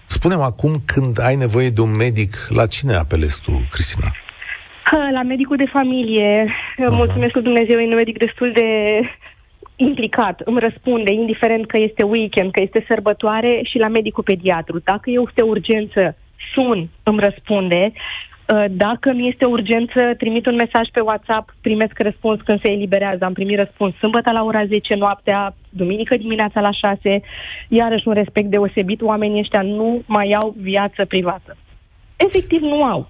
spunem 0.06 0.40
acum, 0.40 0.82
când 0.84 1.20
ai 1.20 1.36
nevoie 1.36 1.70
de 1.70 1.80
un 1.80 1.96
medic, 1.96 2.36
la 2.48 2.66
cine 2.66 2.94
apelezi 2.94 3.40
tu, 3.40 3.68
Cristina? 3.70 4.12
La 5.12 5.22
medicul 5.22 5.56
de 5.56 5.70
familie. 5.72 6.46
Uh-huh. 6.46 6.90
Mulțumesc 6.90 7.34
lui 7.34 7.42
Dumnezeu, 7.42 7.78
e 7.78 7.86
un 7.86 7.94
medic 7.94 8.18
destul 8.18 8.52
de 8.54 8.68
implicat, 9.76 10.40
îmi 10.44 10.60
răspunde, 10.60 11.12
indiferent 11.12 11.66
că 11.66 11.78
este 11.80 12.02
weekend, 12.04 12.50
că 12.50 12.62
este 12.62 12.84
sărbătoare, 12.88 13.60
și 13.64 13.78
la 13.78 13.88
medicul 13.88 14.22
pediatru. 14.22 14.78
Dacă 14.84 15.10
este 15.10 15.42
urgență, 15.42 16.16
sun, 16.54 16.88
îmi 17.02 17.20
răspunde. 17.20 17.92
Uh, 18.54 18.64
dacă 18.70 19.12
mi 19.12 19.28
este 19.28 19.44
urgență, 19.44 20.14
trimit 20.18 20.46
un 20.46 20.54
mesaj 20.54 20.88
pe 20.92 21.00
WhatsApp, 21.00 21.54
primesc 21.60 21.98
răspuns 21.98 22.40
când 22.40 22.60
se 22.60 22.72
eliberează. 22.72 23.24
Am 23.24 23.32
primit 23.32 23.58
răspuns 23.58 23.94
sâmbătă 23.96 24.32
la 24.32 24.44
ora 24.44 24.64
10 24.64 24.94
noaptea, 24.94 25.54
duminică 25.70 26.16
dimineața 26.16 26.60
la 26.60 26.72
6. 26.72 27.22
Iarăși 27.68 28.08
un 28.08 28.14
respect 28.14 28.46
deosebit, 28.46 29.00
oamenii 29.02 29.40
ăștia 29.40 29.62
nu 29.62 30.02
mai 30.06 30.36
au 30.40 30.54
viață 30.58 31.04
privată. 31.04 31.56
Efectiv, 32.16 32.60
nu 32.60 32.82
au. 32.82 33.08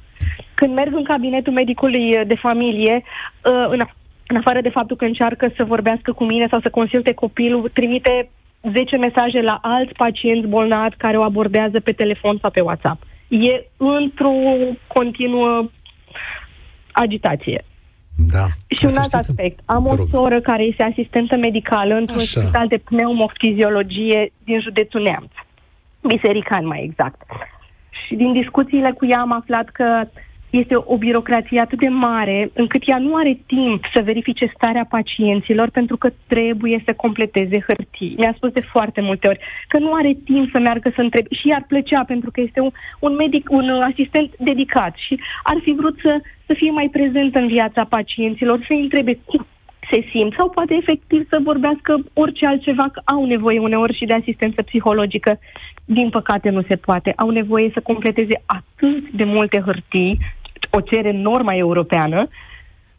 Când 0.54 0.74
merg 0.74 0.94
în 0.94 1.04
cabinetul 1.04 1.52
medicului 1.52 2.24
de 2.26 2.34
familie, 2.34 3.02
uh, 3.02 3.66
în 3.68 3.80
în 4.26 4.36
afară 4.36 4.60
de 4.60 4.68
faptul 4.68 4.96
că 4.96 5.04
încearcă 5.04 5.52
să 5.56 5.64
vorbească 5.64 6.12
cu 6.12 6.24
mine 6.24 6.46
sau 6.50 6.60
să 6.60 6.70
consulte 6.70 7.12
copilul, 7.12 7.70
trimite 7.72 8.30
10 8.72 8.96
mesaje 8.96 9.40
la 9.40 9.58
alți 9.62 9.92
pacienți 9.92 10.48
bolnavi 10.48 10.96
care 10.96 11.18
o 11.18 11.22
abordează 11.22 11.80
pe 11.80 11.92
telefon 11.92 12.38
sau 12.40 12.50
pe 12.50 12.60
WhatsApp. 12.60 13.02
E 13.28 13.64
într-o 13.76 14.32
continuă 14.86 15.70
agitație. 16.92 17.64
Da. 18.16 18.46
Și 18.68 18.84
un 18.84 18.96
alt 18.96 19.14
aspect. 19.14 19.60
Am 19.64 19.86
o 19.86 20.06
soră 20.10 20.40
care 20.40 20.62
este 20.62 20.82
asistentă 20.82 21.36
medicală 21.36 21.94
într-un 21.94 22.20
Așa. 22.20 22.40
spital 22.40 22.66
de 22.66 22.78
pneumofiziologie 22.78 24.32
din 24.44 24.60
județul 24.60 25.02
Neamț. 25.02 25.30
Biserican, 26.00 26.66
mai 26.66 26.82
exact. 26.84 27.22
Și 28.06 28.14
din 28.14 28.32
discuțiile 28.32 28.92
cu 28.92 29.06
ea 29.06 29.20
am 29.20 29.32
aflat 29.32 29.68
că 29.68 30.08
este 30.50 30.74
o 30.84 30.96
birocrație 30.96 31.60
atât 31.60 31.78
de 31.78 31.88
mare 31.88 32.50
încât 32.54 32.82
ea 32.88 32.98
nu 32.98 33.14
are 33.14 33.38
timp 33.46 33.84
să 33.94 34.02
verifice 34.02 34.52
starea 34.54 34.86
pacienților 34.88 35.70
pentru 35.70 35.96
că 35.96 36.10
trebuie 36.26 36.82
să 36.86 36.92
completeze 36.94 37.64
hârtii. 37.66 38.14
Mi-a 38.18 38.32
spus 38.36 38.50
de 38.50 38.60
foarte 38.60 39.00
multe 39.00 39.28
ori 39.28 39.38
că 39.68 39.78
nu 39.78 39.92
are 39.92 40.16
timp 40.24 40.50
să 40.52 40.58
meargă 40.58 40.92
să 40.94 41.00
întrebe 41.00 41.28
și 41.34 41.48
ar 41.54 41.64
plăcea 41.68 42.04
pentru 42.04 42.30
că 42.30 42.40
este 42.40 42.60
un, 42.60 42.70
un 43.00 43.14
medic, 43.14 43.50
un 43.50 43.68
asistent 43.68 44.30
dedicat 44.38 44.94
și 44.96 45.20
ar 45.42 45.58
fi 45.62 45.72
vrut 45.72 45.98
să, 46.02 46.20
să 46.46 46.54
fie 46.56 46.70
mai 46.70 46.88
prezent 46.92 47.34
în 47.34 47.46
viața 47.46 47.84
pacienților, 47.84 48.64
să-i 48.68 48.80
întrebe 48.80 49.18
cum 49.24 49.46
se 49.90 50.06
simt 50.10 50.34
sau 50.36 50.48
poate 50.50 50.74
efectiv 50.74 51.26
să 51.28 51.40
vorbească 51.42 52.04
orice 52.12 52.46
altceva, 52.46 52.88
că 52.92 53.00
au 53.04 53.24
nevoie 53.24 53.58
uneori 53.58 53.96
și 53.96 54.04
de 54.04 54.14
asistență 54.14 54.62
psihologică. 54.62 55.38
Din 55.84 56.10
păcate 56.10 56.50
nu 56.50 56.62
se 56.62 56.76
poate. 56.76 57.12
Au 57.16 57.30
nevoie 57.30 57.70
să 57.74 57.80
completeze 57.80 58.42
atât 58.46 59.10
de 59.10 59.24
multe 59.24 59.60
hârtii 59.60 60.18
o 60.76 60.80
cere 60.80 61.12
norma 61.12 61.54
europeană, 61.54 62.28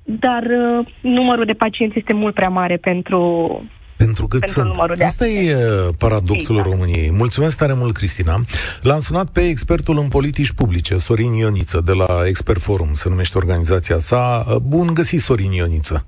dar 0.04 0.44
uh, 0.44 0.88
numărul 1.02 1.46
de 1.46 1.54
pacienți 1.54 1.98
este 1.98 2.14
mult 2.14 2.34
prea 2.34 2.50
mare 2.50 2.78
pentru, 2.78 3.62
pentru 3.98 4.28
cât 4.28 4.40
pentru 4.40 4.62
sunt. 4.62 5.02
Asta 5.02 5.28
e 5.28 5.56
uh, 5.56 5.94
paradoxul 5.98 6.56
exact. 6.56 6.72
României. 6.72 7.12
Mulțumesc 7.12 7.58
tare 7.58 7.74
mult, 7.74 7.94
Cristina. 7.94 8.40
L-am 8.82 9.00
sunat 9.00 9.30
pe 9.30 9.48
expertul 9.48 9.98
în 9.98 10.08
politici 10.08 10.52
publice, 10.52 10.98
Sorin 10.98 11.34
Ioniță, 11.34 11.82
de 11.86 11.92
la 11.92 12.08
Expert 12.26 12.62
Forum, 12.62 12.94
se 12.94 13.10
numește 13.10 13.38
organizația 13.38 13.98
sa. 13.98 14.46
Uh, 14.48 14.56
bun 14.56 14.94
găsit, 14.94 15.20
Sorin 15.20 15.52
Ioniță. 15.52 16.06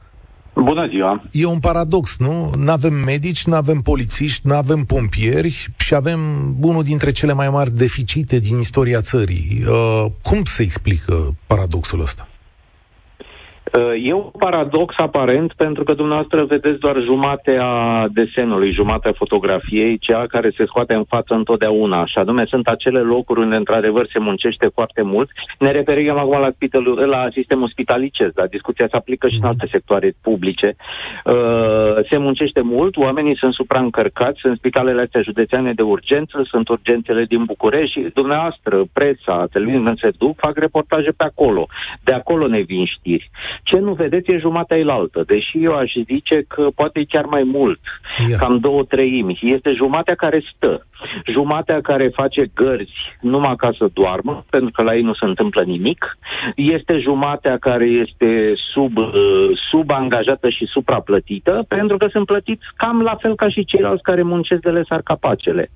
Bună 0.63 0.87
ziua! 0.87 1.21
E 1.31 1.45
un 1.45 1.59
paradox, 1.59 2.17
nu? 2.17 2.51
Nu 2.57 2.71
avem 2.71 2.93
medici, 2.93 3.45
nu 3.45 3.55
avem 3.55 3.81
polițiști, 3.81 4.47
nu 4.47 4.55
avem 4.55 4.83
pompieri 4.83 5.67
și 5.77 5.95
avem 5.95 6.19
unul 6.61 6.83
dintre 6.83 7.11
cele 7.11 7.33
mai 7.33 7.49
mari 7.49 7.71
deficite 7.71 8.39
din 8.39 8.59
istoria 8.59 9.01
țării. 9.01 9.63
Uh, 9.67 10.05
cum 10.21 10.43
se 10.43 10.63
explică 10.63 11.35
paradoxul 11.47 12.01
ăsta? 12.01 12.28
E 14.03 14.13
un 14.13 14.29
paradox 14.37 14.93
aparent 14.97 15.53
pentru 15.53 15.83
că 15.83 15.93
dumneavoastră 15.93 16.43
vedeți 16.43 16.79
doar 16.79 17.01
jumatea 17.01 17.67
desenului, 18.11 18.71
jumatea 18.71 19.11
fotografiei, 19.11 19.97
cea 19.97 20.25
care 20.27 20.49
se 20.57 20.65
scoate 20.65 20.93
în 20.93 21.03
față 21.03 21.33
întotdeauna. 21.33 22.05
Și 22.05 22.17
anume 22.17 22.45
sunt 22.45 22.67
acele 22.67 22.99
locuri 22.99 23.39
unde 23.39 23.55
într-adevăr 23.55 24.07
se 24.11 24.19
muncește 24.19 24.67
foarte 24.73 25.01
mult. 25.01 25.29
Ne 25.59 25.71
referim 25.71 26.17
acum 26.17 26.39
la, 26.39 26.51
spitalul, 26.53 26.99
la 26.99 27.27
sistemul 27.31 27.67
spitalicesc, 27.67 28.33
dar 28.33 28.47
discuția 28.47 28.87
se 28.89 28.95
aplică 28.95 29.27
și 29.27 29.37
în 29.41 29.47
alte 29.47 29.67
sectoare 29.71 30.13
publice. 30.21 30.75
Uh, 31.25 31.33
se 32.09 32.17
muncește 32.17 32.61
mult, 32.61 32.97
oamenii 32.97 33.37
sunt 33.37 33.53
supraîncărcați, 33.53 34.39
sunt 34.39 34.57
spitalele 34.57 35.01
astea 35.01 35.21
județeane 35.21 35.73
de 35.73 35.81
urgență, 35.81 36.41
sunt 36.43 36.67
urgențele 36.69 37.25
din 37.25 37.43
București 37.43 37.99
și 37.99 38.07
dumneavoastră, 38.13 38.83
presa, 38.93 39.47
televiziunea 39.51 39.93
se 40.01 40.11
duc, 40.17 40.37
fac 40.39 40.57
reportaje 40.57 41.11
pe 41.17 41.23
acolo. 41.23 41.67
De 42.03 42.13
acolo 42.13 42.47
ne 42.47 42.59
vin 42.59 42.85
știri. 42.85 43.29
Ce 43.63 43.77
nu 43.77 43.93
vedeți 43.93 44.31
e 44.31 44.37
jumatea 44.37 44.77
altă, 44.87 45.23
deși 45.27 45.63
eu 45.63 45.75
aș 45.75 45.93
zice 46.05 46.45
că 46.47 46.67
poate 46.75 47.05
chiar 47.09 47.25
mai 47.25 47.43
mult, 47.43 47.79
yeah. 48.27 48.39
cam 48.39 48.57
două 48.57 48.83
treimi. 48.83 49.39
Este 49.41 49.73
jumatea 49.73 50.15
care 50.15 50.43
stă, 50.55 50.85
jumatea 51.25 51.81
care 51.81 52.07
face 52.07 52.51
gărzi 52.55 52.99
numai 53.21 53.55
ca 53.55 53.71
să 53.77 53.89
doarmă, 53.93 54.45
pentru 54.49 54.71
că 54.71 54.81
la 54.81 54.95
ei 54.95 55.01
nu 55.01 55.13
se 55.13 55.25
întâmplă 55.25 55.61
nimic, 55.63 56.17
este 56.55 56.97
jumatea 56.99 57.57
care 57.57 57.85
este 57.85 58.53
sub, 58.73 58.97
uh, 58.97 59.13
subangajată 59.69 60.49
și 60.49 60.65
supraplătită, 60.65 61.65
pentru 61.67 61.97
că 61.97 62.07
sunt 62.11 62.25
plătiți 62.25 62.65
cam 62.75 63.01
la 63.01 63.15
fel 63.15 63.35
ca 63.35 63.49
și 63.49 63.65
ceilalți 63.65 64.03
care 64.03 64.21
muncesc 64.21 64.61
de 64.61 64.69
lesar 64.69 65.01
capacele. 65.01 65.69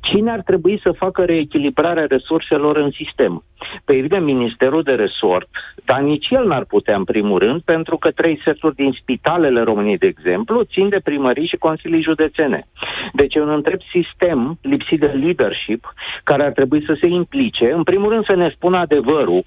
Cine 0.00 0.30
ar 0.30 0.40
trebui 0.40 0.80
să 0.82 0.92
facă 0.92 1.22
reechilibrarea 1.24 2.06
resurselor 2.08 2.76
în 2.76 2.90
sistem? 2.90 3.44
Pe 3.84 3.92
evident, 3.92 4.24
Ministerul 4.24 4.82
de 4.82 4.92
Resort, 4.92 5.48
dar 5.84 6.00
nici 6.00 6.26
el 6.30 6.46
n-ar 6.46 6.64
putea 6.64 6.96
în 6.96 7.04
primul 7.04 7.21
rând, 7.30 7.60
pentru 7.60 7.96
că 7.96 8.10
trei 8.10 8.40
seturi 8.44 8.74
din 8.74 8.92
spitalele 9.00 9.60
României, 9.62 9.98
de 9.98 10.06
exemplu, 10.06 10.62
țin 10.62 10.88
de 10.88 11.00
primării 11.04 11.46
și 11.46 11.56
consilii 11.56 12.02
județene. 12.02 12.66
Deci 13.12 13.34
un 13.34 13.48
întreb 13.48 13.80
sistem 13.92 14.58
lipsit 14.62 15.00
de 15.00 15.06
leadership 15.06 15.92
care 16.24 16.44
ar 16.44 16.52
trebui 16.52 16.84
să 16.86 16.96
se 17.00 17.08
implice, 17.08 17.72
în 17.72 17.82
primul 17.82 18.08
rând 18.08 18.24
să 18.24 18.34
ne 18.34 18.48
spună 18.54 18.78
adevărul, 18.78 19.44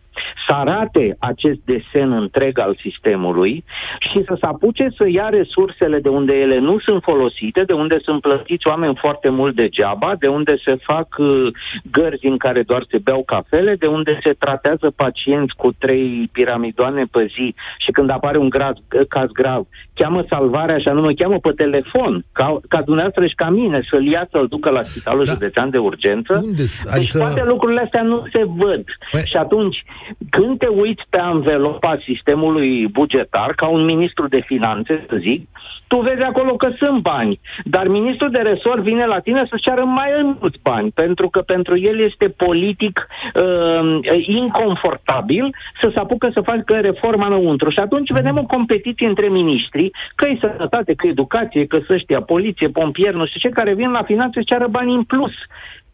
să 0.47 0.53
arate 0.53 1.15
acest 1.19 1.59
desen 1.65 2.11
întreg 2.11 2.59
al 2.59 2.77
sistemului 2.81 3.63
și 3.99 4.23
să 4.25 4.35
se 4.39 4.45
apuce 4.45 4.87
să 4.97 5.09
ia 5.09 5.29
resursele 5.29 5.99
de 5.99 6.09
unde 6.09 6.33
ele 6.33 6.57
nu 6.57 6.79
sunt 6.79 7.03
folosite, 7.03 7.63
de 7.63 7.73
unde 7.73 7.97
sunt 7.99 8.21
plătiți 8.21 8.67
oameni 8.67 8.95
foarte 8.95 9.29
mult 9.29 9.55
degeaba, 9.55 10.15
de 10.19 10.27
unde 10.27 10.55
se 10.65 10.75
fac 10.75 11.07
uh, 11.17 11.47
gărzi 11.91 12.25
în 12.25 12.37
care 12.37 12.61
doar 12.61 12.85
se 12.91 12.97
beau 12.97 13.23
cafele, 13.23 13.75
de 13.75 13.87
unde 13.87 14.19
se 14.23 14.33
tratează 14.33 14.93
pacienți 14.95 15.55
cu 15.55 15.71
trei 15.71 16.29
piramidoane 16.31 17.03
pe 17.11 17.25
zi 17.25 17.55
și 17.77 17.91
când 17.91 18.09
apare 18.09 18.37
un 18.37 18.49
grav, 18.49 18.75
caz 19.07 19.29
grav, 19.31 19.67
cheamă 19.95 20.25
salvarea 20.29 20.77
și 20.77 20.87
anume 20.87 21.13
cheamă 21.13 21.37
pe 21.39 21.51
telefon, 21.51 22.25
ca, 22.31 22.59
ca 22.67 22.81
dumneavoastră 22.81 23.25
și 23.25 23.35
ca 23.35 23.49
mine, 23.49 23.79
să-l 23.89 24.05
ia 24.05 24.27
să-l 24.31 24.47
ducă 24.47 24.69
la 24.69 24.83
spitalul 24.83 25.25
da. 25.25 25.31
județean 25.31 25.69
de 25.69 25.77
urgență. 25.77 26.41
Unde? 26.43 26.61
Deci 26.61 26.93
adică... 26.95 27.17
toate 27.17 27.43
lucrurile 27.45 27.81
astea 27.81 28.01
nu 28.01 28.27
se 28.33 28.43
văd. 28.55 28.83
Păi... 29.11 29.21
Și 29.25 29.37
atunci, 29.37 29.83
când 30.29 30.57
te 30.57 30.67
uiți 30.67 31.03
pe 31.09 31.19
anvelopa 31.19 31.97
sistemului 32.05 32.87
bugetar, 32.87 33.51
ca 33.55 33.67
un 33.67 33.83
ministru 33.85 34.27
de 34.27 34.41
finanțe, 34.45 35.05
să 35.09 35.15
zic, 35.19 35.47
tu 35.87 35.99
vezi 35.99 36.21
acolo 36.21 36.55
că 36.55 36.69
sunt 36.77 37.01
bani, 37.01 37.39
dar 37.63 37.87
ministrul 37.87 38.31
de 38.31 38.39
resort 38.39 38.81
vine 38.81 39.05
la 39.05 39.19
tine 39.19 39.45
să 39.49 39.55
ceară 39.61 39.83
mai 39.83 40.35
mulți 40.39 40.59
bani, 40.61 40.91
pentru 40.91 41.29
că 41.29 41.39
pentru 41.41 41.77
el 41.77 41.99
este 41.99 42.29
politic 42.29 43.07
uh, 43.35 43.99
inconfortabil 44.25 45.55
să 45.81 45.89
se 45.93 45.99
apucă 45.99 46.29
să 46.33 46.41
facă 46.41 46.75
reforma 46.75 47.25
înăuntru. 47.25 47.69
Și 47.69 47.79
atunci 47.79 48.13
vedem 48.13 48.37
o 48.37 48.43
competiție 48.43 49.07
între 49.07 49.27
miniștri, 49.27 49.84
că 50.15 50.27
e 50.27 50.37
sănătate, 50.39 50.93
că 50.93 51.07
educație, 51.07 51.65
că 51.65 51.79
să 51.87 51.97
știa 51.97 52.21
poliție, 52.21 52.67
pompier, 52.67 53.13
nu 53.13 53.25
știu 53.25 53.39
ce, 53.39 53.55
care 53.55 53.73
vin 53.73 53.91
la 53.91 54.03
finanțe 54.03 54.39
și 54.39 54.45
ceară 54.45 54.67
bani 54.67 54.93
în 54.93 55.03
plus 55.03 55.33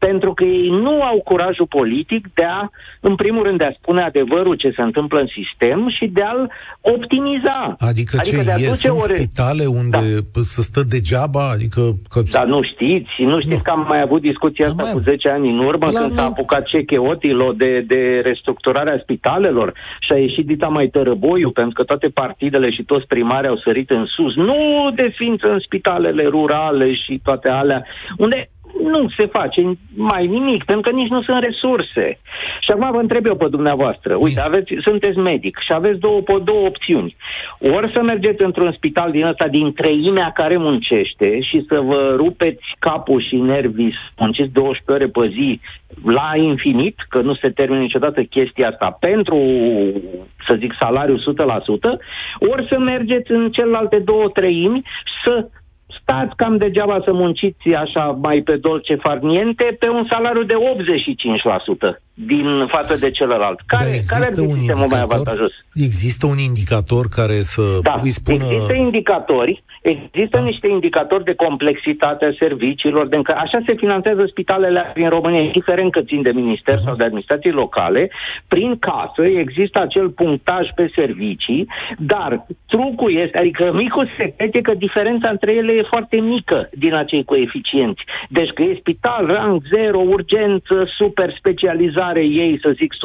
pentru 0.08 0.34
că 0.34 0.44
ei 0.44 0.70
nu 0.70 1.02
au 1.02 1.18
curajul 1.30 1.66
politic 1.66 2.24
de 2.34 2.44
a, 2.44 2.70
în 3.00 3.16
primul 3.16 3.44
rând, 3.44 3.58
de 3.58 3.66
a 3.66 3.78
spune 3.80 4.02
adevărul 4.02 4.56
ce 4.56 4.74
se 4.76 4.82
întâmplă 4.82 5.20
în 5.20 5.30
sistem 5.38 5.90
și 5.98 6.06
de 6.18 6.24
a-l 6.24 6.52
optimiza. 6.82 7.76
Adică, 7.90 8.16
adică 8.20 8.38
ce, 8.38 8.44
de 8.44 8.52
a 8.52 8.58
ies 8.58 8.84
în 8.84 8.96
ore... 9.04 9.16
spitale 9.16 9.66
unde 9.66 9.98
da. 10.34 10.42
să 10.54 10.62
stă 10.62 10.82
degeaba? 10.90 11.50
Adică, 11.56 11.82
că... 12.10 12.22
Dar 12.32 12.46
nu 12.46 12.62
știți, 12.64 13.14
nu 13.32 13.38
știți 13.40 13.62
nu. 13.62 13.68
că 13.68 13.72
am 13.72 13.86
mai 13.88 14.02
avut 14.02 14.22
discuția 14.22 14.66
asta 14.66 14.84
mai... 14.84 14.92
cu 14.92 15.00
10 15.00 15.30
ani 15.30 15.50
în 15.50 15.60
urmă, 15.60 15.86
La 15.92 16.00
când 16.00 16.12
nu. 16.12 16.18
s-a 16.18 16.26
apucat 16.26 16.66
Otilo 16.98 17.52
de, 17.52 17.84
de 17.88 18.22
restructurarea 18.24 19.00
spitalelor 19.02 19.74
și 20.00 20.12
a 20.12 20.18
ieșit 20.18 20.46
Dita 20.46 20.68
mai 20.68 20.88
tărăboiu, 20.88 21.50
pentru 21.52 21.74
că 21.74 21.84
toate 21.84 22.08
partidele 22.08 22.72
și 22.72 22.84
toți 22.84 23.08
primarii 23.08 23.50
au 23.50 23.58
sărit 23.58 23.90
în 23.90 24.06
sus. 24.06 24.36
Nu 24.36 24.92
de 24.96 25.14
ființă 25.16 25.48
în 25.52 25.60
spitalele 25.60 26.24
rurale 26.24 26.94
și 26.94 27.20
toate 27.24 27.50
alea, 27.50 27.86
unde 28.18 28.50
nu 28.84 29.10
se 29.18 29.26
face 29.26 29.78
mai 29.96 30.28
nimic, 30.28 30.64
pentru 30.64 30.92
că 30.92 30.98
nici 30.98 31.10
nu 31.10 31.22
sunt 31.22 31.44
resurse. 31.44 32.20
Și 32.60 32.72
acum 32.72 32.92
vă 32.92 33.00
întreb 33.00 33.26
eu 33.26 33.36
pe 33.36 33.48
dumneavoastră, 33.48 34.16
uite, 34.16 34.40
aveți, 34.40 34.74
sunteți 34.82 35.18
medic 35.18 35.58
și 35.60 35.74
aveți 35.74 36.00
două, 36.00 36.22
două 36.44 36.66
opțiuni. 36.66 37.16
Ori 37.60 37.92
să 37.96 38.02
mergeți 38.02 38.44
într-un 38.44 38.72
spital 38.72 39.12
din 39.12 39.26
ăsta, 39.26 39.48
din 39.48 39.74
treimea 39.74 40.32
care 40.34 40.58
muncește 40.58 41.42
și 41.42 41.66
să 41.68 41.80
vă 41.80 42.14
rupeți 42.18 42.64
capul 42.80 43.22
și 43.22 43.36
nervii, 43.36 43.96
munciți 44.18 44.52
12 44.52 44.92
ore 44.92 45.08
pe 45.08 45.34
zi 45.34 45.60
la 46.04 46.32
infinit, 46.36 46.96
că 47.10 47.22
nu 47.22 47.34
se 47.34 47.50
termină 47.50 47.80
niciodată 47.80 48.22
chestia 48.22 48.70
asta 48.70 48.98
pentru, 49.00 49.38
să 50.48 50.56
zic, 50.60 50.74
salariu 50.80 51.18
100%, 51.18 51.20
ori 52.52 52.68
să 52.70 52.80
mergeți 52.80 53.32
în 53.32 53.52
celelalte 53.52 54.00
două 54.00 54.30
treimi 54.30 54.82
să 55.26 55.50
stați 56.02 56.36
cam 56.36 56.58
degeaba 56.58 57.02
să 57.06 57.14
munciți 57.14 57.74
așa 57.74 58.18
mai 58.22 58.42
pe 58.42 58.56
dolce 58.56 58.96
farniente 58.96 59.76
pe 59.80 59.90
un 59.90 60.06
salariu 60.10 60.44
de 60.44 60.54
85% 61.94 62.02
din 62.14 62.68
față 62.68 62.96
de 62.98 63.12
celălalt. 63.12 63.60
Care, 63.66 63.84
da, 63.84 64.16
care 64.16 64.26
ar 64.26 64.34
fi 64.36 64.52
sistemul 64.52 64.88
mai 64.90 65.00
avantajos? 65.02 65.52
Există 65.74 66.26
un 66.26 66.38
indicator 66.38 67.08
care 67.08 67.42
să 67.42 67.62
da, 67.82 68.00
îi 68.04 68.10
spună... 68.10 68.44
există 68.44 68.74
indicatori 68.74 69.64
Există 69.82 70.38
da. 70.38 70.44
niște 70.44 70.68
indicatori 70.68 71.24
de 71.24 71.34
complexitate 71.34 72.26
a 72.26 72.36
serviciilor, 72.40 73.08
de 73.08 73.16
încă... 73.16 73.34
așa 73.38 73.60
se 73.66 73.74
finanțează 73.76 74.26
spitalele 74.26 74.92
din 74.96 75.10
România, 75.10 75.42
indiferent 75.42 75.92
că 75.92 76.02
țin 76.02 76.22
de 76.22 76.32
minister 76.32 76.76
uh-huh. 76.76 76.84
sau 76.86 76.96
de 76.96 77.04
administrații 77.04 77.52
locale. 77.52 78.12
Prin 78.48 78.80
casă 78.80 79.24
există 79.24 79.80
acel 79.80 80.10
punctaj 80.10 80.68
pe 80.76 80.92
servicii, 80.96 81.68
dar 81.98 82.46
trucul 82.68 83.16
este, 83.16 83.38
adică 83.38 83.72
micul 83.74 84.10
secret 84.18 84.56
e 84.56 84.62
că 84.62 84.74
diferența 84.74 85.30
între 85.30 85.56
ele 85.56 85.72
e 85.72 85.82
foarte 85.90 86.20
mică 86.20 86.70
din 86.72 86.94
acei 86.94 87.24
coeficienți. 87.24 88.02
Deci 88.30 88.50
că 88.50 88.62
e 88.62 88.78
spital, 88.80 89.26
rang 89.26 89.62
0, 89.74 90.00
urgență, 90.00 90.76
super 90.98 91.34
specializare, 91.38 92.24
ei 92.26 92.60
să 92.62 92.70
zic 92.76 92.94
100%, 92.94 92.98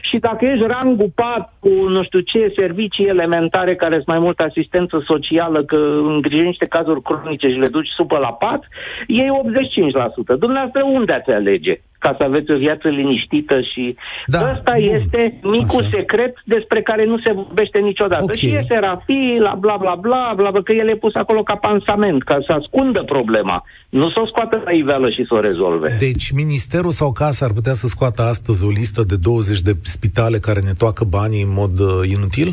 și 0.00 0.18
dacă 0.18 0.44
ești 0.44 0.66
rangul 0.66 1.10
4 1.14 1.50
cu 1.58 1.68
nu 1.68 2.02
știu 2.02 2.20
ce 2.20 2.52
servicii 2.56 3.06
elementare 3.06 3.74
care 3.74 3.94
sunt 3.94 4.06
mai 4.06 4.18
mult 4.18 4.38
asistență 4.38 5.02
socială, 5.06 5.44
specială 5.46 5.64
că 5.64 5.76
îngrijești 6.14 6.46
niște 6.46 6.66
cazuri 6.66 7.02
cronice 7.02 7.48
și 7.48 7.62
le 7.62 7.68
duci 7.68 7.88
supă 7.96 8.18
la 8.18 8.32
pat, 8.32 8.62
e 9.06 9.22
85%. 9.22 10.38
Dumneavoastră 10.38 10.82
unde 10.84 11.12
ați 11.12 11.30
alege? 11.30 11.80
ca 11.98 12.14
să 12.18 12.24
aveți 12.24 12.50
o 12.50 12.56
viață 12.56 12.88
liniștită 12.88 13.56
și 13.60 13.96
da, 14.26 14.40
ăsta 14.50 14.72
bun. 14.74 14.94
este 14.98 15.38
micul 15.42 15.84
Așa. 15.84 15.96
secret 15.96 16.34
despre 16.44 16.82
care 16.82 17.04
nu 17.04 17.18
se 17.24 17.32
vorbește 17.32 17.78
niciodată. 17.78 18.22
Okay. 18.22 18.36
Și 18.36 18.46
iese 18.46 18.76
Rafi, 18.80 19.36
la 19.46 19.54
bla 19.64 19.76
bla 19.80 19.94
bla, 20.00 20.32
bla 20.36 20.50
bla, 20.50 20.62
că 20.62 20.72
el 20.72 20.88
e 20.88 20.96
pus 20.96 21.14
acolo 21.14 21.42
ca 21.42 21.56
pansament, 21.56 22.22
ca 22.22 22.38
să 22.46 22.52
ascundă 22.52 23.02
problema. 23.02 23.64
Nu 23.88 24.10
să 24.10 24.20
o 24.20 24.26
scoată 24.26 24.62
la 24.64 24.70
iveală 24.70 25.10
și 25.10 25.24
să 25.28 25.34
o 25.34 25.40
rezolve. 25.40 25.96
Deci 25.98 26.30
ministerul 26.30 26.90
sau 26.90 27.12
casa 27.12 27.44
ar 27.44 27.52
putea 27.52 27.72
să 27.72 27.86
scoată 27.86 28.22
astăzi 28.22 28.64
o 28.64 28.70
listă 28.70 29.02
de 29.02 29.16
20 29.16 29.60
de 29.60 29.72
spitale 29.82 30.38
care 30.38 30.60
ne 30.60 30.72
toacă 30.78 31.04
banii 31.04 31.42
în 31.42 31.52
mod 31.52 31.78
uh, 31.78 32.08
inutil? 32.14 32.50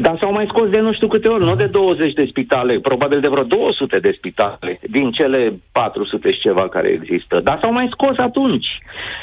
Dar 0.00 0.16
s-au 0.20 0.32
mai 0.32 0.46
scos 0.48 0.68
de 0.68 0.80
nu 0.80 0.92
știu 0.92 1.08
câte 1.08 1.28
ori, 1.28 1.44
nu 1.44 1.54
de 1.54 1.66
20 1.66 2.12
de 2.12 2.26
spitale, 2.28 2.78
probabil 2.80 3.20
de 3.20 3.28
vreo 3.28 3.42
200 3.42 3.98
de 3.98 4.12
spitale, 4.16 4.80
din 4.90 5.10
cele 5.10 5.60
400 5.72 6.32
și 6.32 6.40
ceva 6.40 6.68
care 6.68 6.88
există. 6.88 7.40
Dar 7.40 7.58
s-au 7.60 7.72
mai 7.72 7.88
scos 7.90 8.16
atunci. 8.18 8.68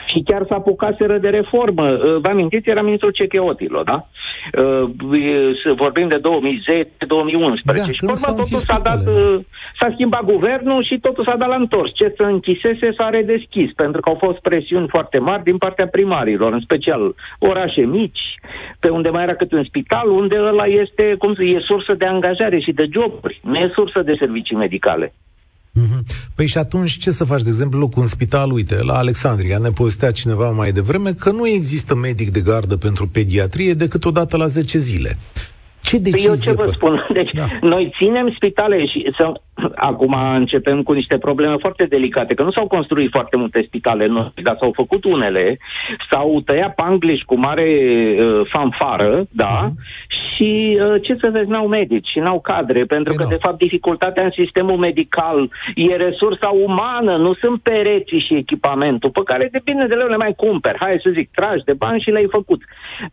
Și 0.05 0.23
chiar 0.25 0.45
s-a 0.49 0.55
apucaseră 0.55 1.17
de 1.17 1.29
reformă. 1.29 1.87
Uh, 1.87 2.17
vă 2.21 2.27
amintiți, 2.27 2.69
era 2.69 2.81
ministrul 2.81 3.11
Cecheotilo, 3.11 3.81
da? 3.83 4.07
Uh, 4.61 4.89
vorbim 5.75 6.07
de 6.07 6.19
2010-2011. 6.19 6.21
Da, 7.63 7.73
și 7.73 7.99
urmă 8.01 8.29
totul 8.35 8.57
s-a 8.57 8.79
dat, 8.83 9.07
uh, 9.07 9.39
s-a 9.79 9.89
schimbat 9.93 10.23
guvernul 10.23 10.83
și 10.83 10.99
totul 10.99 11.23
s-a 11.23 11.35
dat 11.35 11.49
la 11.49 11.55
întors. 11.55 11.91
Ce 11.93 12.13
să 12.17 12.23
închisese 12.23 12.93
s-a 12.97 13.09
redeschis, 13.09 13.73
pentru 13.75 14.01
că 14.01 14.09
au 14.09 14.17
fost 14.25 14.39
presiuni 14.39 14.87
foarte 14.87 15.19
mari 15.19 15.43
din 15.43 15.57
partea 15.57 15.87
primarilor, 15.87 16.53
în 16.53 16.59
special 16.59 17.15
orașe 17.39 17.81
mici, 17.81 18.23
pe 18.79 18.89
unde 18.89 19.09
mai 19.09 19.23
era 19.23 19.35
câte 19.35 19.55
un 19.55 19.63
spital, 19.63 20.09
unde 20.09 20.37
ăla 20.39 20.64
este, 20.67 21.15
cum 21.17 21.33
să 21.33 21.43
e 21.43 21.59
sursă 21.59 21.93
de 21.93 22.05
angajare 22.05 22.59
și 22.59 22.71
de 22.71 22.89
joburi, 22.93 23.39
nu 23.43 23.55
e 23.55 23.71
sursă 23.73 24.01
de 24.01 24.15
servicii 24.19 24.55
medicale. 24.55 25.13
Mm-hmm. 25.75 26.01
Păi 26.35 26.47
și 26.47 26.57
atunci 26.57 26.97
ce 26.97 27.11
să 27.11 27.23
faci? 27.25 27.41
De 27.41 27.49
exemplu, 27.49 27.89
cu 27.89 27.99
un 27.99 28.05
spital, 28.05 28.51
uite, 28.51 28.83
la 28.83 28.93
Alexandria, 28.93 29.57
ne 29.57 29.69
postea 29.69 30.11
cineva 30.11 30.49
mai 30.49 30.71
devreme 30.71 31.11
că 31.19 31.31
nu 31.31 31.47
există 31.47 31.95
medic 31.95 32.29
de 32.29 32.41
gardă 32.41 32.75
pentru 32.77 33.07
pediatrie 33.07 33.73
decât 33.73 34.05
o 34.05 34.11
dată 34.11 34.37
la 34.37 34.45
10 34.45 34.77
zile. 34.77 35.17
Ce 35.81 35.97
decizie? 35.97 36.29
Păi 36.29 36.37
eu 36.37 36.55
ce 36.55 36.61
vă 36.63 36.69
spun? 36.71 37.05
Deci, 37.19 37.31
da. 37.33 37.45
noi 37.61 37.93
ținem 37.97 38.31
spitale 38.35 38.85
și 38.85 39.13
să, 39.17 39.31
acum 39.75 40.15
începem 40.33 40.83
cu 40.83 40.91
niște 40.91 41.17
probleme 41.17 41.55
foarte 41.59 41.85
delicate, 41.85 42.33
că 42.33 42.43
nu 42.43 42.51
s-au 42.51 42.67
construit 42.67 43.09
foarte 43.11 43.37
multe 43.37 43.63
spitale 43.67 44.07
noi, 44.07 44.31
dar 44.43 44.55
s-au 44.59 44.71
făcut 44.75 45.03
unele, 45.03 45.57
s-au 46.11 46.41
tăiat 46.45 46.75
pangliș 46.75 47.21
cu 47.21 47.39
mare 47.39 47.69
uh, 48.19 48.41
fanfară, 48.51 49.25
da, 49.29 49.69
uh-huh 49.69 50.03
și 50.33 50.79
uh, 50.81 51.01
ce 51.01 51.17
să 51.21 51.29
vezi, 51.31 51.49
n-au 51.49 51.67
medici 51.67 52.07
și 52.07 52.19
n-au 52.19 52.39
cadre, 52.39 52.83
pentru 52.83 53.11
Ei 53.11 53.17
că, 53.17 53.23
nu. 53.23 53.29
de 53.29 53.37
fapt, 53.41 53.57
dificultatea 53.57 54.23
în 54.23 54.31
sistemul 54.31 54.77
medical 54.77 55.49
e 55.75 55.95
resursa 55.95 56.49
umană, 56.63 57.17
nu 57.17 57.33
sunt 57.33 57.61
pereții 57.61 58.19
și 58.19 58.33
echipamentul, 58.33 59.09
pe 59.09 59.21
care 59.25 59.49
de 59.51 59.61
bine 59.63 59.87
de 59.87 59.93
leu 59.93 60.07
le 60.07 60.17
mai 60.17 60.33
cumperi. 60.37 60.77
Hai 60.79 60.99
să 61.03 61.09
zic, 61.17 61.29
tragi 61.31 61.63
de 61.63 61.73
bani 61.73 62.01
și 62.01 62.09
le-ai 62.09 62.27
făcut. 62.29 62.61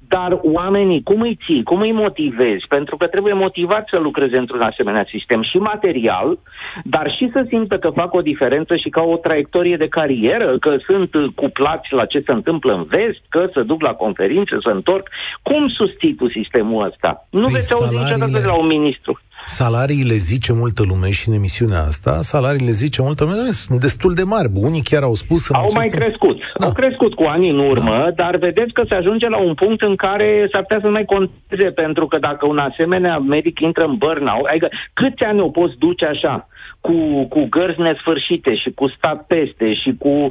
Dar 0.08 0.38
oamenii, 0.42 1.02
cum 1.02 1.20
îi 1.20 1.38
ții, 1.44 1.62
cum 1.62 1.80
îi 1.80 1.92
motivezi? 1.92 2.66
Pentru 2.68 2.96
că 2.96 3.06
trebuie 3.06 3.32
motivat 3.32 3.88
să 3.90 3.98
lucreze 3.98 4.38
într-un 4.38 4.60
asemenea 4.60 5.06
sistem 5.08 5.42
și 5.42 5.56
material, 5.56 6.38
dar 6.84 7.10
și 7.16 7.30
să 7.32 7.44
simtă 7.48 7.78
că 7.78 7.90
fac 7.90 8.14
o 8.14 8.20
diferență 8.20 8.76
și 8.76 8.88
ca 8.88 9.02
o 9.02 9.16
traiectorie 9.16 9.76
de 9.76 9.88
carieră, 9.88 10.58
că 10.58 10.76
sunt 10.86 11.14
uh, 11.14 11.24
cuplați 11.34 11.92
la 11.92 12.04
ce 12.04 12.22
se 12.26 12.32
întâmplă 12.32 12.72
în 12.74 12.84
vest, 12.84 13.22
că 13.28 13.48
se 13.54 13.62
duc 13.62 13.82
la 13.82 13.94
conferințe, 13.94 14.56
se 14.64 14.70
întorc. 14.70 15.08
Cum 15.42 15.68
susții 15.68 16.14
tu 16.14 16.28
sistemul 16.28 16.84
ăsta? 16.86 17.01
Nu 17.30 17.42
Păi 17.44 17.53
veți 17.53 17.72
auzi 17.72 17.84
niciodată 17.92 18.14
salariile- 18.16 18.40
de 18.40 18.46
la 18.46 18.53
un 18.55 18.66
ministru. 18.66 19.20
Salariile 19.44 20.14
zice 20.14 20.53
multă 20.53 20.82
lume 20.88 21.11
și 21.11 21.28
în 21.28 21.34
emisiunea 21.34 21.80
asta, 21.82 22.22
salariile 22.22 22.70
zice 22.70 23.03
multă 23.03 23.24
lume, 23.24 23.50
sunt 23.50 23.80
destul 23.80 24.14
de 24.14 24.22
mari. 24.22 24.48
Unii 24.55 24.82
chiar 24.82 25.03
au 25.03 25.14
spus 25.14 25.48
în 25.48 25.55
Au 25.55 25.68
mai 25.74 25.86
această- 25.86 25.96
crescut. 26.05 26.36
Da. 26.59 26.66
Au 26.66 26.72
crescut 26.72 27.14
cu 27.14 27.22
ani 27.22 27.50
în 27.50 27.59
urmă, 27.59 28.12
dar 28.16 28.36
vedeți 28.36 28.72
că 28.72 28.82
se 28.88 28.94
ajunge 28.94 29.28
la 29.28 29.38
un 29.42 29.55
punct 29.55 29.80
în 29.82 29.96
care 29.96 30.48
s-ar 30.53 30.61
putea 30.62 30.78
să 30.80 30.86
nu 30.86 30.92
mai 30.92 31.05
conteze, 31.05 31.70
pentru 31.70 32.07
că 32.07 32.18
dacă 32.18 32.46
un 32.46 32.59
asemenea 32.59 33.18
medic 33.18 33.61
intră 33.61 33.84
în 33.84 33.94
burnout, 33.96 34.46
adică 34.46 34.68
câți 34.92 35.22
ani 35.24 35.40
o 35.40 35.48
poți 35.48 35.74
duce 35.78 36.07
așa? 36.07 36.48
Cu, 36.86 37.26
cu 37.34 37.46
gărzi 37.56 37.80
nesfârșite 37.80 38.54
și 38.62 38.70
cu 38.78 38.86
stat 38.96 39.18
peste 39.26 39.74
și 39.82 39.90
cu 39.98 40.08
uh, 40.08 40.30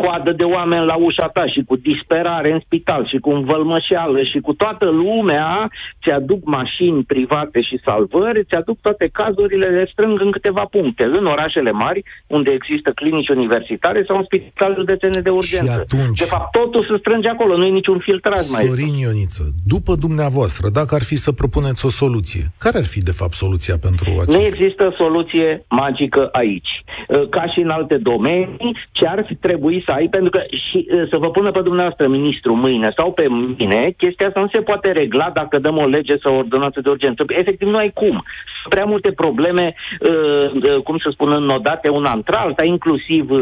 coadă 0.00 0.32
de 0.32 0.44
oameni 0.44 0.84
la 0.90 0.96
ușa 0.96 1.26
ta 1.28 1.44
și 1.46 1.60
cu 1.68 1.76
disperare 1.76 2.52
în 2.52 2.60
spital 2.64 3.06
și 3.06 3.18
cu 3.18 3.30
învălmășeală 3.30 4.22
și 4.22 4.38
cu 4.46 4.52
toată 4.52 4.86
lumea 4.90 5.68
ți-aduc 6.02 6.40
mașini 6.44 7.02
private 7.04 7.60
și 7.68 7.80
salvări, 7.84 8.44
ți-aduc 8.44 8.78
toate 8.80 9.06
cazurile, 9.12 9.66
le 9.66 9.88
strâng 9.92 10.20
în 10.20 10.30
câteva 10.30 10.64
puncte, 10.70 11.02
în 11.04 11.26
orașele 11.26 11.70
mari, 11.70 12.02
unde 12.26 12.50
există 12.50 12.90
clinici 12.94 13.28
universitare 13.28 14.04
sau 14.06 14.16
în 14.16 14.24
spitale 14.24 14.74
județene 14.78 15.20
de 15.20 15.30
urgență. 15.30 15.72
Și 15.72 15.78
atunci- 15.80 16.18
De 16.18 16.24
fapt, 16.24 16.50
totul 16.50 16.86
se 16.90 16.96
strânge 16.98 17.28
acolo, 17.28 17.56
nu 17.56 17.64
e 17.66 17.70
niciun 17.70 17.98
filtraj 17.98 18.42
mai. 18.52 18.64
Sorin 18.66 18.94
Ioniță, 18.94 19.44
după 19.66 19.94
dumneavoastră, 19.94 20.68
dacă 20.68 20.94
ar 20.94 21.02
fi 21.02 21.16
să 21.16 21.32
propuneți 21.32 21.86
o 21.86 21.88
soluție, 21.88 22.42
care 22.58 22.78
ar 22.78 22.84
fi 22.84 23.00
de 23.02 23.10
fapt 23.20 23.32
soluția 23.32 23.76
pentru 23.78 24.10
Nu 24.10 24.20
acest? 24.20 24.38
există 24.52 24.94
soluție 24.96 25.64
magică 25.86 26.28
aici. 26.32 26.72
Uh, 27.08 27.28
Ca 27.28 27.44
și 27.52 27.60
în 27.60 27.70
alte 27.70 27.96
domenii, 27.96 28.76
ce 28.92 29.06
ar 29.06 29.24
fi 29.26 29.34
trebui 29.34 29.82
să 29.86 29.90
ai, 29.90 30.08
pentru 30.08 30.30
că 30.30 30.40
și 30.68 30.78
uh, 30.90 31.08
să 31.10 31.16
vă 31.18 31.30
pună 31.30 31.50
pe 31.50 31.60
dumneavoastră 31.60 32.08
ministru 32.08 32.54
mâine 32.54 32.92
sau 32.96 33.12
pe 33.12 33.26
mine, 33.58 33.94
chestia 33.96 34.26
asta 34.26 34.40
nu 34.40 34.48
se 34.52 34.60
poate 34.60 34.92
regla 34.92 35.30
dacă 35.34 35.58
dăm 35.58 35.76
o 35.76 35.86
lege 35.86 36.14
sau 36.22 36.34
o 36.34 36.38
ordonanță 36.38 36.80
de 36.80 36.88
urgență. 36.88 37.24
Efectiv, 37.28 37.68
nu 37.68 37.76
ai 37.76 37.90
cum. 37.94 38.24
Sunt 38.66 38.78
prea 38.78 38.92
multe 38.92 39.12
probleme, 39.12 39.74
uh, 40.00 40.50
uh, 40.52 40.82
cum 40.82 40.98
să 40.98 41.08
spun, 41.12 41.32
înnodate 41.32 41.88
una 41.88 42.12
între 42.14 42.36
alta, 42.36 42.64
inclusiv 42.64 43.30
uh, 43.30 43.40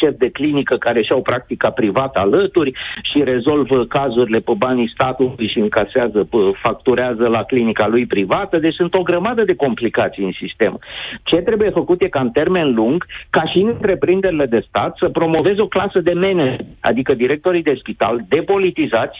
șef 0.00 0.14
de 0.18 0.30
clinică 0.30 0.76
care 0.76 1.02
și-au 1.02 1.22
practica 1.22 1.70
privată 1.70 2.18
alături 2.18 2.72
și 3.02 3.24
rezolvă 3.24 3.84
cazurile 3.84 4.38
pe 4.38 4.52
banii 4.56 4.92
statului 4.94 5.48
și 5.48 5.58
încasează, 5.58 6.24
pe, 6.30 6.36
facturează 6.62 7.26
la 7.28 7.42
clinica 7.42 7.86
lui 7.86 8.06
privată, 8.06 8.58
deci 8.58 8.74
sunt 8.74 8.94
o 8.94 9.02
grămadă 9.02 9.44
de 9.44 9.54
complicații 9.54 10.24
în 10.24 10.32
sistem. 10.32 10.78
Ce 11.22 11.36
trebuie 11.36 11.70
făcut 11.70 12.02
e 12.02 12.08
ca 12.08 12.20
în 12.20 12.30
termen 12.30 12.74
lung, 12.74 13.06
ca 13.30 13.44
și 13.44 13.58
în 13.58 13.68
întreprinderile 13.68 14.46
de 14.46 14.64
stat, 14.68 14.96
să 15.00 15.08
promoveze 15.08 15.60
o 15.60 15.66
clasă 15.66 16.00
de 16.00 16.12
manager, 16.12 16.60
adică 16.80 17.14
directorii 17.14 17.62
de 17.62 17.74
spital, 17.78 18.24
depolitizați, 18.28 19.18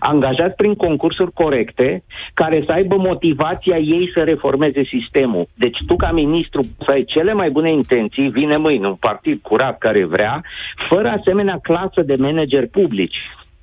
angajați 0.00 0.56
prin 0.56 0.74
concursuri 0.74 1.32
corecte, 1.32 2.02
care 2.34 2.62
să 2.66 2.72
aibă 2.72 2.96
motivația 2.96 3.76
ei 3.76 4.10
să 4.14 4.20
reformeze 4.20 4.82
sistemul. 4.84 5.46
Deci 5.54 5.78
tu, 5.86 5.96
ca 5.96 6.10
ministru, 6.12 6.62
să 6.84 6.90
ai 6.90 7.04
cele 7.04 7.32
mai 7.32 7.50
bune 7.50 7.70
intenții, 7.70 8.28
vine 8.28 8.56
mâine 8.56 8.86
un 8.86 8.94
partid 8.94 9.40
curat 9.42 9.78
care 9.78 10.04
vrea, 10.04 10.42
fără 10.88 11.08
asemenea 11.08 11.58
clasă 11.62 12.02
de 12.02 12.16
manageri 12.18 12.66
publici. 12.66 13.16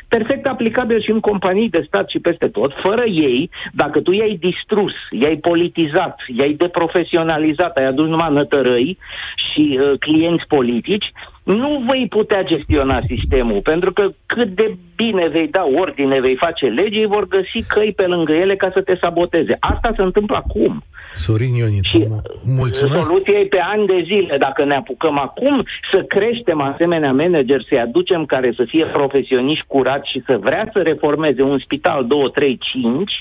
Perfect 0.08 0.46
aplicabil 0.46 1.02
și 1.02 1.12
în 1.12 1.20
companii 1.20 1.70
de 1.70 1.84
stat 1.88 2.10
și 2.10 2.20
peste 2.20 2.48
tot. 2.48 2.72
Fără 2.84 3.04
ei, 3.06 3.50
dacă 3.74 4.02
tu 4.02 4.12
i-ai 4.12 4.38
distrus, 4.42 4.94
i-ai 5.12 5.36
politizat, 5.36 6.16
i-ai 6.28 6.54
deprofesionalizat, 6.54 7.78
ai 7.78 7.86
adus 7.86 8.08
numai 8.08 8.34
nătărăi 8.34 8.98
și 9.36 9.80
uh, 9.82 10.00
clienți 10.00 10.48
politici, 10.48 11.06
nu 11.48 11.84
vei 11.90 12.08
putea 12.08 12.44
gestiona 12.44 13.02
sistemul, 13.08 13.62
pentru 13.62 13.94
că 13.94 14.10
cât 14.26 14.48
de 14.48 14.78
bine 14.96 15.28
vei 15.28 15.48
da 15.48 15.64
ordine, 15.76 16.20
vei 16.20 16.36
face 16.36 16.66
legi, 16.66 17.00
ei 17.00 17.06
vor 17.06 17.28
găsi 17.28 17.68
căi 17.68 17.94
pe 17.96 18.06
lângă 18.06 18.34
ele 18.34 18.56
ca 18.56 18.70
să 18.74 18.82
te 18.82 18.98
saboteze. 19.02 19.58
Asta 19.60 19.94
se 19.96 20.02
întâmplă 20.02 20.36
acum. 20.36 20.84
Sorin 21.26 21.54
Ioniță, 21.54 21.88
Și 21.98 22.06
mu- 22.08 22.22
mulțumesc. 22.60 23.08
soluția 23.08 23.38
e 23.40 23.46
pe 23.46 23.60
ani 23.74 23.86
de 23.86 24.00
zile. 24.06 24.38
Dacă 24.38 24.66
ne 24.66 24.76
apucăm 24.76 25.18
acum 25.20 25.66
să 25.92 26.00
creștem 26.08 26.62
asemenea 26.62 27.12
manageri, 27.12 27.66
să-i 27.70 27.80
aducem 27.80 28.26
care 28.26 28.54
să 28.58 28.64
fie 28.68 28.86
profesioniști 28.86 29.66
curați 29.68 30.10
și 30.12 30.24
să 30.26 30.38
vrea 30.42 30.70
să 30.74 30.80
reformeze 30.82 31.42
un 31.42 31.60
spital 31.66 32.06
2, 32.08 32.32
3, 32.34 32.58
5, 32.72 33.12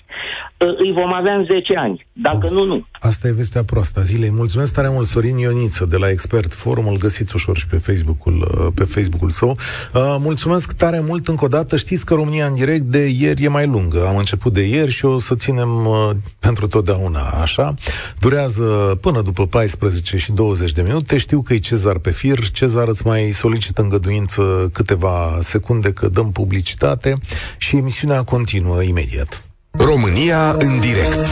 îi 0.57 0.93
vom 0.93 1.13
avea 1.13 1.35
în 1.35 1.45
10 1.45 1.77
ani. 1.77 2.07
Dacă 2.13 2.49
nu, 2.51 2.65
nu. 2.65 2.87
Asta 2.93 3.29
e 3.29 3.33
vestea 3.33 3.63
proastă 3.65 4.01
a 4.01 4.03
zilei. 4.03 4.31
Mulțumesc 4.31 4.75
tare 4.75 4.89
mult, 4.91 5.07
Sorin 5.07 5.37
Ioniță, 5.37 5.87
de 5.91 5.97
la 5.97 6.11
Expert 6.11 6.53
Forum. 6.55 6.87
Îl 6.89 6.99
găsiți 6.99 7.35
ușor 7.35 7.57
și 7.57 7.67
pe 7.67 7.77
Facebook-ul, 7.77 8.35
uh, 8.61 8.67
pe 8.75 8.85
Facebook-ul 8.85 9.31
său. 9.31 9.49
Uh, 9.95 10.17
mulțumesc 10.19 10.73
tare 10.73 11.01
mult 11.07 11.27
încă 11.29 11.45
o 11.45 11.49
dată. 11.49 11.77
Știți 11.77 12.05
că 12.07 12.15
România 12.15 12.47
în 12.47 12.55
direct 12.55 12.83
de 12.83 13.09
ieri 13.21 13.45
e 13.45 13.49
mai 13.49 13.67
lungă. 13.67 14.07
Am 14.09 14.17
început 14.17 14.53
de 14.53 14.63
ieri 14.63 14.91
și 14.91 15.05
o 15.05 15.19
să 15.19 15.35
ținem 15.35 15.87
uh, 15.87 16.11
pentru 16.41 16.67
totdeauna 16.67 17.21
așa. 17.43 17.75
Durează 18.19 18.99
până 19.01 19.21
după 19.21 19.47
14 19.47 20.17
și 20.17 20.33
20 20.33 20.73
de 20.73 20.83
minute. 20.83 21.19
Știu 21.19 21.43
că 21.43 21.55
e 21.55 21.59
Cezar 21.59 21.99
pe 21.99 22.11
fir. 22.11 22.51
Cezar 22.51 22.89
îți 22.89 23.07
mai 23.07 23.31
solicită 23.31 23.83
îngăduință 23.83 24.71
câteva 24.73 25.39
secunde 25.41 25.93
că 25.93 26.09
dăm 26.09 26.33
publicitate 26.33 27.15
și 27.59 27.77
emisiunea 27.77 28.23
continuă 28.23 28.83
imediat. 28.83 29.43
România 29.71 30.51
în 30.59 30.81
direct. 30.81 31.27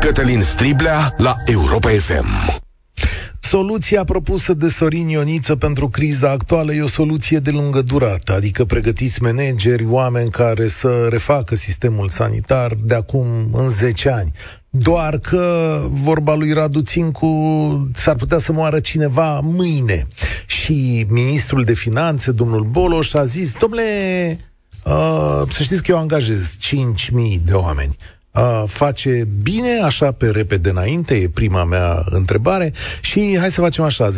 Cătălin 0.00 0.42
Striblea 0.42 1.14
la 1.16 1.36
Europa 1.46 1.88
FM. 1.88 2.62
Soluția 3.40 4.04
propusă 4.04 4.54
de 4.54 4.68
Sorin 4.68 5.08
Ioniță 5.08 5.56
pentru 5.56 5.88
criza 5.88 6.30
actuală 6.30 6.72
e 6.72 6.82
o 6.82 6.88
soluție 6.88 7.38
de 7.38 7.50
lungă 7.50 7.82
durată, 7.82 8.32
adică 8.32 8.64
pregătiți 8.64 9.22
manageri, 9.22 9.84
oameni 9.86 10.30
care 10.30 10.68
să 10.68 11.06
refacă 11.10 11.54
sistemul 11.54 12.08
sanitar 12.08 12.76
de 12.82 12.94
acum 12.94 13.26
în 13.52 13.68
10 13.68 14.10
ani. 14.10 14.32
Doar 14.76 15.18
că 15.18 15.78
vorba 15.90 16.34
lui 16.34 16.52
Radu 16.52 16.80
Țincu 16.80 17.90
s-ar 17.94 18.14
putea 18.14 18.38
să 18.38 18.52
moară 18.52 18.80
cineva 18.80 19.40
mâine. 19.40 20.06
Și 20.46 21.06
ministrul 21.08 21.64
de 21.64 21.74
finanțe, 21.74 22.30
domnul 22.30 22.62
Boloș, 22.62 23.14
a 23.14 23.24
zis, 23.24 23.52
domnule, 23.58 24.38
uh, 24.84 25.42
să 25.50 25.62
știți 25.62 25.82
că 25.82 25.90
eu 25.90 25.98
angajez 25.98 26.56
5.000 26.58 27.40
de 27.44 27.52
oameni. 27.52 27.96
Uh, 28.30 28.64
face 28.66 29.28
bine, 29.42 29.80
așa 29.82 30.12
pe 30.12 30.30
repede 30.30 30.68
înainte, 30.68 31.14
e 31.14 31.28
prima 31.28 31.64
mea 31.64 32.04
întrebare 32.04 32.72
și 33.00 33.36
hai 33.38 33.50
să 33.50 33.60
facem 33.60 33.84
așa, 33.84 34.08
0372069599 34.10 34.14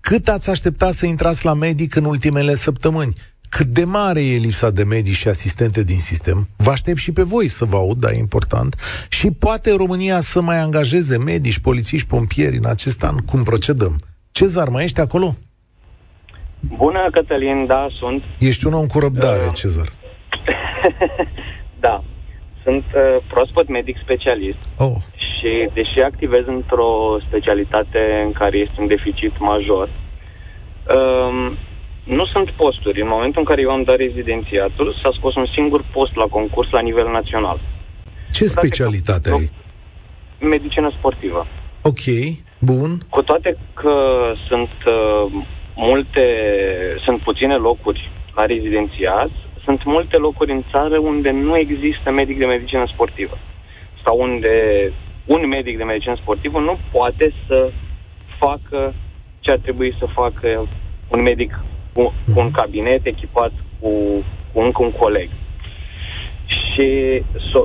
cât 0.00 0.28
ați 0.28 0.50
aștepta 0.50 0.90
să 0.90 1.06
intrați 1.06 1.44
la 1.44 1.54
medic 1.54 1.94
în 1.94 2.04
ultimele 2.04 2.54
săptămâni? 2.54 3.14
Cât 3.48 3.66
de 3.66 3.84
mare 3.84 4.20
e 4.24 4.36
lipsa 4.36 4.70
de 4.70 4.84
medici 4.84 5.14
și 5.14 5.28
asistente 5.28 5.84
din 5.84 5.98
sistem? 5.98 6.48
Vă 6.56 6.70
aștept 6.70 6.98
și 6.98 7.12
pe 7.12 7.22
voi 7.22 7.48
să 7.48 7.64
vă 7.64 7.76
aud, 7.76 7.98
dar 7.98 8.10
e 8.12 8.16
important. 8.18 8.74
Și 9.08 9.30
poate 9.30 9.74
România 9.76 10.20
să 10.20 10.40
mai 10.40 10.58
angajeze 10.58 11.18
medici, 11.18 11.58
polițiști, 11.58 12.08
pompieri 12.08 12.56
în 12.56 12.66
acest 12.66 13.04
an? 13.04 13.16
Cum 13.16 13.42
procedăm? 13.42 14.00
Cezar, 14.32 14.68
mai 14.68 14.84
ești 14.84 15.00
acolo? 15.00 15.34
Bună, 16.60 17.08
Cătălin, 17.12 17.66
da, 17.66 17.86
sunt. 17.98 18.22
Ești 18.38 18.66
un 18.66 18.72
om 18.72 18.86
cu 18.86 18.98
răbdare, 18.98 19.44
Uh. 19.46 19.52
Cezar. 19.54 19.92
da, 21.86 22.04
sunt 22.62 22.84
uh, 22.94 23.24
proaspăt 23.28 23.68
medic 23.68 23.96
specialist 24.02 24.58
Oh, 24.78 24.96
și 25.38 25.68
deși 25.74 25.98
activez 26.04 26.44
într-o 26.46 27.18
specialitate 27.26 28.22
în 28.24 28.32
care 28.32 28.56
este 28.58 28.74
un 28.78 28.86
deficit 28.86 29.38
major, 29.38 29.88
um, 30.96 31.56
nu 32.08 32.24
sunt 32.26 32.50
posturi. 32.50 33.00
În 33.00 33.08
momentul 33.08 33.40
în 33.40 33.44
care 33.44 33.60
eu 33.60 33.70
am 33.70 33.82
dat 33.82 33.96
rezidențiatul, 33.96 34.98
s-a 35.02 35.10
scos 35.12 35.34
un 35.34 35.46
singur 35.54 35.84
post 35.92 36.14
la 36.14 36.24
concurs 36.24 36.70
la 36.70 36.80
nivel 36.80 37.08
național. 37.10 37.60
ce 38.32 38.46
specialitate 38.46 39.30
ai? 39.30 39.48
Medicină 40.40 40.92
sportivă. 40.98 41.46
Ok, 41.82 42.04
bun. 42.58 42.90
Cu 43.08 43.22
toate 43.22 43.58
că 43.74 43.94
sunt 44.48 44.70
uh, 44.86 45.32
multe, 45.74 46.26
sunt 47.04 47.18
puține 47.20 47.54
locuri 47.54 48.10
la 48.34 48.44
rezidențiat, 48.44 49.30
sunt 49.64 49.84
multe 49.84 50.16
locuri 50.16 50.52
în 50.52 50.64
țară 50.70 50.98
unde 50.98 51.30
nu 51.30 51.56
există 51.56 52.10
medic 52.10 52.38
de 52.38 52.46
medicină 52.46 52.84
sportivă. 52.92 53.38
Sau 54.04 54.20
unde 54.20 54.52
un 55.24 55.48
medic 55.48 55.76
de 55.76 55.84
medicină 55.84 56.16
sportivă 56.20 56.58
nu 56.58 56.78
poate 56.92 57.32
să 57.46 57.70
facă 58.38 58.94
ce 59.40 59.50
ar 59.50 59.58
trebui 59.58 59.96
să 59.98 60.06
facă 60.14 60.68
un 61.08 61.22
medic 61.22 61.60
cu, 61.98 62.12
cu 62.34 62.40
un 62.40 62.50
cabinet 62.50 63.06
echipat 63.06 63.52
cu, 63.80 63.90
cu 64.52 64.60
încă 64.60 64.82
un 64.82 64.90
coleg. 64.90 65.28
Și 66.46 66.88
so, 67.52 67.60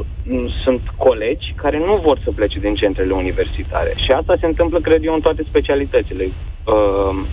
sunt 0.64 0.82
colegi 0.98 1.54
care 1.56 1.78
nu 1.78 1.96
vor 2.06 2.20
să 2.24 2.32
plece 2.32 2.60
din 2.60 2.76
centrele 2.76 3.14
universitare. 3.14 3.94
Și 3.96 4.12
asta 4.12 4.36
se 4.40 4.46
întâmplă, 4.46 4.80
cred 4.80 5.06
eu, 5.06 5.14
în 5.14 5.22
toate 5.22 5.44
specialitățile. 5.48 6.24
Uh, 6.24 7.26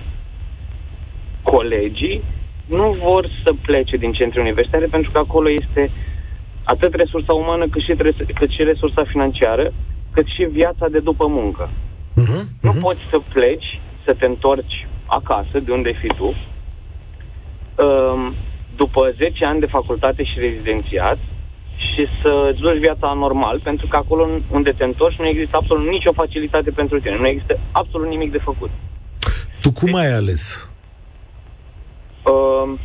colegii 1.43 2.23
nu 2.67 2.97
vor 3.05 3.29
să 3.45 3.55
plece 3.63 3.97
din 3.97 4.13
centre 4.13 4.41
universitare 4.41 4.87
pentru 4.87 5.11
că 5.11 5.19
acolo 5.19 5.51
este 5.51 5.91
atât 6.65 6.95
resursa 6.95 7.33
umană 7.33 7.69
cât 7.69 7.83
și, 7.83 7.95
cât 8.35 8.51
și 8.51 8.63
resursa 8.63 9.03
financiară, 9.05 9.73
cât 10.13 10.27
și 10.27 10.43
viața 10.45 10.89
de 10.89 10.99
după 10.99 11.27
muncă. 11.27 11.71
Uh-huh, 11.71 12.41
uh-huh. 12.41 12.61
Nu 12.61 12.73
poți 12.81 13.01
să 13.11 13.21
pleci, 13.33 13.81
să 14.05 14.15
te 14.19 14.27
întorci 14.27 14.87
acasă, 15.07 15.59
de 15.65 15.73
unde 15.73 15.93
fi 16.01 16.07
tu, 16.07 16.25
um, 16.25 16.35
după 18.77 19.15
10 19.17 19.45
ani 19.45 19.61
de 19.61 19.67
facultate 19.67 20.23
și 20.25 20.39
rezidențiat 20.39 21.19
și 21.77 22.07
să 22.23 22.49
îți 22.51 22.61
duci 22.61 22.79
viața 22.79 23.13
normal, 23.13 23.61
pentru 23.63 23.87
că 23.87 23.97
acolo 23.97 24.29
unde 24.51 24.73
te 24.73 24.85
întorci 24.85 25.19
nu 25.19 25.27
există 25.27 25.57
absolut 25.57 25.87
nicio 25.89 26.13
facilitate 26.13 26.71
pentru 26.71 27.01
tine, 27.01 27.17
nu 27.17 27.27
există 27.27 27.59
absolut 27.73 28.09
nimic 28.09 28.31
de 28.33 28.39
făcut. 28.39 28.71
Tu 29.61 29.73
cum 29.73 29.95
ai 29.95 30.13
ales? 30.13 30.71
Uh, 32.25 32.79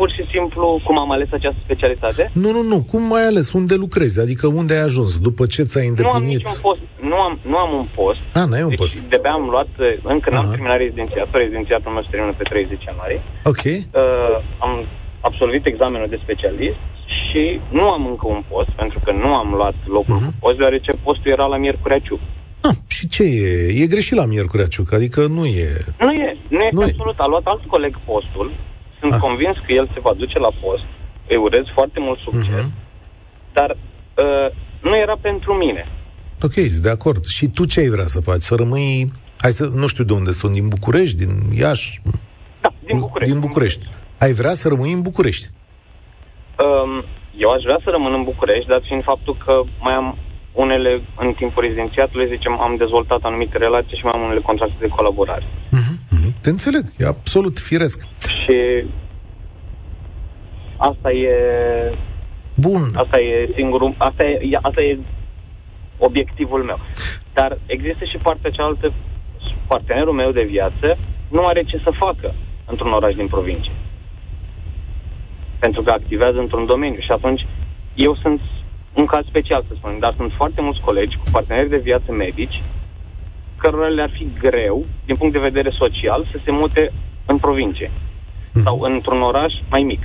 pur 0.00 0.10
și 0.16 0.24
simplu, 0.34 0.64
cum 0.86 0.96
am 0.98 1.10
ales 1.16 1.28
această 1.38 1.60
specialitate? 1.64 2.22
Nu, 2.42 2.50
nu, 2.56 2.62
nu. 2.72 2.78
Cum 2.90 3.02
ai 3.18 3.26
ales? 3.30 3.46
Unde 3.60 3.74
lucrezi? 3.84 4.20
Adică 4.24 4.46
unde 4.60 4.72
ai 4.76 4.84
ajuns? 4.88 5.12
După 5.28 5.42
ce 5.54 5.62
ți-ai 5.70 5.86
îndeplinit? 5.92 6.42
Nu 6.44 6.50
am 6.54 6.60
post. 6.68 6.82
Nu 7.10 7.16
am, 7.26 7.34
nu 7.52 7.56
am 7.64 7.70
un 7.80 7.88
post. 8.00 8.22
Ah, 8.40 8.46
n-ai 8.50 8.62
un 8.68 8.72
deci, 8.72 8.78
post. 8.78 8.94
de 9.12 9.18
am 9.38 9.44
luat, 9.54 9.72
încă 10.14 10.28
n-am 10.30 10.48
terminat 10.52 10.78
rezidențiatul. 10.84 11.40
Rezidențiatul 11.44 11.90
meu 11.92 12.02
se 12.02 12.10
termină 12.10 12.34
pe 12.40 12.42
30 12.42 12.84
ianuarie. 12.84 13.20
Ok. 13.52 13.64
Uh, 13.64 13.82
am 14.66 14.72
absolvit 15.28 15.64
examenul 15.66 16.08
de 16.14 16.18
specialist 16.24 16.80
și 17.20 17.42
nu 17.78 17.84
am 17.96 18.02
încă 18.12 18.26
un 18.36 18.42
post, 18.50 18.70
pentru 18.82 18.98
că 19.04 19.10
nu 19.22 19.30
am 19.40 19.48
luat 19.60 19.78
locul 19.96 20.16
uh-huh. 20.16 20.32
cu 20.32 20.42
post, 20.44 20.56
deoarece 20.56 20.92
postul 21.06 21.30
era 21.36 21.46
la 21.52 21.56
Miercurea 21.56 22.00
Ciuc. 22.06 22.20
Ah, 22.68 22.76
și 22.96 23.08
ce 23.08 23.22
e? 23.22 23.82
E 23.82 23.92
greșit 23.94 24.16
la 24.16 24.24
Miercurea 24.24 24.72
Ciuc, 24.74 24.92
adică 24.92 25.20
nu 25.36 25.44
e... 25.46 25.68
Nu 26.04 26.12
e, 26.12 26.36
nu 26.48 26.60
e 26.66 26.68
nu 26.72 26.82
absolut. 26.82 27.16
E. 27.18 27.22
A 27.24 27.26
luat 27.26 27.44
alt 27.44 27.62
coleg 27.74 27.92
postul, 28.10 28.48
sunt 29.00 29.12
ah. 29.12 29.18
convins 29.20 29.56
că 29.66 29.72
el 29.72 29.90
se 29.94 30.00
va 30.00 30.12
duce 30.12 30.38
la 30.38 30.52
post, 30.62 30.84
îi 31.28 31.36
urez 31.36 31.64
foarte 31.74 32.00
mult 32.00 32.18
succes, 32.18 32.64
uh-huh. 32.64 33.52
dar 33.52 33.70
uh, 33.70 34.48
nu 34.80 34.96
era 34.96 35.16
pentru 35.20 35.52
mine. 35.54 35.84
Ok, 36.42 36.54
de 36.54 36.90
acord. 36.90 37.24
Și 37.24 37.46
tu 37.48 37.64
ce 37.64 37.80
ai 37.80 37.88
vrea 37.88 38.06
să 38.06 38.20
faci? 38.20 38.40
Să 38.40 38.54
rămâi, 38.54 39.12
hai 39.40 39.50
să, 39.50 39.64
nu 39.64 39.86
știu 39.86 40.04
de 40.04 40.12
unde 40.12 40.30
sunt, 40.30 40.52
din 40.52 40.68
București, 40.68 41.16
din 41.16 41.30
Iași? 41.54 42.00
Da, 42.60 42.70
din 42.84 42.98
București. 42.98 43.32
Din 43.32 43.40
București. 43.40 43.88
Ai 44.18 44.32
vrea 44.32 44.54
să 44.54 44.68
rămâi 44.68 44.92
în 44.92 45.02
București? 45.02 45.46
Um, 46.64 47.04
eu 47.36 47.50
aș 47.50 47.62
vrea 47.62 47.80
să 47.84 47.90
rămân 47.90 48.12
în 48.12 48.22
București, 48.22 48.68
dat 48.68 48.82
fiind 48.82 49.02
faptul 49.02 49.36
că 49.44 49.62
mai 49.80 49.94
am 49.94 50.16
unele, 50.52 51.02
în 51.16 51.32
timpul 51.32 51.62
rezidențiatului, 51.62 52.32
zicem, 52.34 52.60
am 52.60 52.76
dezvoltat 52.76 53.20
anumite 53.22 53.56
relații 53.58 53.96
și 53.96 54.04
mai 54.04 54.12
am 54.16 54.22
unele 54.22 54.40
contracte 54.40 54.76
de 54.80 54.94
colaborare. 54.96 55.46
Uh-huh, 55.46 55.78
uh-huh. 55.78 55.79
Te 56.42 56.50
înțeleg, 56.50 56.84
e 56.98 57.06
absolut 57.06 57.58
firesc. 57.58 58.06
Și 58.26 58.84
asta 60.76 61.12
e... 61.12 61.34
Bun. 62.54 62.82
Asta 62.94 63.20
e 63.20 63.52
singurul... 63.54 63.94
Asta 63.98 64.24
e, 64.24 64.58
asta 64.62 64.82
e 64.82 64.98
obiectivul 65.98 66.62
meu. 66.62 66.78
Dar 67.32 67.58
există 67.66 68.04
și 68.04 68.16
partea 68.16 68.50
cealaltă, 68.50 68.92
partenerul 69.66 70.12
meu 70.12 70.30
de 70.30 70.42
viață 70.42 70.98
nu 71.28 71.46
are 71.46 71.62
ce 71.62 71.80
să 71.84 71.92
facă 71.98 72.34
într-un 72.66 72.92
oraș 72.92 73.14
din 73.14 73.26
provincie. 73.26 73.72
Pentru 75.58 75.82
că 75.82 75.90
activează 75.90 76.38
într-un 76.38 76.66
domeniu 76.66 77.00
și 77.00 77.10
atunci 77.10 77.46
eu 77.94 78.16
sunt 78.16 78.40
un 78.94 79.06
caz 79.06 79.24
special, 79.26 79.64
să 79.68 79.74
spunem, 79.76 79.98
dar 79.98 80.14
sunt 80.16 80.32
foarte 80.36 80.60
mulți 80.60 80.80
colegi 80.80 81.16
cu 81.16 81.30
parteneri 81.32 81.68
de 81.68 81.76
viață 81.76 82.12
medici 82.12 82.62
cărora 83.62 83.86
le-ar 83.86 84.12
fi 84.18 84.26
greu, 84.40 84.86
din 85.06 85.16
punct 85.16 85.32
de 85.32 85.48
vedere 85.48 85.70
social, 85.78 86.28
să 86.32 86.40
se 86.44 86.50
mute 86.50 86.92
în 87.26 87.38
provincie 87.38 87.90
mm. 88.52 88.62
sau 88.62 88.80
într-un 88.80 89.22
oraș 89.22 89.52
mai 89.70 89.82
mic. 89.82 90.02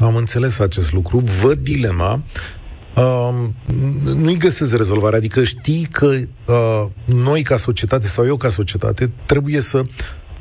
Am 0.00 0.16
înțeles 0.16 0.58
acest 0.58 0.92
lucru, 0.92 1.18
văd 1.18 1.58
dilema, 1.58 2.22
uh, 2.96 3.34
nu-i 4.14 4.36
găsesc 4.36 4.76
rezolvare, 4.76 5.16
adică 5.16 5.44
știi 5.44 5.88
că 5.90 6.06
uh, 6.06 6.84
noi 7.04 7.42
ca 7.42 7.56
societate 7.56 8.06
sau 8.06 8.26
eu 8.26 8.36
ca 8.36 8.48
societate 8.48 9.10
trebuie 9.26 9.60
să 9.60 9.84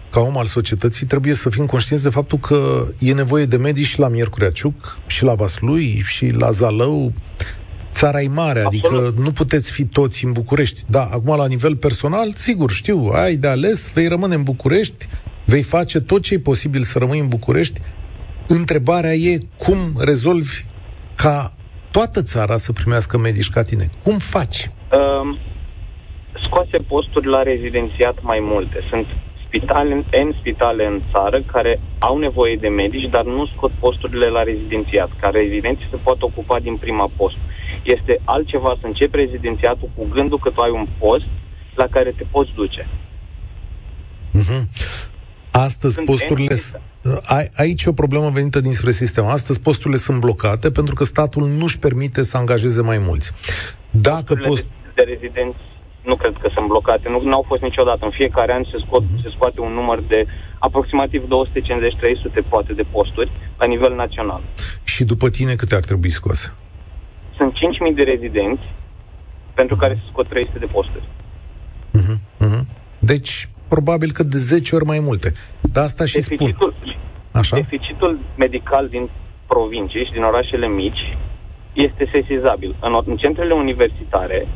ca 0.09 0.19
om 0.19 0.37
al 0.37 0.45
societății, 0.45 1.05
trebuie 1.05 1.33
să 1.33 1.49
fim 1.49 1.65
conștienți 1.65 2.03
de 2.03 2.09
faptul 2.09 2.37
că 2.37 2.85
e 2.99 3.13
nevoie 3.13 3.45
de 3.45 3.57
medici 3.57 3.97
la 3.97 4.07
Miercurea 4.07 4.51
Ciuc, 4.51 4.97
și 5.07 5.23
la 5.23 5.33
Vaslui, 5.33 6.01
și 6.05 6.29
la 6.29 6.51
Zalău. 6.51 7.13
Țara 7.97 8.21
e 8.21 8.27
mare, 8.27 8.59
adică 8.59 8.87
Absolut. 8.87 9.07
adică 9.07 9.21
nu 9.21 9.31
puteți 9.31 9.71
fi 9.71 9.85
toți 9.85 10.25
în 10.25 10.31
București. 10.31 10.81
Da, 10.87 11.03
acum 11.11 11.35
la 11.37 11.47
nivel 11.47 11.75
personal, 11.75 12.31
sigur, 12.33 12.71
știu, 12.71 13.11
ai 13.13 13.35
de 13.35 13.47
ales, 13.47 13.91
vei 13.93 14.07
rămâne 14.07 14.35
în 14.35 14.43
București, 14.43 15.07
vei 15.45 15.61
face 15.61 16.01
tot 16.01 16.21
ce 16.21 16.33
e 16.33 16.39
posibil 16.39 16.81
să 16.81 16.99
rămâi 16.99 17.19
în 17.19 17.27
București. 17.27 17.81
Întrebarea 18.47 19.13
e 19.13 19.39
cum 19.57 19.77
rezolvi 19.99 20.65
ca 21.15 21.53
toată 21.91 22.23
țara 22.23 22.57
să 22.57 22.71
primească 22.71 23.17
medici 23.17 23.49
ca 23.49 23.61
tine. 23.61 23.89
Cum 24.03 24.17
faci? 24.17 24.71
Um, 24.91 25.37
scoase 26.45 26.77
posturi 26.77 27.27
la 27.27 27.43
rezidențiat 27.43 28.17
mai 28.21 28.39
multe. 28.41 28.77
Sunt 28.89 29.05
spitale, 29.57 30.05
în 30.11 30.33
spitale 30.39 30.85
în 30.85 31.01
țară 31.11 31.41
care 31.41 31.79
au 31.99 32.17
nevoie 32.17 32.55
de 32.55 32.67
medici, 32.67 33.09
dar 33.09 33.25
nu 33.25 33.45
scot 33.45 33.71
posturile 33.79 34.27
la 34.27 34.43
rezidențiat, 34.43 35.09
ca 35.21 35.29
rezidenții 35.29 35.87
se 35.89 35.95
poată 35.95 36.25
ocupa 36.25 36.59
din 36.59 36.75
prima 36.77 37.11
post. 37.15 37.35
Este 37.83 38.21
altceva 38.23 38.77
să 38.79 38.85
începi 38.87 39.17
rezidențiatul 39.17 39.89
cu 39.95 40.07
gândul 40.15 40.39
că 40.39 40.49
tu 40.49 40.61
ai 40.61 40.71
un 40.71 40.87
post 40.97 41.25
la 41.75 41.87
care 41.87 42.13
te 42.17 42.23
poți 42.31 42.51
duce. 42.55 42.87
Mm-hmm. 44.37 44.63
Astăzi 45.51 45.93
sunt 45.93 46.05
posturile... 46.05 46.55
A, 47.25 47.43
aici 47.55 47.83
e 47.83 47.89
o 47.89 47.93
problemă 47.93 48.29
venită 48.29 48.59
dinspre 48.59 48.91
sistem. 48.91 49.25
Astăzi 49.25 49.61
posturile 49.61 49.97
sunt 49.97 50.19
blocate 50.19 50.71
pentru 50.71 50.93
că 50.95 51.03
statul 51.03 51.47
nu-și 51.47 51.79
permite 51.79 52.23
să 52.23 52.37
angajeze 52.37 52.81
mai 52.81 52.97
mulți. 52.97 53.31
Dacă 53.91 54.35
post... 54.35 54.61
de, 54.61 54.67
de 54.95 55.01
rezidenți 55.01 55.57
nu 56.09 56.15
cred 56.15 56.35
că 56.41 56.49
sunt 56.53 56.67
blocate, 56.67 57.09
nu 57.09 57.37
au 57.39 57.45
fost 57.47 57.61
niciodată. 57.61 58.05
În 58.05 58.11
fiecare 58.19 58.53
an 58.53 58.63
se, 58.71 58.77
scot, 58.85 59.03
uh-huh. 59.03 59.21
se 59.23 59.29
scoate 59.35 59.59
un 59.61 59.73
număr 59.73 59.99
de 60.13 60.25
aproximativ 60.59 61.21
250-300 61.23 61.27
poate 62.49 62.73
de 62.73 62.85
posturi 62.91 63.31
la 63.57 63.65
nivel 63.65 63.93
național. 63.95 64.41
Și 64.83 65.03
după 65.03 65.29
tine 65.29 65.53
câte 65.55 65.75
ar 65.75 65.81
trebui 65.81 66.09
scoase? 66.09 66.53
Sunt 67.37 67.51
5.000 67.53 67.95
de 67.95 68.03
rezidenți 68.03 68.63
pentru 69.53 69.75
uh-huh. 69.75 69.79
care 69.79 69.93
se 69.93 70.09
scot 70.11 70.27
300 70.27 70.59
de 70.59 70.65
posturi. 70.65 71.07
Uh-huh. 71.99 72.17
Uh-huh. 72.45 72.63
Deci, 72.99 73.49
probabil 73.67 74.11
că 74.11 74.23
de 74.23 74.37
10 74.37 74.75
ori 74.75 74.85
mai 74.85 74.99
multe. 74.99 75.33
Dar 75.61 75.83
asta 75.83 76.05
și 76.05 76.13
deficitul, 76.13 76.73
spun. 76.79 76.95
Așa? 77.31 77.55
Deficitul 77.55 78.19
medical 78.37 78.87
din 78.87 79.09
provincie 79.47 80.05
și 80.05 80.11
din 80.11 80.23
orașele 80.23 80.67
mici 80.67 81.17
este 81.73 82.09
sesizabil. 82.13 82.75
În, 82.79 83.01
în 83.05 83.17
centrele 83.17 83.53
universitare, 83.53 84.47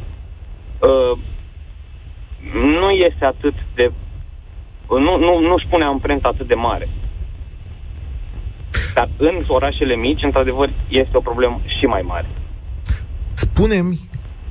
uh, 0.79 1.17
nu 2.53 2.89
este 2.89 3.25
atât 3.25 3.53
de... 3.75 3.91
Nu, 4.89 5.17
nu, 5.17 5.39
nu-și 5.39 5.67
pune 5.69 5.83
amprenta 5.83 6.27
atât 6.27 6.47
de 6.47 6.55
mare. 6.55 6.89
Dar 8.93 9.09
în 9.17 9.43
orașele 9.47 9.95
mici, 9.95 10.23
într-adevăr, 10.23 10.73
este 10.87 11.17
o 11.17 11.19
problemă 11.19 11.61
și 11.79 11.85
mai 11.85 12.01
mare. 12.01 12.27
Spune-mi 13.33 13.99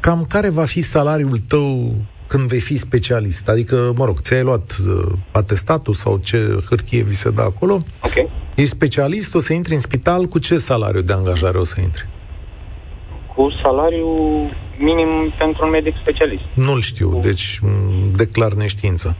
cam 0.01 0.24
care 0.28 0.49
va 0.49 0.64
fi 0.64 0.80
salariul 0.80 1.38
tău 1.49 1.95
când 2.26 2.49
vei 2.49 2.61
fi 2.61 2.76
specialist? 2.76 3.49
Adică, 3.49 3.93
mă 3.97 4.05
rog, 4.05 4.18
ți-ai 4.18 4.43
luat 4.43 4.76
uh, 4.86 5.12
atestatul 5.32 5.95
sau 5.95 6.16
ce 6.16 6.38
hârtie 6.68 7.03
vi 7.03 7.14
se 7.14 7.30
dă 7.30 7.43
acolo? 7.43 7.74
Ok. 8.03 8.28
Ești 8.55 8.74
specialist, 8.74 9.34
o 9.34 9.38
să 9.38 9.53
intri 9.53 9.74
în 9.74 9.80
spital, 9.80 10.24
cu 10.24 10.38
ce 10.38 10.57
salariu 10.57 11.01
de 11.01 11.12
angajare 11.12 11.59
o 11.59 11.64
să 11.64 11.80
intri? 11.80 12.07
Cu 13.34 13.49
salariu 13.62 14.09
minim 14.80 15.34
pentru 15.38 15.64
un 15.64 15.70
medic 15.70 15.94
specialist. 16.00 16.42
Nu-l 16.54 16.80
știu, 16.80 17.20
deci 17.22 17.60
declar 18.16 18.52
neștiință. 18.52 19.16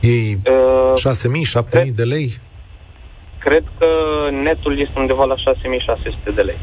Ei 0.00 0.38
uh, 0.44 1.14
6.000, 1.80 1.84
7.000 1.84 1.94
de 1.94 2.04
lei? 2.04 2.32
Cred 3.38 3.64
că 3.78 3.88
netul 4.42 4.80
este 4.80 4.98
undeva 4.98 5.24
la 5.24 5.34
6.600 5.34 6.34
de 6.34 6.40
lei. 6.40 6.58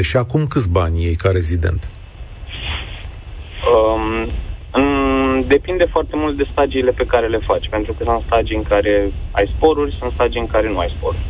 6.600. 0.00 0.02
Și 0.02 0.16
acum 0.16 0.46
câți 0.46 0.70
bani 0.70 1.04
ei 1.04 1.14
ca 1.14 1.30
rezident? 1.30 1.88
Um, 3.72 4.32
depinde 5.46 5.84
foarte 5.84 6.16
mult 6.16 6.36
de 6.36 6.48
stagiile 6.52 6.90
pe 6.90 7.06
care 7.06 7.28
le 7.28 7.40
faci, 7.46 7.68
pentru 7.70 7.92
că 7.92 8.04
sunt 8.04 8.22
stagii 8.26 8.56
în 8.56 8.62
care 8.62 9.12
ai 9.30 9.52
sporuri, 9.56 9.96
sunt 9.98 10.12
stagii 10.12 10.40
în 10.40 10.46
care 10.46 10.68
nu 10.68 10.78
ai 10.78 10.94
sporuri. 10.96 11.26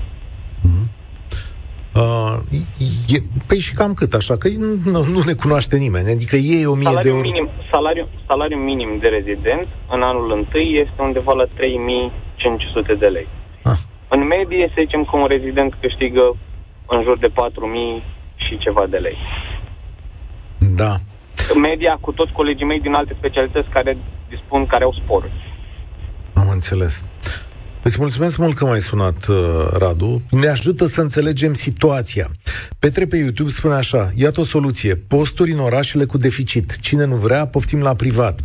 Uh, 1.95 2.39
e, 3.15 3.23
păi 3.47 3.59
și 3.59 3.75
cam 3.75 3.93
cât, 3.95 4.13
așa, 4.15 4.37
că 4.37 4.49
nu, 4.85 5.05
nu 5.15 5.21
ne 5.27 5.33
cunoaște 5.33 5.77
nimeni, 5.77 6.11
adică 6.11 6.37
e 6.37 6.67
o 6.67 6.75
mie 6.75 6.97
de 7.03 7.09
euro. 7.09 7.21
Minim, 7.21 7.49
salariu, 7.73 8.09
salariu 8.29 8.59
minim 8.59 8.99
de 9.01 9.09
rezident 9.09 9.67
în 9.95 10.03
anul 10.03 10.33
întâi 10.39 10.69
este 10.73 11.03
undeva 11.03 11.33
la 11.33 11.45
3500 11.45 12.95
de 12.95 13.07
lei. 13.07 13.29
Ah. 13.63 13.79
În 14.09 14.27
medie, 14.27 14.73
să 14.75 14.79
zicem 14.79 15.05
că 15.05 15.17
un 15.17 15.27
rezident 15.27 15.75
câștigă 15.81 16.37
în 16.87 17.03
jur 17.03 17.19
de 17.19 17.29
4.000 17.29 17.33
și 18.35 18.59
ceva 18.59 18.87
de 18.87 18.97
lei. 18.97 19.17
Da. 20.59 20.97
Media 21.69 21.99
cu 22.01 22.13
toți 22.13 22.33
colegii 22.33 22.67
mei 22.67 22.81
din 22.81 22.95
alte 22.95 23.15
specialități 23.19 23.69
care 23.69 23.99
dispun, 24.29 24.67
care 24.67 24.85
au 24.85 24.95
sporuri. 25.03 25.33
Am 26.35 26.49
înțeles. 26.49 27.05
Îți 27.85 27.97
mulțumesc 27.99 28.37
mult 28.37 28.57
că 28.57 28.65
m-ai 28.65 28.81
sunat, 28.81 29.27
uh, 29.27 29.37
Radu. 29.73 30.23
Ne 30.31 30.49
ajută 30.49 30.87
să 30.87 31.01
înțelegem 31.01 31.55
situația. 31.55 32.31
Petre 32.79 33.07
pe 33.07 33.17
YouTube 33.17 33.51
spune 33.51 33.75
așa, 33.75 34.13
iată 34.15 34.41
o 34.41 34.45
soluție, 34.45 34.95
posturi 34.95 35.53
în 35.53 35.59
orașele 35.59 36.05
cu 36.05 36.19
deficit. 36.19 36.79
Cine 36.81 37.05
nu 37.05 37.15
vrea, 37.15 37.47
poftim 37.47 37.81
la 37.81 37.95
privat. 37.95 38.41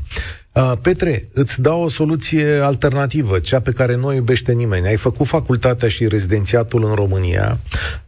Uh, 0.52 0.72
Petre, 0.82 1.30
îți 1.34 1.62
dau 1.62 1.84
o 1.84 1.90
soluție 1.90 2.60
alternativă, 2.64 3.40
cea 3.40 3.60
pe 3.60 3.72
care 3.72 3.96
nu 3.96 4.08
o 4.08 4.14
iubește 4.14 4.52
nimeni. 4.52 4.88
Ai 4.88 4.98
făcut 4.98 5.28
facultatea 5.28 5.90
și 5.90 6.08
rezidențiatul 6.08 6.84
în 6.84 6.94
România, 6.94 7.58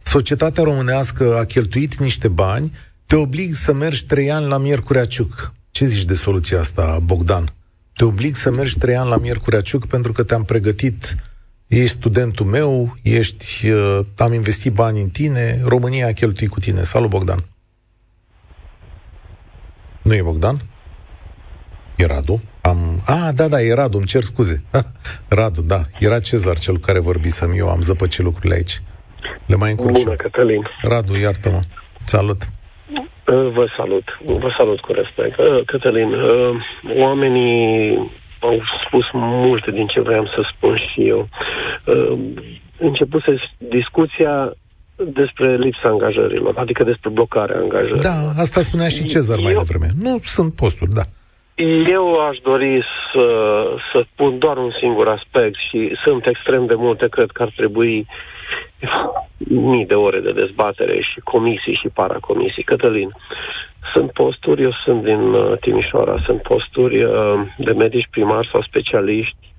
societatea 0.02 0.62
românească 0.62 1.36
a 1.38 1.44
cheltuit 1.44 1.94
niște 1.94 2.28
bani, 2.28 2.72
te 3.06 3.16
oblig 3.16 3.54
să 3.54 3.72
mergi 3.72 4.06
trei 4.06 4.30
ani 4.30 4.46
la 4.46 4.58
Miercurea 4.58 5.04
Ciuc. 5.04 5.52
Ce 5.70 5.84
zici 5.84 6.04
de 6.04 6.14
soluția 6.14 6.60
asta, 6.60 6.98
Bogdan? 7.04 7.54
Te 8.00 8.06
oblig 8.06 8.34
să 8.34 8.50
mergi 8.50 8.78
trei 8.78 8.96
ani 8.96 9.08
la 9.08 9.16
Miercurea 9.16 9.60
Ciuc 9.60 9.86
pentru 9.86 10.12
că 10.12 10.22
te-am 10.22 10.44
pregătit, 10.44 11.16
ești 11.66 11.96
studentul 11.96 12.46
meu, 12.46 12.96
ești, 13.02 13.68
uh, 13.68 14.00
am 14.16 14.32
investit 14.32 14.72
bani 14.72 15.00
în 15.00 15.08
tine, 15.08 15.60
România 15.64 16.06
a 16.06 16.12
cheltuit 16.12 16.50
cu 16.50 16.60
tine. 16.60 16.82
Salut, 16.82 17.10
Bogdan! 17.10 17.44
Nu 20.02 20.14
e 20.14 20.22
Bogdan? 20.22 20.60
E 21.96 22.06
Radu? 22.06 22.42
Am... 22.60 23.02
A, 23.04 23.32
da, 23.32 23.48
da, 23.48 23.62
e 23.62 23.72
Radu, 23.72 23.96
îmi 23.96 24.06
cer 24.06 24.22
scuze. 24.22 24.62
Radu, 25.28 25.62
da, 25.62 25.86
era 25.98 26.20
Cezar 26.20 26.58
cel 26.58 26.78
care 26.78 26.98
vorbisem 26.98 27.52
eu, 27.56 27.68
am 27.68 27.80
zăpăcit 27.80 28.24
lucrurile 28.24 28.54
aici. 28.54 28.82
Le 29.46 29.56
mai 29.56 29.70
încurc 29.70 29.92
Bună, 29.92 30.14
Cătălin. 30.14 30.62
Radu, 30.82 31.16
iartă-mă. 31.16 31.62
Salut. 32.04 32.48
Uh, 33.30 33.52
vă 33.52 33.66
salut. 33.76 34.18
Vă 34.24 34.54
salut 34.58 34.80
cu 34.80 34.92
respect. 34.92 35.38
Uh, 35.38 35.64
Cătălin, 35.66 36.12
uh, 36.12 36.56
oamenii 36.96 37.96
au 38.40 38.62
spus 38.86 39.04
multe 39.12 39.70
din 39.70 39.86
ce 39.86 40.00
vreau 40.00 40.26
să 40.26 40.52
spun 40.56 40.76
și 40.76 41.08
eu. 41.08 41.28
Începuse 42.78 43.34
discuția 43.58 44.52
despre 44.96 45.56
lipsa 45.56 45.88
angajărilor, 45.88 46.54
adică 46.56 46.84
despre 46.84 47.10
blocarea 47.10 47.56
angajărilor. 47.56 48.02
Da, 48.02 48.42
asta 48.42 48.60
spunea 48.60 48.88
și 48.88 49.04
Cezar 49.04 49.38
mai 49.38 49.52
devreme. 49.52 49.86
Nu 50.02 50.18
sunt 50.22 50.54
posturi, 50.54 50.90
da. 50.90 51.02
Eu 51.86 52.28
aș 52.28 52.38
dori 52.42 52.84
să, 53.12 53.26
să 53.92 54.04
pun 54.14 54.38
doar 54.38 54.56
un 54.56 54.70
singur 54.80 55.08
aspect 55.08 55.56
și 55.70 55.96
sunt 56.04 56.26
extrem 56.26 56.66
de 56.66 56.74
multe, 56.74 57.08
cred 57.08 57.30
că 57.30 57.42
ar 57.42 57.52
trebui 57.56 58.06
mii 59.38 59.86
de 59.86 59.94
ore 59.94 60.20
de 60.20 60.32
dezbatere 60.32 61.00
și 61.00 61.20
comisii 61.20 61.74
și 61.74 61.88
paracomisii. 61.88 62.62
Cătălin, 62.62 63.10
sunt 63.92 64.12
posturi, 64.12 64.62
eu 64.62 64.72
sunt 64.84 65.04
din 65.04 65.20
uh, 65.20 65.58
Timișoara, 65.60 66.22
sunt 66.24 66.42
posturi 66.42 67.02
uh, 67.02 67.40
de 67.58 67.72
medici 67.72 68.08
primari 68.10 68.48
sau 68.52 68.62
specialiști 68.62 69.54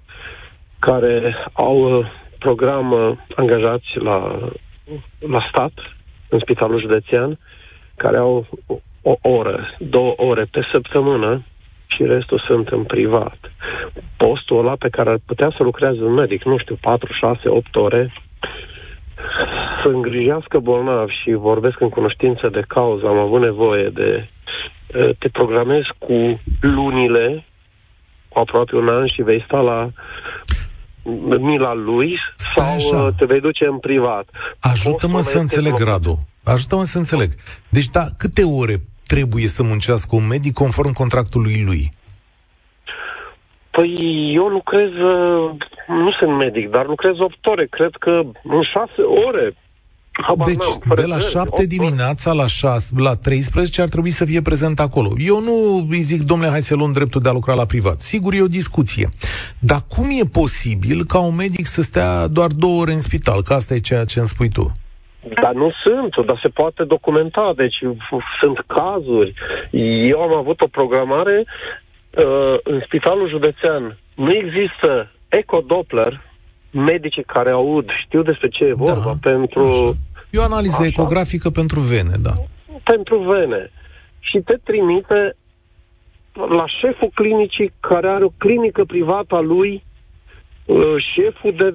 care 0.80 1.36
au 1.53 1.97
uh, 1.97 2.05
program 2.39 2.91
uh, 2.91 3.17
angajați 3.36 3.97
la, 3.97 4.49
la 5.19 5.47
stat, 5.49 5.72
în 6.30 6.39
spitalul 6.39 6.80
județean, 6.80 7.39
care 7.97 8.17
au 8.17 8.47
o 9.01 9.15
oră, 9.22 9.76
două 9.80 10.13
ore 10.17 10.47
pe 10.51 10.61
săptămână 10.72 11.43
și 11.86 12.03
restul 12.03 12.39
sunt 12.47 12.67
în 12.67 12.84
privat. 12.84 13.51
Postul 14.17 14.59
ăla 14.59 14.76
pe 14.76 14.89
care 14.89 15.09
ar 15.09 15.19
putea 15.26 15.53
să 15.57 15.63
lucreze 15.63 16.03
un 16.03 16.13
medic, 16.13 16.43
nu 16.43 16.57
știu, 16.57 16.78
4, 16.82 17.13
6, 17.13 17.49
8 17.49 17.76
ore, 17.76 18.13
să 19.84 19.89
îngrijească 19.89 20.59
bolnav 20.59 21.07
și 21.09 21.32
vorbesc 21.32 21.80
în 21.80 21.89
cunoștință 21.89 22.49
de 22.49 22.63
cauză, 22.67 23.07
am 23.07 23.17
avut 23.17 23.41
nevoie 23.41 23.89
de... 23.89 24.30
Te 25.19 25.30
programezi 25.30 25.89
cu 25.97 26.41
lunile, 26.61 27.45
cu 28.28 28.39
aproape 28.39 28.76
un 28.76 28.88
an 28.88 29.07
și 29.07 29.22
vei 29.22 29.43
sta 29.45 29.59
la 29.59 29.89
mila 31.39 31.74
lui 31.74 32.17
sau 32.36 32.76
Așa. 32.76 33.11
te 33.17 33.26
vei 33.26 33.39
duce 33.39 33.65
în 33.65 33.78
privat. 33.78 34.30
Ajută-mă 34.59 35.19
să 35.19 35.38
înțeleg, 35.38 35.80
Radu. 35.80 36.19
Ajută-mă 36.43 36.84
să 36.84 36.97
înțeleg. 36.97 37.32
Deci, 37.69 37.88
da, 37.88 38.05
câte 38.17 38.43
ore 38.43 38.82
trebuie 39.07 39.47
să 39.47 39.63
muncească 39.63 40.15
un 40.15 40.28
medic 40.28 40.53
conform 40.53 40.93
contractului 40.93 41.63
lui? 41.65 41.91
Păi 43.72 43.93
eu 44.36 44.47
lucrez, 44.47 44.89
uh, 44.89 45.51
nu 45.88 46.11
sunt 46.19 46.38
medic, 46.38 46.69
dar 46.69 46.86
lucrez 46.88 47.19
8 47.19 47.45
ore, 47.45 47.67
cred 47.69 47.91
că 47.99 48.22
în 48.43 48.61
6 48.61 49.01
ore. 49.28 49.55
Habar 50.11 50.47
deci, 50.47 50.95
de 50.95 51.05
la 51.05 51.17
7 51.17 51.65
dimineața 51.65 52.34
la 52.34 52.47
6, 52.47 52.93
la 52.97 53.15
13 53.15 53.82
ar 53.82 53.88
trebui 53.88 54.09
să 54.09 54.26
fie 54.26 54.41
prezent 54.41 54.80
acolo. 54.80 55.09
Eu 55.17 55.41
nu 55.41 55.88
îi 55.89 56.01
zic, 56.01 56.22
domnule, 56.22 56.49
hai 56.49 56.61
să 56.61 56.76
luăm 56.76 56.91
dreptul 56.91 57.22
de 57.22 57.30
a 57.30 57.32
lucra 57.32 57.53
la 57.53 57.65
privat. 57.65 58.01
Sigur, 58.01 58.34
e 58.34 58.41
o 58.41 58.47
discuție. 58.47 59.09
Dar 59.59 59.80
cum 59.95 60.05
e 60.09 60.26
posibil 60.32 61.03
ca 61.03 61.19
un 61.19 61.36
medic 61.36 61.65
să 61.65 61.82
stea 61.82 62.28
doar 62.28 62.49
două 62.57 62.82
ore 62.82 62.91
în 62.91 63.01
spital? 63.01 63.41
Că 63.41 63.53
asta 63.53 63.74
e 63.74 63.80
ceea 63.80 64.05
ce 64.05 64.19
îmi 64.19 64.28
spui 64.28 64.49
tu. 64.49 64.72
Dar 65.41 65.53
nu 65.53 65.72
sunt, 65.84 66.26
dar 66.26 66.39
se 66.41 66.49
poate 66.49 66.84
documenta. 66.84 67.53
Deci 67.55 67.78
sunt 68.41 68.57
cazuri. 68.67 69.34
Eu 70.09 70.22
am 70.22 70.34
avut 70.34 70.61
o 70.61 70.67
programare 70.67 71.45
uh, 72.18 72.57
în 72.64 72.82
spitalul 72.86 73.30
județean. 73.30 73.97
Nu 74.16 74.32
există 74.32 75.12
ecodoppler, 75.30 76.22
medicii 76.72 77.24
care 77.24 77.49
aud 77.49 77.89
știu 78.05 78.22
despre 78.22 78.49
ce 78.49 78.64
e 78.64 78.74
vorba 78.74 79.18
da, 79.22 79.30
pentru... 79.30 79.68
Așa. 79.68 79.93
E 80.30 80.38
o 80.38 80.43
analiză 80.43 80.76
așa. 80.80 80.86
ecografică 80.86 81.49
pentru 81.49 81.80
vene, 81.80 82.16
da. 82.22 82.34
Pentru 82.84 83.18
vene. 83.18 83.72
Și 84.20 84.38
te 84.38 84.57
trimite 84.64 85.36
la 86.34 86.66
șeful 86.82 87.09
clinicii 87.14 87.74
care 87.80 88.07
are 88.07 88.24
o 88.24 88.34
clinică 88.38 88.84
privată 88.86 89.36
a 89.36 89.39
lui, 89.39 89.84
uh, 90.66 90.95
șeful 91.14 91.53
de 91.57 91.74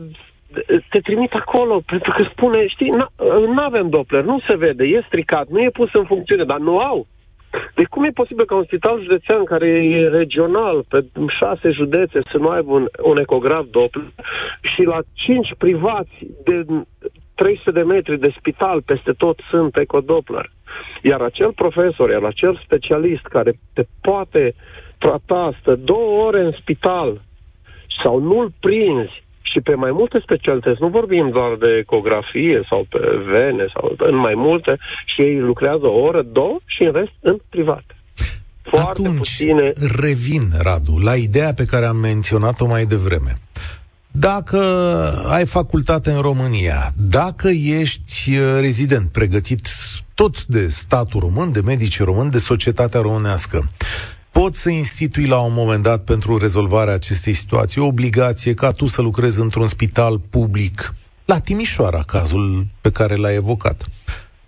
te 0.91 1.01
trimit 1.01 1.32
acolo, 1.32 1.82
pentru 1.87 2.12
că 2.16 2.28
spune, 2.30 2.66
știi, 2.66 2.91
nu 3.55 3.62
avem 3.62 3.89
Doppler, 3.89 4.24
nu 4.24 4.39
se 4.49 4.57
vede, 4.57 4.84
e 4.84 5.05
stricat, 5.07 5.49
nu 5.49 5.61
e 5.61 5.70
pus 5.70 5.89
în 5.93 6.05
funcțiune, 6.05 6.45
dar 6.45 6.59
nu 6.59 6.78
au. 6.78 7.07
Deci 7.74 7.86
cum 7.86 8.04
e 8.04 8.11
posibil 8.11 8.44
ca 8.44 8.54
un 8.54 8.64
spital 8.64 9.02
județean 9.02 9.44
care 9.44 9.68
e 9.68 10.09
regional, 10.09 10.84
pe 10.88 11.04
șase 11.38 11.70
județe, 11.70 12.20
să 12.30 12.38
nu 12.38 12.48
aibă 12.48 12.72
un, 12.72 12.86
un 13.02 13.18
ecograf 13.18 13.64
Doppler 13.70 14.12
și 14.61 14.82
la 14.82 14.98
cinci 15.12 15.54
privați 15.59 16.14
de 16.44 16.64
300 17.34 17.70
de 17.70 17.82
metri 17.82 18.18
de 18.18 18.34
spital 18.38 18.82
peste 18.82 19.12
tot 19.12 19.38
sunt 19.50 19.78
ecodoppler. 19.78 20.50
Iar 21.02 21.20
acel 21.20 21.52
profesor, 21.52 22.11
iar 22.11 22.24
acel 22.24 22.61
specialist 22.64 23.22
care 23.22 23.52
te 23.74 23.84
poate 24.00 24.54
trata, 24.98 25.57
stă 25.61 25.74
două 25.74 26.26
ore 26.26 26.40
în 26.40 26.52
spital 26.61 27.20
sau 28.02 28.18
nu-l 28.18 28.52
prinzi 28.61 29.24
și 29.57 29.62
pe 29.62 29.74
mai 29.74 29.90
multe 29.92 30.18
specialități, 30.22 30.80
nu 30.80 30.88
vorbim 30.88 31.30
doar 31.30 31.57
de 31.61 31.70
ecografie 31.80 32.66
sau 32.68 32.86
pe 32.88 32.98
vene 33.32 33.66
sau 33.74 33.94
în 33.98 34.16
mai 34.16 34.34
multe, 34.36 34.78
și 35.04 35.20
ei 35.22 35.38
lucrează 35.38 35.86
o 35.86 36.00
oră, 36.00 36.22
două 36.22 36.59
și 36.64 36.82
în 36.82 36.92
rest 36.92 37.12
în 37.20 37.36
privat. 37.48 37.84
Foarte 38.62 39.00
Atunci, 39.00 39.16
puține... 39.16 39.72
revin, 40.00 40.42
Radu, 40.59 40.98
la 40.98 41.14
ideea 41.14 41.52
pe 41.54 41.64
care 41.64 41.86
am 41.86 41.96
menționat-o 41.96 42.66
mai 42.66 42.84
devreme. 42.84 43.38
Dacă 44.11 44.61
ai 45.30 45.46
facultate 45.46 46.11
în 46.11 46.20
România, 46.20 46.92
dacă 46.96 47.48
ești 47.48 48.30
uh, 48.30 48.61
rezident 48.61 49.09
pregătit 49.09 49.68
tot 50.14 50.44
de 50.44 50.68
statul 50.68 51.20
român, 51.20 51.52
de 51.52 51.61
medici 51.64 52.02
români, 52.02 52.30
de 52.30 52.38
societatea 52.38 53.00
românească, 53.00 53.70
poți 54.41 54.62
să 54.62 54.70
institui 54.70 55.26
la 55.26 55.41
un 55.41 55.53
moment 55.55 55.82
dat 55.82 56.05
pentru 56.05 56.39
rezolvarea 56.39 56.95
acestei 56.95 57.32
situații 57.32 57.80
o 57.80 57.87
obligație 57.87 58.55
ca 58.55 58.70
tu 58.70 58.87
să 58.87 59.03
lucrezi 59.03 59.41
într-un 59.41 59.66
spital 59.66 60.20
public, 60.30 60.95
la 61.24 61.39
Timișoara, 61.41 62.03
cazul 62.07 62.64
pe 62.80 62.91
care 62.91 63.14
l-ai 63.14 63.34
evocat. 63.34 63.84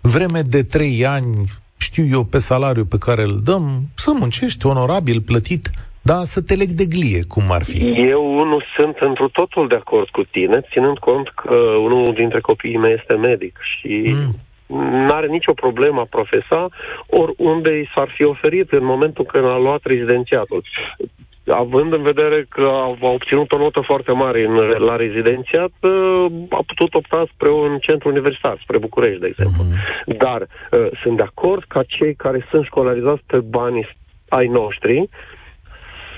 Vreme 0.01 0.41
de 0.41 0.61
trei 0.63 1.05
ani, 1.05 1.35
știu 1.77 2.05
eu, 2.11 2.23
pe 2.23 2.37
salariu 2.37 2.85
pe 2.85 2.97
care 2.97 3.21
îl 3.21 3.39
dăm, 3.43 3.63
să 3.95 4.11
muncești 4.19 4.65
onorabil, 4.65 5.21
plătit, 5.21 5.69
dar 6.01 6.23
să 6.23 6.41
te 6.41 6.55
leg 6.55 6.69
de 6.69 6.85
glie, 6.85 7.23
cum 7.27 7.43
ar 7.51 7.63
fi. 7.63 7.83
Eu 8.15 8.45
nu 8.45 8.59
sunt 8.77 8.95
într 8.99 9.23
totul 9.31 9.67
de 9.67 9.75
acord 9.75 10.09
cu 10.09 10.23
tine, 10.23 10.61
ținând 10.71 10.97
cont 10.97 11.27
că 11.35 11.53
unul 11.87 12.13
dintre 12.17 12.39
copiii 12.39 12.77
mei 12.77 12.95
este 12.99 13.13
medic 13.13 13.57
și 13.71 14.03
mm 14.07 14.47
nu 14.77 15.13
are 15.13 15.27
nicio 15.27 15.53
problemă 15.53 15.99
a 15.99 16.07
profesa 16.09 16.69
oriunde 17.07 17.79
i 17.79 17.89
s-ar 17.95 18.09
fi 18.15 18.23
oferit 18.23 18.71
în 18.71 18.83
momentul 18.83 19.25
când 19.25 19.45
a 19.45 19.57
luat 19.57 19.81
rezidențiatul. 19.83 20.63
Având 21.47 21.93
în 21.93 22.01
vedere 22.01 22.45
că 22.49 22.61
a, 22.61 22.97
a 23.01 23.07
obținut 23.07 23.51
o 23.51 23.57
notă 23.57 23.81
foarte 23.85 24.11
mare 24.11 24.45
în, 24.45 24.55
la 24.85 24.95
rezidențiat, 24.95 25.71
ă, 25.83 25.89
a 26.49 26.61
putut 26.67 26.93
opta 26.93 27.25
spre 27.33 27.49
un 27.49 27.77
centru 27.79 28.09
universitar, 28.09 28.59
spre 28.61 28.77
București, 28.77 29.19
de 29.19 29.27
exemplu. 29.27 29.63
Uh-huh. 29.63 30.17
Dar 30.17 30.41
uh, 30.41 30.87
sunt 31.01 31.17
de 31.17 31.23
acord 31.23 31.63
ca 31.67 31.83
cei 31.83 32.15
care 32.15 32.47
sunt 32.49 32.65
școlarizați 32.65 33.23
pe 33.25 33.39
banii 33.39 33.87
ai 34.27 34.47
noștri 34.47 35.09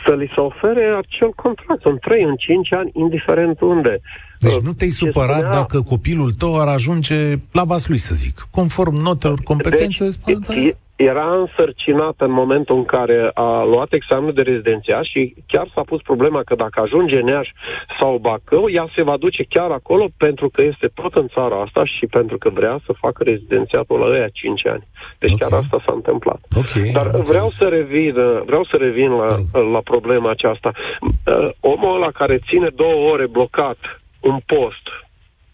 să 0.06 0.16
li 0.16 0.32
se 0.34 0.42
ofere 0.42 0.86
acel 0.86 1.32
contract 1.36 1.86
în 1.86 1.98
3, 1.98 2.24
în 2.24 2.36
5 2.36 2.74
ani, 2.74 2.92
indiferent 2.94 3.62
unde. 3.62 4.00
Deci 4.42 4.60
nu 4.60 4.74
te-ai 4.74 4.90
supărat 4.90 5.38
spunea... 5.38 5.58
dacă 5.60 5.82
copilul 5.82 6.32
tău 6.32 6.60
ar 6.62 6.68
ajunge 6.68 7.36
la 7.52 7.64
lui, 7.88 7.98
să 7.98 8.16
zic, 8.16 8.48
conform 8.52 8.96
notelor 8.96 9.40
competențe 9.44 10.10
deci, 10.26 10.76
era 10.96 11.28
însărcinat 11.40 12.16
în 12.18 12.32
momentul 12.32 12.76
în 12.76 12.86
care 12.86 13.32
a 13.34 13.64
luat 13.64 13.94
examenul 13.94 14.34
de 14.34 14.42
rezidențiat 14.42 15.04
și 15.04 15.36
chiar 15.48 15.72
s-a 15.74 15.82
pus 15.82 16.02
problema 16.02 16.42
că 16.44 16.56
dacă 16.56 16.80
ajunge 16.80 17.20
în 17.20 17.28
Iași 17.28 17.54
sau 18.00 18.18
Bacău, 18.18 18.70
ea 18.70 18.88
se 18.96 19.04
va 19.04 19.18
duce 19.18 19.44
chiar 19.50 19.72
acolo 19.72 20.08
pentru 20.18 20.50
că 20.50 20.64
este 20.64 20.88
tot 20.94 21.14
în 21.14 21.28
țara 21.28 21.62
asta 21.62 21.86
și 21.86 22.06
pentru 22.06 22.38
că 22.38 22.50
vrea 22.50 22.80
să 22.86 22.92
facă 23.04 23.24
rezidențiatul 23.24 24.00
la 24.00 24.06
ăia 24.06 24.30
5 24.34 24.68
ani. 24.68 24.88
Deci 25.20 25.32
okay. 25.32 25.50
chiar 25.50 25.60
asta 25.60 25.84
s-a 25.86 25.94
întâmplat. 25.94 26.40
Okay, 26.56 26.90
Dar 26.94 27.22
vreau 27.22 27.48
să 27.48 27.64
revin, 27.64 28.14
vreau 28.46 28.64
să 28.72 28.78
revin 28.78 29.12
la, 29.12 29.28
la 29.72 29.80
problema 29.84 30.30
aceasta. 30.30 30.72
Uh, 31.02 31.50
omul 31.60 31.96
ăla 31.96 32.12
care 32.12 32.40
ține 32.50 32.70
două 32.76 33.12
ore 33.12 33.28
blocat 33.28 33.78
un 34.22 34.40
post 34.46 34.86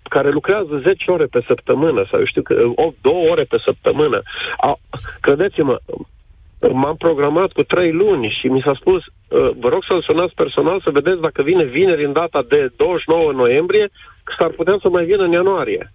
care 0.09 0.29
lucrează 0.31 0.81
10 0.83 1.11
ore 1.11 1.25
pe 1.25 1.43
săptămână 1.47 2.05
sau 2.09 2.19
eu 2.19 2.25
știu 2.25 2.41
că 2.41 2.55
8, 2.75 2.95
2 3.01 3.27
ore 3.29 3.43
pe 3.43 3.57
săptămână. 3.65 4.21
A, 4.57 4.79
credeți-mă, 5.21 5.79
m-am 6.71 6.95
programat 6.95 7.51
cu 7.51 7.63
3 7.63 7.91
luni 7.91 8.37
și 8.39 8.47
mi 8.47 8.61
s-a 8.65 8.73
spus 8.79 9.01
uh, 9.05 9.51
vă 9.59 9.69
rog 9.69 9.83
să-l 9.89 10.01
sunați 10.01 10.33
personal 10.33 10.81
să 10.81 10.89
vedeți 10.89 11.21
dacă 11.21 11.41
vine 11.41 11.63
vineri 11.63 12.05
în 12.05 12.13
data 12.13 12.45
de 12.49 12.71
29 12.75 13.31
noiembrie, 13.31 13.89
că 14.23 14.33
s-ar 14.39 14.49
putea 14.49 14.77
să 14.81 14.89
mai 14.89 15.05
vină 15.05 15.23
în 15.23 15.31
ianuarie. 15.31 15.93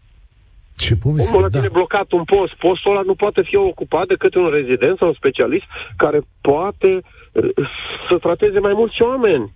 Ce 0.77 0.97
poveste, 0.97 1.37
Omul 1.37 1.49
da. 1.49 1.59
tine 1.59 1.68
blocat 1.73 2.12
un 2.12 2.25
post. 2.25 2.55
Postul 2.55 2.91
ăla 2.91 3.03
nu 3.03 3.14
poate 3.14 3.43
fi 3.43 3.57
ocupat 3.57 4.07
decât 4.07 4.35
un 4.35 4.49
rezident 4.49 4.99
sau 4.99 5.09
un 5.09 5.14
specialist 5.14 5.64
care 5.97 6.20
poate 6.41 7.01
uh, 7.33 7.51
să 8.09 8.16
trateze 8.18 8.59
mai 8.59 8.73
mulți 8.73 9.03
oameni. 9.03 9.53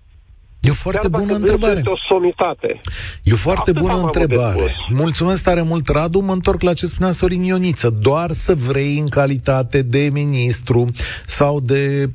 E 0.67 0.71
o 0.71 0.75
foarte 0.75 1.09
bună 1.09 1.35
întrebare. 1.35 1.77
Este 1.77 1.89
o 1.89 1.97
somitate. 2.09 2.81
E 3.23 3.33
o 3.33 3.37
foarte 3.37 3.71
Atât 3.71 3.83
bună 3.83 4.01
întrebare. 4.01 4.75
Mulțumesc 4.93 5.43
tare 5.43 5.63
mult, 5.63 5.89
Radu. 5.89 6.21
Mă 6.21 6.33
întorc 6.33 6.63
la 6.63 6.73
ce 6.73 6.87
spunea 6.87 7.13
Sorin 7.13 7.43
Ioniță. 7.43 7.91
Doar 7.91 8.33
să 8.33 8.55
vrei 8.55 8.99
în 8.99 9.09
calitate 9.09 9.83
de 9.83 10.09
ministru 10.13 10.91
sau 11.27 11.61
de, 11.61 12.11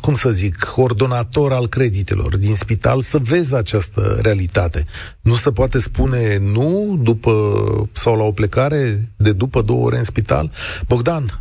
cum 0.00 0.14
să 0.14 0.30
zic, 0.30 0.56
coordonator 0.58 1.52
al 1.52 1.66
creditelor 1.66 2.36
din 2.36 2.54
spital 2.54 3.00
să 3.00 3.18
vezi 3.18 3.54
această 3.54 4.18
realitate. 4.22 4.86
Nu 5.20 5.34
se 5.34 5.50
poate 5.50 5.78
spune 5.78 6.38
nu 6.38 6.98
după 7.02 7.32
sau 7.92 8.16
la 8.16 8.24
o 8.24 8.32
plecare 8.32 9.08
de 9.16 9.32
după 9.32 9.62
două 9.62 9.84
ore 9.84 9.98
în 9.98 10.04
spital? 10.04 10.50
Bogdan, 10.86 11.40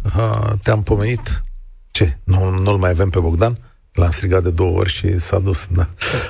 te-am 0.63 0.83
pomenit. 0.83 1.43
Ce? 1.91 2.17
Nu, 2.23 2.49
nu-l 2.49 2.77
mai 2.77 2.89
avem 2.89 3.09
pe 3.09 3.19
Bogdan? 3.19 3.57
L-am 3.93 4.09
strigat 4.09 4.43
de 4.43 4.51
două 4.51 4.77
ori 4.77 4.89
și 4.89 5.17
s-a 5.17 5.39
dus, 5.39 5.67
da. 5.67 5.85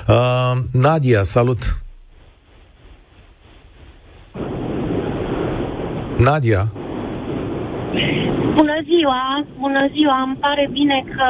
Uh, 0.08 0.56
Nadia, 0.72 1.22
salut! 1.22 1.76
Nadia? 6.18 6.72
Bună 8.54 8.78
ziua! 8.84 9.46
Bună 9.58 9.88
ziua! 9.96 10.22
Îmi 10.22 10.36
pare 10.40 10.68
bine 10.72 11.04
că 11.16 11.26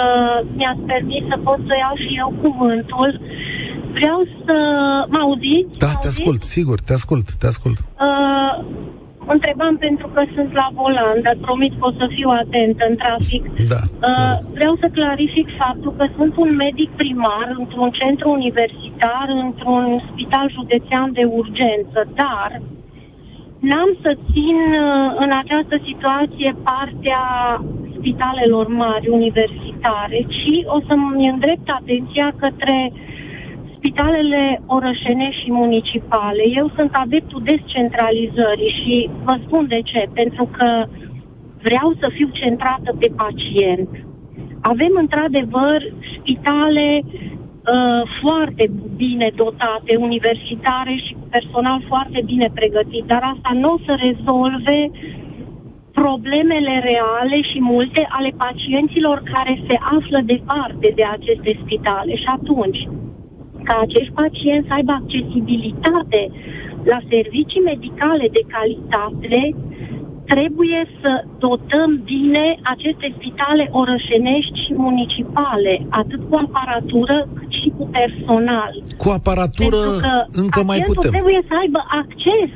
mi-ați 0.57 0.81
permis 0.81 1.23
să 1.29 1.37
pot 1.45 1.59
să 1.67 1.75
iau 1.79 1.95
și 1.97 2.17
eu 2.17 2.35
cuvântul. 2.43 3.21
Vreau 3.93 4.27
să... 4.45 4.55
Mă 5.09 5.19
auziți? 5.19 5.79
Da, 5.79 5.95
te 6.01 6.07
ascult, 6.07 6.43
sigur, 6.43 6.81
te 6.81 6.93
ascult, 6.93 7.35
te 7.35 7.47
ascult. 7.47 7.79
Uh, 7.79 8.65
întrebam 9.27 9.77
pentru 9.77 10.07
că 10.15 10.23
sunt 10.35 10.53
la 10.53 10.69
volan, 10.73 11.19
dar 11.23 11.37
promit 11.41 11.73
că 11.79 11.87
o 11.87 11.93
să 12.01 12.07
fiu 12.17 12.29
atentă 12.29 12.83
în 12.89 12.97
trafic. 12.97 13.43
Da. 13.73 13.83
Uh, 14.09 14.35
vreau 14.57 14.75
să 14.81 14.95
clarific 14.99 15.49
faptul 15.63 15.93
că 15.99 16.07
sunt 16.17 16.37
un 16.37 16.55
medic 16.55 16.91
primar 16.91 17.55
într-un 17.59 17.91
centru 17.91 18.31
universitar, 18.31 19.27
într-un 19.45 20.03
spital 20.11 20.51
județean 20.51 21.13
de 21.13 21.25
urgență, 21.25 22.01
dar 22.15 22.51
n-am 23.59 23.91
să 24.03 24.11
țin 24.33 24.59
uh, 24.87 25.15
în 25.25 25.31
această 25.43 25.77
situație 25.89 26.57
partea 26.71 27.25
spitalelor 27.97 28.67
mari 28.69 29.09
universitare, 29.09 30.19
ci 30.37 30.55
o 30.77 30.79
să-mi 30.87 31.29
îndrept 31.29 31.69
atenția 31.71 32.35
către 32.39 32.93
uh, 32.93 33.13
spitalele 33.83 34.63
orășene 34.67 35.31
și 35.31 35.51
municipale. 35.51 36.43
Eu 36.61 36.71
sunt 36.77 36.91
adeptul 36.93 37.43
descentralizării 37.45 38.79
și 38.81 39.11
vă 39.25 39.39
spun 39.45 39.67
de 39.69 39.81
ce. 39.85 40.09
Pentru 40.15 40.49
că 40.57 40.87
vreau 41.63 41.95
să 42.01 42.07
fiu 42.17 42.29
centrată 42.33 42.91
pe 42.99 43.09
pacient. 43.23 43.89
Avem 44.61 44.93
într-adevăr 44.95 45.79
spitale 46.19 46.89
uh, 47.03 48.03
foarte 48.23 48.71
bine 48.97 49.31
dotate, 49.35 49.97
universitare 49.97 50.95
și 51.07 51.13
cu 51.13 51.27
personal 51.31 51.85
foarte 51.89 52.21
bine 52.25 52.49
pregătit, 52.55 53.05
dar 53.05 53.23
asta 53.35 53.51
nu 53.55 53.69
o 53.73 53.79
să 53.87 53.95
rezolve 54.07 54.91
problemele 55.93 56.75
reale 56.91 57.39
și 57.51 57.59
multe 57.61 58.07
ale 58.09 58.31
pacienților 58.37 59.23
care 59.33 59.63
se 59.69 59.77
află 59.97 60.21
departe 60.25 60.93
de 60.95 61.05
aceste 61.17 61.59
spitale. 61.63 62.17
Și 62.17 62.29
atunci, 62.37 62.81
ca 63.69 63.75
acești 63.87 64.17
pacienți 64.21 64.67
să 64.69 64.73
aibă 64.79 64.93
accesibilitate 65.01 66.21
la 66.93 66.99
servicii 67.13 67.67
medicale 67.73 68.27
de 68.37 68.43
calitate, 68.55 69.41
trebuie 70.33 70.81
să 71.01 71.13
dotăm 71.39 71.91
bine 72.05 72.47
aceste 72.75 73.07
spitale 73.17 73.65
orășenești 73.81 74.57
și 74.65 74.73
municipale, 74.87 75.87
atât 75.89 76.21
cu 76.29 76.35
aparatură 76.45 77.29
cât 77.39 77.51
și 77.61 77.69
cu 77.77 77.85
personal. 77.99 78.73
Cu 79.03 79.09
aparatură 79.19 79.83
încă 80.43 80.61
mai 80.71 80.81
putem. 80.91 81.11
trebuie 81.11 81.41
să 81.49 81.55
aibă 81.63 81.81
acces 82.03 82.51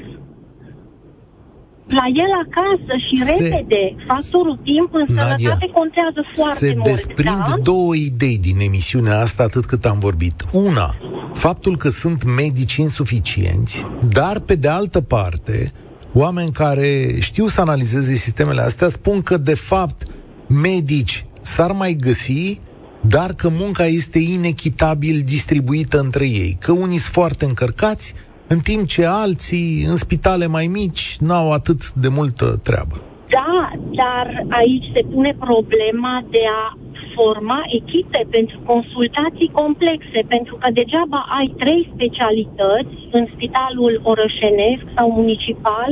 la 1.89 2.05
el 2.14 2.32
acasă 2.47 2.93
și 3.07 3.16
se, 3.22 3.32
repede. 3.32 3.97
Factorul 4.07 4.59
timp 4.62 4.95
în 4.95 5.14
Nadia, 5.14 5.37
sănătate 5.37 5.70
contează 5.72 6.20
foarte 6.34 6.66
se 6.66 6.72
mult. 6.74 6.87
Se 6.87 6.91
desprind 6.91 7.45
da? 7.49 7.55
două 7.62 7.95
idei 7.95 8.39
din 8.39 8.57
emisiunea 8.61 9.20
asta 9.20 9.43
atât 9.43 9.64
cât 9.64 9.84
am 9.84 9.99
vorbit. 9.99 10.45
Una, 10.53 10.97
faptul 11.34 11.76
că 11.76 11.89
sunt 11.89 12.24
medici 12.24 12.76
insuficienți, 12.76 13.87
dar 14.09 14.39
pe 14.39 14.55
de 14.55 14.68
altă 14.68 15.01
parte, 15.01 15.72
oameni 16.12 16.53
care 16.53 17.18
știu 17.20 17.47
să 17.47 17.61
analizeze 17.61 18.14
sistemele 18.14 18.61
astea 18.61 18.89
spun 18.89 19.22
că 19.22 19.37
de 19.37 19.55
fapt 19.55 20.07
medici 20.49 21.26
s-ar 21.41 21.72
mai 21.72 21.93
găsi 21.93 22.61
dar 23.09 23.32
că 23.34 23.49
munca 23.49 23.87
este 23.87 24.18
inechitabil 24.18 25.22
distribuită 25.24 25.99
între 25.99 26.26
ei, 26.26 26.57
că 26.61 26.72
unii 26.72 26.99
sunt 26.99 27.12
foarte 27.12 27.45
încărcați, 27.45 28.14
în 28.49 28.59
timp 28.59 28.86
ce 28.86 29.05
alții 29.05 29.84
în 29.90 29.97
spitale 29.97 30.47
mai 30.47 30.66
mici 30.66 31.16
n-au 31.20 31.53
atât 31.53 31.92
de 31.92 32.09
multă 32.18 32.47
treabă. 32.62 32.97
Da, 33.38 33.72
dar 34.03 34.26
aici 34.49 34.86
se 34.94 35.03
pune 35.12 35.32
problema 35.38 36.24
de 36.30 36.44
a 36.64 36.76
forma 37.14 37.61
echipe 37.80 38.20
pentru 38.30 38.59
consultații 38.72 39.51
complexe, 39.61 40.20
pentru 40.28 40.55
că 40.61 40.68
degeaba 40.72 41.20
ai 41.38 41.49
trei 41.62 41.90
specialități 41.94 42.97
în 43.11 43.24
spitalul 43.34 44.01
orășenesc 44.03 44.84
sau 44.97 45.07
municipal, 45.11 45.90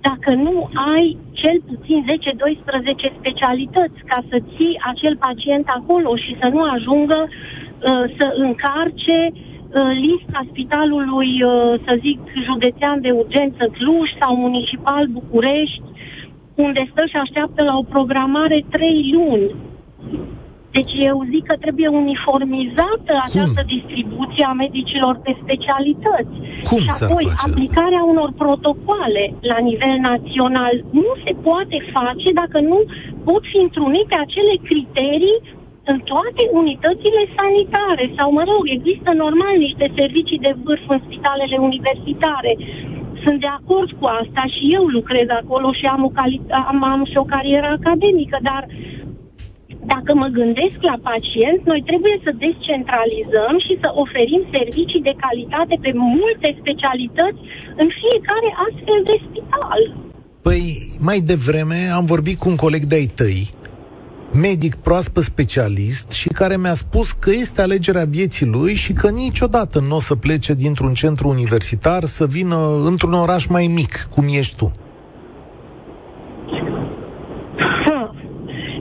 dacă 0.00 0.30
nu 0.34 0.68
ai 0.94 1.16
cel 1.32 1.58
puțin 1.68 1.98
10-12 3.12 3.18
specialități 3.18 3.98
ca 4.10 4.18
să 4.28 4.36
ții 4.54 4.80
acel 4.92 5.16
pacient 5.16 5.66
acolo 5.78 6.16
și 6.16 6.36
să 6.40 6.48
nu 6.54 6.62
ajungă 6.76 7.18
uh, 7.28 8.04
să 8.18 8.26
încarce 8.46 9.18
uh, 9.32 9.47
lista 9.76 10.40
spitalului, 10.50 11.42
uh, 11.42 11.80
să 11.86 11.98
zic, 12.00 12.20
județean 12.44 13.00
de 13.00 13.10
urgență 13.10 13.64
Cluj 13.78 14.08
sau 14.20 14.36
municipal 14.36 15.06
București, 15.06 15.82
unde 16.54 16.88
stă 16.90 17.02
și 17.06 17.16
așteaptă 17.16 17.64
la 17.64 17.76
o 17.76 17.82
programare 17.82 18.64
trei 18.70 19.10
luni. 19.12 19.50
Deci 20.70 20.92
eu 21.10 21.16
zic 21.32 21.44
că 21.50 21.56
trebuie 21.64 21.88
uniformizată 22.02 23.12
Cum? 23.16 23.26
această 23.28 23.62
distribuție 23.74 24.44
a 24.48 24.58
medicilor 24.64 25.14
pe 25.24 25.32
specialități. 25.42 26.36
Cum 26.70 26.80
și 26.84 26.90
apoi 27.00 27.24
aplicarea 27.46 28.02
asta? 28.02 28.10
unor 28.12 28.30
protocoale 28.42 29.24
la 29.52 29.58
nivel 29.68 29.96
național 30.10 30.74
nu 30.90 31.12
se 31.24 31.32
poate 31.46 31.76
face 31.96 32.28
dacă 32.40 32.58
nu 32.60 32.78
pot 33.24 33.42
fi 33.50 33.58
întrunite 33.66 34.14
acele 34.24 34.54
criterii 34.68 35.38
în 35.92 35.98
toate 36.12 36.42
unitățile 36.60 37.22
sanitare 37.38 38.04
sau, 38.16 38.28
mă 38.38 38.42
rog, 38.50 38.62
există 38.78 39.10
normal 39.24 39.54
niște 39.66 39.86
servicii 39.98 40.44
de 40.46 40.52
vârf 40.64 40.84
în 40.94 41.00
spitalele 41.06 41.56
universitare. 41.68 42.52
Sunt 43.22 43.38
de 43.44 43.50
acord 43.58 43.90
cu 43.98 44.06
asta 44.20 44.42
și 44.54 44.64
eu 44.76 44.84
lucrez 44.96 45.28
acolo 45.40 45.68
și 45.78 45.86
am, 45.94 46.02
o 46.08 46.10
cali- 46.18 46.46
am, 46.70 46.78
am 46.92 47.02
și 47.10 47.16
o 47.22 47.30
carieră 47.34 47.68
academică, 47.78 48.38
dar 48.50 48.62
dacă 49.94 50.10
mă 50.20 50.28
gândesc 50.38 50.78
la 50.90 50.96
pacient, 51.10 51.60
noi 51.70 51.80
trebuie 51.90 52.16
să 52.24 52.40
descentralizăm 52.46 53.54
și 53.66 53.74
să 53.82 53.88
oferim 54.04 54.42
servicii 54.56 55.06
de 55.08 55.14
calitate 55.24 55.74
pe 55.84 55.92
multe 56.18 56.48
specialități 56.60 57.40
în 57.82 57.88
fiecare 58.00 58.50
astfel 58.66 59.00
de 59.10 59.16
spital. 59.26 59.80
Păi, 60.46 60.62
mai 61.08 61.18
devreme 61.32 61.78
am 61.98 62.04
vorbit 62.14 62.36
cu 62.38 62.48
un 62.48 62.58
coleg 62.64 62.82
de-ai 62.92 63.08
tăi 63.20 63.40
medic 64.32 64.74
proaspăt 64.74 65.22
specialist 65.22 66.10
și 66.10 66.28
care 66.28 66.56
mi-a 66.56 66.74
spus 66.74 67.12
că 67.12 67.30
este 67.30 67.62
alegerea 67.62 68.04
vieții 68.04 68.46
lui 68.46 68.74
și 68.74 68.92
că 68.92 69.08
niciodată 69.10 69.80
nu 69.88 69.96
o 69.96 70.00
să 70.00 70.14
plece 70.14 70.54
dintr-un 70.54 70.94
centru 70.94 71.28
universitar 71.28 72.04
să 72.04 72.26
vină 72.26 72.56
într-un 72.84 73.12
oraș 73.12 73.46
mai 73.46 73.66
mic, 73.66 74.06
cum 74.14 74.24
ești 74.28 74.56
tu. 74.56 74.72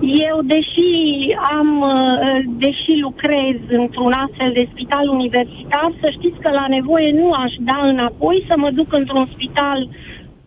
Eu, 0.02 0.38
deși 0.56 0.90
am, 1.58 1.70
uh, 1.82 2.40
deși 2.66 2.94
lucrez 3.02 3.58
într-un 3.82 4.12
astfel 4.26 4.52
de 4.54 4.70
spital 4.72 5.08
universitar, 5.10 5.90
să 6.02 6.08
știți 6.18 6.40
că 6.40 6.50
la 6.60 6.66
nevoie 6.68 7.12
nu 7.12 7.32
aș 7.32 7.54
da 7.60 7.80
înapoi 7.94 8.46
să 8.50 8.54
mă 8.58 8.70
duc 8.72 8.94
într-un 8.94 9.30
spital 9.34 9.90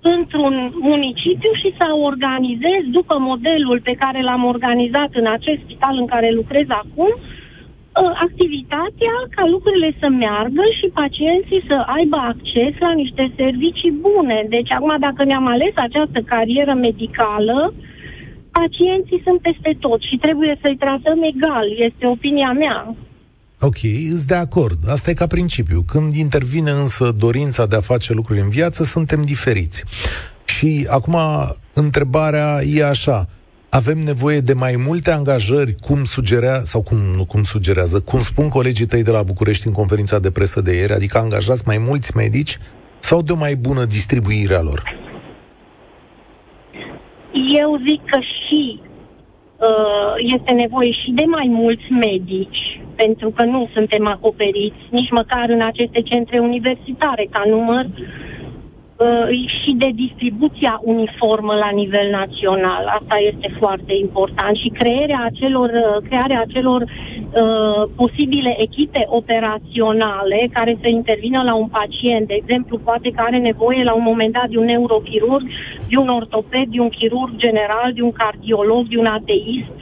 într-un 0.03 0.73
municipiu 0.81 1.53
și 1.53 1.75
să 1.79 1.87
organizez 2.11 2.83
după 2.91 3.17
modelul 3.19 3.81
pe 3.85 3.95
care 4.03 4.23
l-am 4.23 4.45
organizat 4.45 5.11
în 5.13 5.27
acest 5.27 5.61
spital 5.65 5.97
în 5.99 6.07
care 6.07 6.31
lucrez 6.31 6.67
acum, 6.69 7.11
uh, 7.17 8.13
activitatea 8.27 9.15
ca 9.37 9.47
lucrurile 9.47 9.91
să 10.01 10.09
meargă 10.09 10.63
și 10.79 10.87
pacienții 11.01 11.65
să 11.69 11.77
aibă 11.97 12.17
acces 12.17 12.73
la 12.79 12.93
niște 12.93 13.33
servicii 13.37 13.99
bune. 14.07 14.47
Deci 14.49 14.73
acum 14.73 14.97
dacă 14.99 15.25
ne-am 15.25 15.47
ales 15.47 15.73
această 15.75 16.21
carieră 16.27 16.75
medicală, 16.75 17.73
uh, 17.77 17.89
pacienții 18.53 19.23
sunt 19.25 19.41
peste 19.41 19.77
tot 19.81 20.01
și 20.03 20.17
trebuie 20.17 20.59
să-i 20.63 20.77
tratăm 20.77 21.23
egal, 21.23 21.67
este 21.77 22.07
opinia 22.07 22.53
mea. 22.53 22.95
Ok, 23.63 23.77
îți 24.11 24.27
de 24.27 24.35
acord. 24.35 24.79
Asta 24.89 25.11
e 25.11 25.15
ca 25.15 25.27
principiu. 25.27 25.85
Când 25.87 26.15
intervine 26.15 26.71
însă 26.71 27.15
dorința 27.19 27.67
de 27.67 27.77
a 27.77 27.81
face 27.81 28.13
lucruri 28.13 28.41
în 28.41 28.49
viață, 28.49 28.85
suntem 28.85 29.23
diferiți. 29.23 29.85
Și 30.45 30.87
acum 30.91 31.17
întrebarea 31.75 32.59
e 32.67 32.85
așa. 32.85 33.29
Avem 33.71 33.99
nevoie 33.99 34.41
de 34.41 34.53
mai 34.53 34.75
multe 34.87 35.11
angajări, 35.11 35.75
cum 35.87 36.05
sugerea, 36.05 36.61
sau 36.65 36.83
cum, 36.83 36.97
nu 37.17 37.25
cum 37.25 37.43
sugerează, 37.43 38.01
cum 38.01 38.21
spun 38.21 38.49
colegii 38.49 38.87
tăi 38.87 39.03
de 39.03 39.11
la 39.11 39.23
București 39.23 39.67
în 39.67 39.73
conferința 39.73 40.19
de 40.19 40.31
presă 40.31 40.61
de 40.61 40.75
ieri, 40.75 40.93
adică 40.93 41.19
angajați 41.19 41.63
mai 41.67 41.79
mulți 41.89 42.17
medici 42.17 42.59
sau 42.99 43.23
de 43.23 43.33
o 43.33 43.37
mai 43.37 43.55
bună 43.55 43.85
distribuire 43.85 44.55
a 44.55 44.63
lor? 44.63 44.99
Eu 47.63 47.81
zic 47.89 48.01
că 48.11 48.19
și 48.21 48.81
uh, 49.57 50.15
este 50.37 50.53
nevoie 50.53 50.93
și 50.93 51.11
de 51.11 51.25
mai 51.25 51.47
mulți 51.49 51.91
medici, 51.91 52.80
pentru 53.05 53.29
că 53.37 53.45
nu 53.45 53.69
suntem 53.75 54.07
acoperiți 54.07 54.83
nici 54.91 55.11
măcar 55.11 55.47
în 55.49 55.63
aceste 55.71 56.01
centre 56.11 56.39
universitare 56.39 57.25
ca 57.31 57.43
număr 57.47 57.85
uh, 57.89 59.27
și 59.59 59.71
de 59.83 59.91
distribuția 60.05 60.75
uniformă 60.95 61.55
la 61.65 61.71
nivel 61.81 62.11
național. 62.11 62.83
Asta 62.99 63.17
este 63.31 63.49
foarte 63.59 63.93
important 64.05 64.55
și 64.63 64.77
crearea 64.81 65.21
acelor, 65.31 65.71
uh, 65.71 65.97
crearea 66.09 66.41
acelor 66.41 66.81
uh, 66.83 67.83
posibile 68.01 68.53
echipe 68.67 69.03
operaționale 69.21 70.39
care 70.53 70.73
să 70.83 70.89
intervină 70.89 71.43
la 71.43 71.55
un 71.55 71.69
pacient. 71.79 72.27
De 72.27 72.39
exemplu, 72.43 72.79
poate 72.79 73.09
că 73.11 73.21
are 73.25 73.39
nevoie 73.39 73.83
la 73.85 73.95
un 74.01 74.03
moment 74.11 74.33
dat 74.33 74.49
de 74.49 74.59
un 74.59 74.65
neurochirurg, 74.65 75.47
de 75.91 75.97
un 75.97 76.09
ortoped, 76.09 76.67
de 76.75 76.81
un 76.81 76.89
chirurg 76.89 77.33
general, 77.37 77.89
de 77.95 78.03
un 78.03 78.13
cardiolog, 78.13 78.83
de 78.89 78.99
un 78.99 79.07
ateist, 79.19 79.79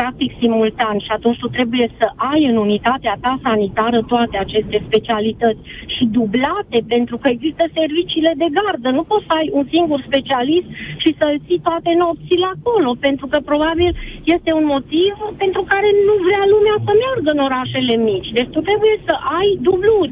practic 0.00 0.30
simultan 0.40 0.96
și 1.06 1.10
atunci 1.16 1.40
tu 1.42 1.48
trebuie 1.56 1.86
să 1.98 2.06
ai 2.32 2.42
în 2.50 2.56
unitatea 2.66 3.14
ta 3.24 3.34
sanitară 3.46 3.98
toate 4.12 4.36
aceste 4.38 4.76
specialități 4.88 5.62
și 5.94 6.04
dublate 6.18 6.78
pentru 6.94 7.16
că 7.22 7.28
există 7.28 7.64
serviciile 7.78 8.32
de 8.42 8.48
gardă. 8.56 8.88
Nu 8.90 9.04
poți 9.10 9.26
să 9.28 9.32
ai 9.38 9.48
un 9.58 9.64
singur 9.74 9.98
specialist 10.08 10.68
și 11.02 11.10
să-l 11.18 11.36
ții 11.46 11.64
toate 11.68 11.90
nopțile 12.02 12.46
acolo, 12.56 12.90
pentru 13.06 13.26
că 13.32 13.38
probabil 13.50 13.90
este 14.34 14.50
un 14.58 14.66
motiv 14.74 15.14
pentru 15.42 15.62
care 15.72 15.88
nu 16.08 16.14
vrea 16.26 16.44
lumea 16.54 16.76
să 16.86 16.92
meargă 17.02 17.30
în 17.32 17.42
orașele 17.48 17.94
mici. 18.10 18.30
Deci 18.38 18.52
tu 18.54 18.60
trebuie 18.68 18.96
să 19.06 19.14
ai 19.38 19.48
dubluri. 19.68 20.10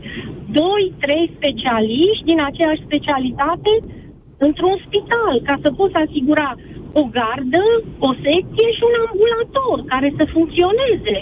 Doi, 0.61 0.84
trei 1.05 1.26
specialiști 1.37 2.28
din 2.30 2.41
aceeași 2.49 2.87
specialitate 2.89 3.72
într-un 4.47 4.76
spital, 4.84 5.34
ca 5.49 5.55
să 5.62 5.68
poți 5.80 5.97
asigura 6.05 6.49
o 7.01 7.03
gardă, 7.18 7.62
o 8.09 8.11
secție 8.26 8.68
și 8.76 8.82
un 8.88 8.94
ambulator 9.07 9.76
care 9.92 10.09
să 10.18 10.24
funcționeze. 10.34 11.16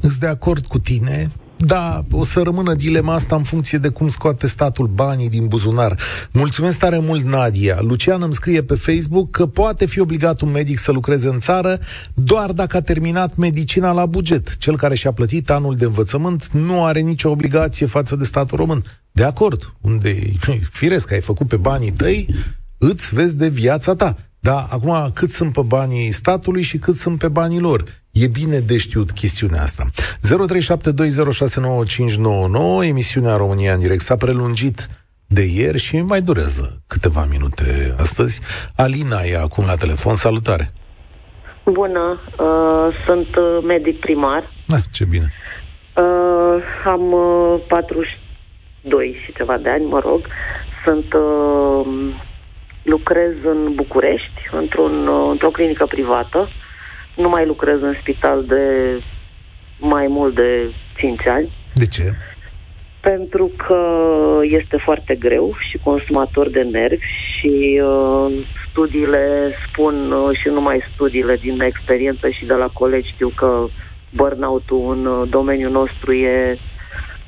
Sunt 0.00 0.22
de 0.24 0.26
acord 0.36 0.64
cu 0.72 0.78
tine, 0.78 1.16
da, 1.56 2.00
o 2.10 2.24
să 2.24 2.40
rămână 2.40 2.74
dilema 2.74 3.14
asta 3.14 3.36
în 3.36 3.42
funcție 3.42 3.78
de 3.78 3.88
cum 3.88 4.08
scoate 4.08 4.46
statul 4.46 4.86
banii 4.86 5.28
din 5.28 5.46
buzunar. 5.46 5.98
Mulțumesc 6.32 6.78
tare 6.78 6.98
mult, 6.98 7.24
Nadia. 7.24 7.76
Lucian 7.80 8.22
îmi 8.22 8.34
scrie 8.34 8.62
pe 8.62 8.74
Facebook 8.74 9.30
că 9.30 9.46
poate 9.46 9.86
fi 9.86 10.00
obligat 10.00 10.40
un 10.40 10.50
medic 10.50 10.78
să 10.78 10.92
lucreze 10.92 11.28
în 11.28 11.40
țară 11.40 11.78
doar 12.14 12.52
dacă 12.52 12.76
a 12.76 12.80
terminat 12.80 13.36
medicina 13.36 13.92
la 13.92 14.06
buget. 14.06 14.56
Cel 14.56 14.76
care 14.76 14.94
și-a 14.94 15.12
plătit 15.12 15.50
anul 15.50 15.76
de 15.76 15.84
învățământ 15.84 16.46
nu 16.46 16.84
are 16.84 17.00
nicio 17.00 17.30
obligație 17.30 17.86
față 17.86 18.16
de 18.16 18.24
statul 18.24 18.58
român. 18.58 18.82
De 19.12 19.24
acord, 19.24 19.72
unde, 19.80 20.16
firesc, 20.78 21.12
ai 21.12 21.20
făcut 21.20 21.48
pe 21.48 21.56
banii 21.56 21.92
tăi, 21.92 22.28
îți 22.78 23.14
vezi 23.14 23.36
de 23.36 23.48
viața 23.48 23.94
ta. 23.94 24.16
Da, 24.50 24.58
acum 24.70 25.10
cât 25.14 25.30
sunt 25.30 25.52
pe 25.52 25.60
banii 25.66 26.12
statului 26.12 26.62
și 26.62 26.78
cât 26.78 26.94
sunt 26.94 27.18
pe 27.18 27.28
banii 27.28 27.60
lor. 27.60 27.82
E 28.12 28.26
bine 28.26 28.58
de 28.58 28.78
știut 28.78 29.10
chestiunea 29.10 29.62
asta. 29.62 29.84
0372069599, 32.82 32.84
emisiunea 32.88 33.36
România 33.36 33.72
în 33.72 33.80
direct 33.80 34.00
s-a 34.00 34.16
prelungit 34.16 34.88
de 35.26 35.42
ieri 35.42 35.78
și 35.78 36.00
mai 36.00 36.20
durează 36.20 36.82
câteva 36.86 37.26
minute 37.30 37.94
astăzi. 37.98 38.40
Alina 38.76 39.20
e 39.22 39.38
acum 39.38 39.64
la 39.66 39.74
telefon. 39.74 40.14
Salutare! 40.14 40.70
Bună, 41.64 42.20
uh, 42.38 42.88
sunt 43.06 43.36
uh, 43.36 43.58
medic 43.66 44.00
primar. 44.00 44.52
Ah, 44.68 44.82
ce 44.92 45.04
bine! 45.04 45.32
Uh, 45.96 46.62
am 46.84 47.12
uh, 47.12 47.60
42 47.68 49.16
și 49.24 49.32
ceva 49.36 49.56
de 49.56 49.68
ani, 49.68 49.84
mă 49.84 50.00
rog. 50.04 50.20
Sunt 50.84 51.12
uh, 51.12 51.86
lucrez 52.86 53.32
în 53.44 53.72
București, 53.74 54.48
într-un, 54.50 55.08
într-o 55.30 55.50
clinică 55.50 55.86
privată. 55.86 56.48
Nu 57.16 57.28
mai 57.28 57.46
lucrez 57.46 57.82
în 57.82 57.94
spital 58.00 58.44
de 58.44 58.62
mai 59.78 60.06
mult 60.06 60.34
de 60.34 60.70
5 60.96 61.26
ani. 61.26 61.52
De 61.74 61.86
ce? 61.86 62.12
Pentru 63.00 63.50
că 63.66 63.80
este 64.42 64.76
foarte 64.76 65.14
greu 65.14 65.54
și 65.68 65.78
consumator 65.78 66.48
de 66.48 66.62
nervi 66.62 67.06
și 67.38 67.80
uh, 67.84 68.46
studiile 68.70 69.52
spun, 69.68 70.12
uh, 70.12 70.38
și 70.38 70.48
numai 70.48 70.80
studiile 70.94 71.36
din 71.36 71.60
experiență 71.60 72.28
și 72.28 72.44
de 72.44 72.54
la 72.54 72.68
colegi 72.72 73.12
știu 73.12 73.32
că 73.36 73.66
burnout-ul 74.14 74.92
în 74.92 75.06
uh, 75.06 75.28
domeniul 75.30 75.70
nostru 75.70 76.12
e 76.12 76.58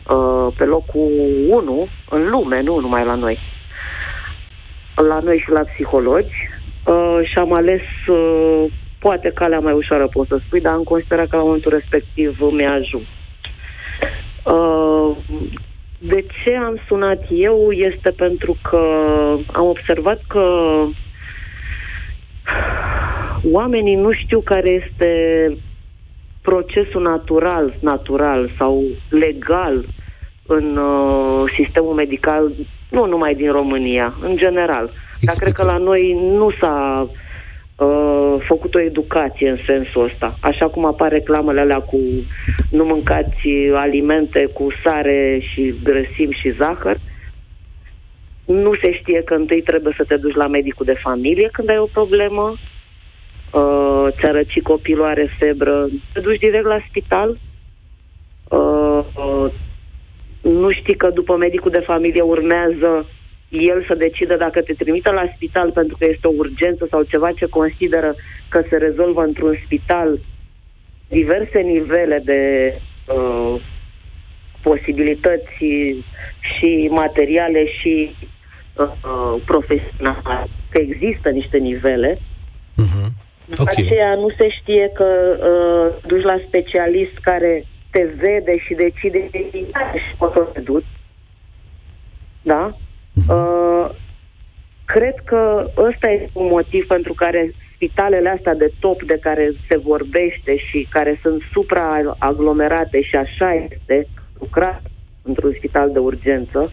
uh, 0.08 0.52
pe 0.56 0.64
locul 0.64 1.10
1 1.48 1.88
în 2.10 2.28
lume, 2.30 2.60
nu 2.62 2.80
numai 2.80 3.04
la 3.04 3.14
noi 3.14 3.38
la 5.06 5.18
noi 5.18 5.38
și 5.38 5.50
la 5.50 5.60
psihologi 5.60 6.48
uh, 6.86 7.18
și 7.22 7.38
am 7.38 7.54
ales 7.54 7.82
uh, 8.06 8.64
poate 8.98 9.30
calea 9.34 9.58
mai 9.58 9.72
ușoară, 9.72 10.06
pot 10.06 10.26
să 10.26 10.40
spui, 10.46 10.60
dar 10.60 10.72
am 10.72 10.82
considerat 10.82 11.28
că 11.28 11.36
la 11.36 11.42
momentul 11.42 11.72
respectiv 11.72 12.38
mi-a 12.40 12.72
ajuns. 12.72 13.06
Uh, 14.44 15.16
de 15.98 16.26
ce 16.44 16.56
am 16.56 16.80
sunat 16.86 17.22
eu 17.30 17.70
este 17.70 18.10
pentru 18.10 18.56
că 18.62 18.82
am 19.52 19.66
observat 19.66 20.20
că 20.28 20.84
oamenii 23.42 23.94
nu 23.94 24.12
știu 24.12 24.40
care 24.40 24.70
este 24.70 25.12
procesul 26.42 27.02
natural, 27.02 27.74
natural 27.80 28.50
sau 28.58 28.84
legal 29.10 29.84
în 30.46 30.76
uh, 30.76 31.52
sistemul 31.56 31.94
medical 31.94 32.52
nu 32.88 33.06
numai 33.06 33.34
din 33.34 33.50
România, 33.50 34.14
în 34.20 34.36
general. 34.36 34.84
Explică. 34.84 35.24
Dar 35.24 35.34
cred 35.36 35.52
că 35.52 35.64
la 35.64 35.76
noi 35.76 36.12
nu 36.12 36.50
s-a 36.60 37.08
uh, 37.76 38.34
făcut 38.46 38.74
o 38.74 38.80
educație 38.80 39.50
în 39.50 39.58
sensul 39.66 40.04
ăsta. 40.04 40.38
Așa 40.40 40.68
cum 40.68 40.84
apar 40.84 41.10
reclamele 41.10 41.60
alea 41.60 41.80
cu 41.80 41.98
nu 42.70 42.84
mâncați 42.84 43.48
alimente 43.74 44.46
cu 44.46 44.66
sare 44.84 45.38
și 45.52 45.74
grăsimi 45.82 46.38
și 46.40 46.54
zahăr, 46.58 46.96
nu 48.44 48.74
se 48.82 48.92
știe 48.92 49.22
că 49.22 49.34
întâi 49.34 49.62
trebuie 49.62 49.94
să 49.96 50.04
te 50.08 50.16
duci 50.16 50.34
la 50.34 50.46
medicul 50.46 50.86
de 50.86 51.00
familie 51.02 51.48
când 51.52 51.70
ai 51.70 51.78
o 51.78 51.88
problemă, 51.92 52.54
uh, 53.52 54.06
ți-a 54.10 54.30
răcit 54.30 54.62
copilul, 54.62 55.04
are 55.04 55.36
febră, 55.38 55.88
te 56.12 56.20
duci 56.20 56.38
direct 56.38 56.66
la 56.66 56.78
spital, 56.88 57.38
uh, 58.48 59.04
uh, 59.14 59.52
nu 60.42 60.70
știi 60.70 60.96
că 60.96 61.10
după 61.10 61.36
medicul 61.36 61.70
de 61.70 61.84
familie 61.86 62.22
urmează 62.22 63.06
el 63.48 63.84
să 63.86 63.94
decidă 63.94 64.36
dacă 64.36 64.60
te 64.60 64.72
trimită 64.72 65.10
la 65.10 65.32
spital 65.34 65.70
pentru 65.70 65.96
că 65.96 66.06
este 66.10 66.26
o 66.26 66.34
urgență 66.36 66.86
sau 66.90 67.02
ceva 67.02 67.32
ce 67.32 67.46
consideră 67.46 68.14
că 68.48 68.62
se 68.70 68.76
rezolvă 68.76 69.22
într-un 69.22 69.58
spital 69.64 70.18
diverse 71.08 71.60
nivele 71.60 72.22
de 72.24 72.74
uh, 73.06 73.60
posibilități 74.62 75.56
și 76.40 76.88
materiale 76.90 77.66
și 77.80 78.14
uh, 78.76 79.42
profesionale, 79.44 80.48
că 80.70 80.80
există 80.80 81.28
niște 81.28 81.58
nivele. 81.58 82.14
Uh-huh. 82.14 83.08
După 83.44 83.62
okay. 83.62 83.84
aceea 83.84 84.14
nu 84.14 84.28
se 84.38 84.48
știe 84.48 84.90
că 84.94 85.04
uh, 85.04 86.06
duci 86.06 86.22
la 86.22 86.40
specialist 86.46 87.18
care 87.20 87.64
te 87.90 88.04
vede 88.04 88.58
și 88.58 88.74
decide 88.74 89.28
și 89.32 90.16
poți 90.18 90.32
să 90.32 90.40
te 90.52 90.60
duci. 90.60 90.84
Da? 92.42 92.70
Uh-huh. 92.72 93.28
Uh, 93.28 93.90
cred 94.84 95.14
că 95.24 95.70
ăsta 95.76 96.08
este 96.08 96.30
un 96.38 96.48
motiv 96.48 96.86
pentru 96.86 97.12
care 97.12 97.52
spitalele 97.74 98.28
astea 98.28 98.54
de 98.54 98.72
top 98.78 99.02
de 99.02 99.18
care 99.18 99.52
se 99.68 99.76
vorbește 99.76 100.56
și 100.56 100.86
care 100.90 101.18
sunt 101.22 101.42
supraaglomerate 101.52 103.02
și 103.02 103.16
așa 103.16 103.52
este, 103.52 104.08
lucrat 104.38 104.82
într-un 105.22 105.54
spital 105.56 105.92
de 105.92 105.98
urgență 105.98 106.72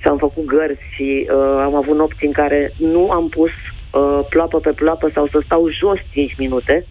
și 0.00 0.08
am 0.08 0.18
făcut 0.18 0.44
gărzi 0.44 0.80
și 0.94 1.28
uh, 1.30 1.36
am 1.62 1.74
avut 1.74 1.96
nopți 1.96 2.24
în 2.24 2.32
care 2.32 2.72
nu 2.78 3.10
am 3.10 3.28
pus 3.28 3.50
uh, 3.50 4.20
ploapă 4.28 4.60
pe 4.60 4.72
ploapă 4.72 5.10
sau 5.14 5.26
să 5.26 5.40
stau 5.44 5.70
jos 5.70 5.98
5 6.12 6.36
minute, 6.36 6.86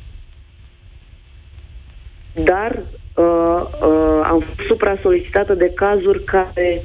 dar 2.34 2.84
uh, 3.20 3.62
uh, 3.82 4.22
am 4.24 4.44
fost 4.46 4.68
supra-solicitată 4.68 5.54
de 5.54 5.72
cazuri 5.76 6.24
care 6.24 6.84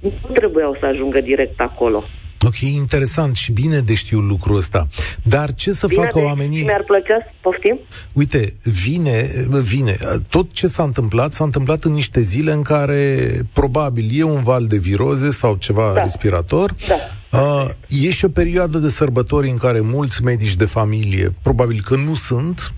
nu 0.00 0.32
trebuiau 0.32 0.76
să 0.80 0.86
ajungă 0.86 1.20
direct 1.20 1.60
acolo. 1.60 2.04
Ok, 2.46 2.58
interesant 2.60 3.34
și 3.34 3.52
bine 3.52 3.78
de 3.78 3.94
știu 3.94 4.18
lucrul 4.18 4.56
ăsta. 4.56 4.86
Dar 5.22 5.54
ce 5.54 5.72
să 5.72 5.86
bine 5.86 6.00
facă 6.02 6.18
de 6.18 6.24
oamenii... 6.24 6.62
Mi-ar 6.62 6.82
plăcea 6.86 7.18
să 7.22 7.30
poftim? 7.40 7.78
Uite, 8.12 8.52
vine, 8.62 9.30
vine. 9.62 9.96
Tot 10.30 10.52
ce 10.52 10.66
s-a 10.66 10.82
întâmplat, 10.82 11.32
s-a 11.32 11.44
întâmplat 11.44 11.84
în 11.84 11.92
niște 11.92 12.20
zile 12.20 12.52
în 12.52 12.62
care 12.62 13.28
probabil 13.52 14.08
e 14.12 14.22
un 14.22 14.42
val 14.42 14.66
de 14.66 14.76
viroze 14.76 15.30
sau 15.30 15.56
ceva 15.56 15.92
da. 15.94 16.02
respirator. 16.02 16.72
Da. 16.88 16.94
Uh, 17.38 17.68
e 17.88 18.10
și 18.10 18.24
o 18.24 18.28
perioadă 18.28 18.78
de 18.78 18.88
sărbători 18.88 19.48
în 19.48 19.56
care 19.56 19.80
mulți 19.80 20.22
medici 20.22 20.54
de 20.54 20.64
familie, 20.64 21.34
probabil 21.42 21.80
că 21.84 21.96
nu 21.96 22.14
sunt, 22.14 22.72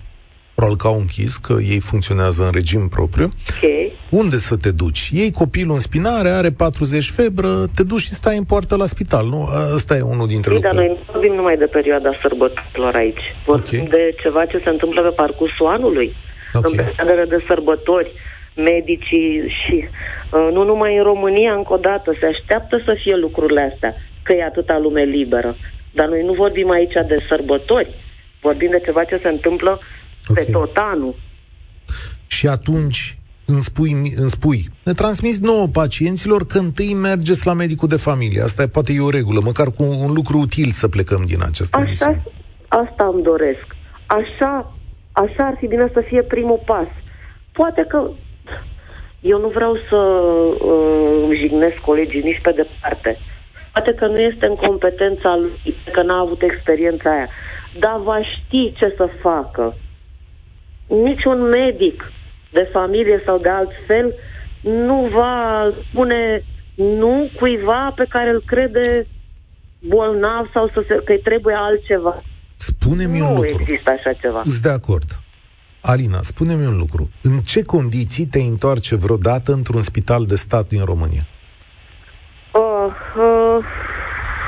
probabil 0.55 0.77
că 0.81 0.87
au 0.87 0.97
închis, 0.99 1.37
că 1.37 1.53
ei 1.73 1.79
funcționează 1.79 2.43
în 2.43 2.51
regim 2.59 2.87
propriu. 2.87 3.27
Okay. 3.57 3.91
Unde 4.21 4.37
să 4.37 4.55
te 4.63 4.71
duci? 4.71 5.09
Ei 5.13 5.31
copilul 5.31 5.73
în 5.73 5.79
spinare, 5.79 6.29
are 6.29 6.51
40 6.51 7.09
febră, 7.09 7.51
te 7.75 7.83
duci 7.83 8.07
și 8.07 8.13
stai 8.13 8.37
în 8.37 8.43
poartă 8.43 8.75
la 8.75 8.85
spital, 8.85 9.25
nu? 9.27 9.41
Asta 9.75 9.95
e 9.95 10.11
unul 10.13 10.27
dintre 10.27 10.51
Ei, 10.51 10.55
lucruri. 10.55 10.75
dar 10.75 10.85
noi 10.85 10.97
nu 10.97 11.11
vorbim 11.11 11.33
numai 11.33 11.57
de 11.57 11.65
perioada 11.65 12.11
sărbătorilor 12.21 12.93
aici. 12.95 13.25
Vorbim 13.45 13.81
okay. 13.85 13.93
de 13.97 14.15
ceva 14.23 14.45
ce 14.45 14.61
se 14.63 14.69
întâmplă 14.69 15.01
pe 15.01 15.13
parcursul 15.23 15.67
anului. 15.77 16.15
Okay. 16.53 16.71
În 16.71 16.83
perioadele 16.85 17.25
de 17.37 17.43
sărbători, 17.47 18.11
medicii 18.55 19.29
și 19.59 19.75
uh, 19.87 20.47
nu 20.51 20.63
numai 20.63 20.97
în 20.97 21.03
România, 21.03 21.53
încă 21.53 21.73
o 21.73 21.77
dată, 21.77 22.15
se 22.19 22.25
așteaptă 22.25 22.81
să 22.85 22.95
fie 23.03 23.15
lucrurile 23.15 23.71
astea, 23.71 23.95
că 24.23 24.33
e 24.33 24.43
atâta 24.43 24.77
lume 24.77 25.03
liberă. 25.03 25.55
Dar 25.91 26.07
noi 26.07 26.23
nu 26.23 26.33
vorbim 26.33 26.69
aici 26.69 26.93
de 26.93 27.15
sărbători, 27.29 27.89
vorbim 28.41 28.69
de 28.71 28.81
ceva 28.85 29.03
ce 29.03 29.19
se 29.21 29.27
întâmplă 29.27 29.81
okay. 30.27 30.43
pe 30.43 30.51
tot 30.51 30.77
anul. 30.77 31.15
Și 32.27 32.47
atunci 32.47 33.17
îmi 33.45 33.61
spui, 33.61 33.91
îmi 33.91 34.29
spui, 34.29 34.65
ne 34.83 34.93
transmis 34.93 35.39
nouă 35.39 35.67
pacienților 35.67 36.45
că 36.45 36.57
întâi 36.57 36.93
mergeți 36.93 37.45
la 37.45 37.53
medicul 37.53 37.87
de 37.87 37.95
familie. 37.95 38.41
Asta 38.41 38.61
e, 38.61 38.67
poate 38.67 38.93
e 38.93 38.99
o 38.99 39.09
regulă, 39.09 39.39
măcar 39.43 39.67
cu 39.71 39.83
un 39.83 40.13
lucru 40.13 40.37
util 40.37 40.69
să 40.69 40.87
plecăm 40.87 41.23
din 41.25 41.41
această 41.41 41.77
Așa, 41.77 41.85
emisiune. 41.85 42.23
Asta 42.67 43.11
îmi 43.13 43.23
doresc. 43.23 43.65
Așa, 44.05 44.73
așa 45.11 45.43
ar 45.45 45.55
fi 45.59 45.67
bine 45.67 45.89
să 45.93 46.01
fie 46.07 46.21
primul 46.21 46.61
pas. 46.65 46.87
Poate 47.51 47.85
că 47.87 48.09
eu 49.21 49.39
nu 49.39 49.47
vreau 49.47 49.77
să 49.89 49.95
uh, 49.95 51.23
îmi 51.23 51.37
jignesc 51.37 51.75
colegii 51.75 52.21
nici 52.21 52.41
pe 52.41 52.51
departe. 52.51 53.17
Poate 53.73 53.93
că 53.93 54.07
nu 54.07 54.17
este 54.17 54.45
în 54.47 54.55
competența 54.55 55.35
lui, 55.35 55.75
că 55.93 56.01
n-a 56.03 56.19
avut 56.19 56.41
experiența 56.41 57.09
aia. 57.09 57.29
Dar 57.79 57.99
va 58.03 58.19
ști 58.21 58.73
ce 58.77 58.93
să 58.97 59.09
facă 59.21 59.75
niciun 60.87 61.41
medic 61.41 62.03
de 62.51 62.69
familie 62.71 63.21
sau 63.25 63.37
de 63.37 63.49
alt 63.49 63.71
fel 63.87 64.13
nu 64.61 65.09
va 65.13 65.71
spune 65.89 66.43
nu 66.75 67.29
cuiva 67.39 67.93
pe 67.95 68.05
care 68.09 68.29
îl 68.29 68.43
crede 68.45 69.07
bolnav 69.79 70.49
sau 70.53 70.67
să 70.73 70.83
se, 70.87 71.01
că 71.03 71.11
îi 71.11 71.19
trebuie 71.19 71.55
altceva. 71.55 72.23
Spune-mi 72.55 73.19
nu 73.19 73.29
un 73.29 73.35
lucru. 73.35 73.53
Nu 73.53 73.59
există 73.59 73.89
așa 73.89 74.13
ceva. 74.13 74.41
Sunt 74.41 74.61
de 74.61 74.69
acord. 74.69 75.19
Alina, 75.81 76.21
spune-mi 76.21 76.65
un 76.65 76.77
lucru. 76.77 77.09
În 77.21 77.39
ce 77.39 77.63
condiții 77.63 78.25
te 78.25 78.39
întoarce 78.39 78.95
vreodată 78.95 79.51
într-un 79.51 79.81
spital 79.81 80.25
de 80.25 80.35
stat 80.35 80.67
din 80.67 80.83
România? 80.83 81.25
Uh, 82.53 82.87
uh, 83.17 83.65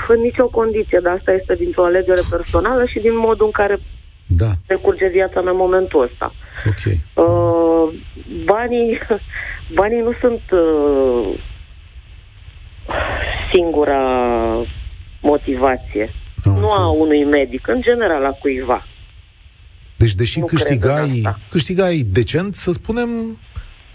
în 0.08 0.20
nicio 0.20 0.48
condiție, 0.48 1.00
dar 1.04 1.14
asta 1.14 1.32
este 1.32 1.56
dintr-o 1.56 1.84
alegere 1.84 2.22
personală 2.30 2.86
și 2.86 3.00
din 3.00 3.18
modul 3.18 3.46
în 3.46 3.52
care 3.52 3.80
da. 4.28 4.52
decurge 4.68 5.08
viața 5.08 5.42
mea 5.42 5.52
în 5.52 5.58
momentul 5.58 6.10
ăsta. 6.12 6.34
Ok. 6.66 6.94
Uh, 7.26 8.00
banii, 8.46 9.00
banii 9.80 10.02
nu 10.02 10.14
sunt 10.22 10.42
uh, 10.52 11.40
singura 13.54 14.02
motivație. 15.22 16.14
Am 16.44 16.52
nu 16.52 16.62
înțeles. 16.62 16.76
a 16.78 16.90
unui 17.02 17.24
medic, 17.24 17.68
în 17.68 17.82
general 17.82 18.26
a 18.26 18.32
cuiva. 18.32 18.88
Deci, 19.96 20.14
deși 20.14 20.40
nu 20.40 20.46
câștigai, 20.46 21.22
câștigai 21.50 22.04
decent, 22.12 22.54
să 22.54 22.72
spunem... 22.72 23.10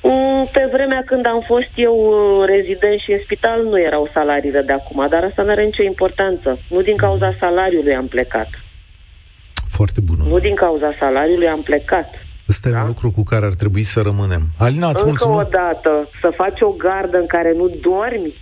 Mm, 0.02 0.48
pe 0.52 0.68
vremea 0.72 1.02
când 1.06 1.26
am 1.26 1.44
fost 1.46 1.70
eu 1.74 1.94
uh, 1.94 2.46
rezident 2.46 3.00
și 3.00 3.12
în 3.12 3.20
spital, 3.24 3.62
nu 3.62 3.80
erau 3.80 4.10
salariile 4.12 4.62
de 4.62 4.72
acum, 4.72 5.06
dar 5.10 5.24
asta 5.24 5.42
nu 5.42 5.50
are 5.50 5.64
nicio 5.64 5.84
importanță. 5.84 6.58
Nu 6.68 6.82
din 6.82 6.96
cauza 6.96 7.36
salariului 7.40 7.94
am 7.94 8.06
plecat. 8.06 8.48
Foarte 9.82 10.00
bună. 10.10 10.22
Nu 10.28 10.38
din 10.38 10.54
cauza 10.54 10.90
salariului 10.98 11.48
am 11.48 11.62
plecat. 11.62 12.08
Ăsta 12.48 12.70
da? 12.70 12.78
e 12.78 12.80
un 12.80 12.86
lucru 12.86 13.10
cu 13.10 13.22
care 13.22 13.44
ar 13.44 13.54
trebui 13.54 13.82
să 13.82 14.00
rămânem. 14.00 14.42
Alina, 14.58 14.88
îți 14.88 15.04
Încă 15.04 15.08
mulțumesc. 15.08 15.46
o 15.46 15.50
dată, 15.50 16.08
să 16.20 16.32
faci 16.36 16.60
o 16.60 16.70
gardă 16.70 17.18
în 17.18 17.26
care 17.26 17.52
nu 17.52 17.66
dormi. 17.68 18.34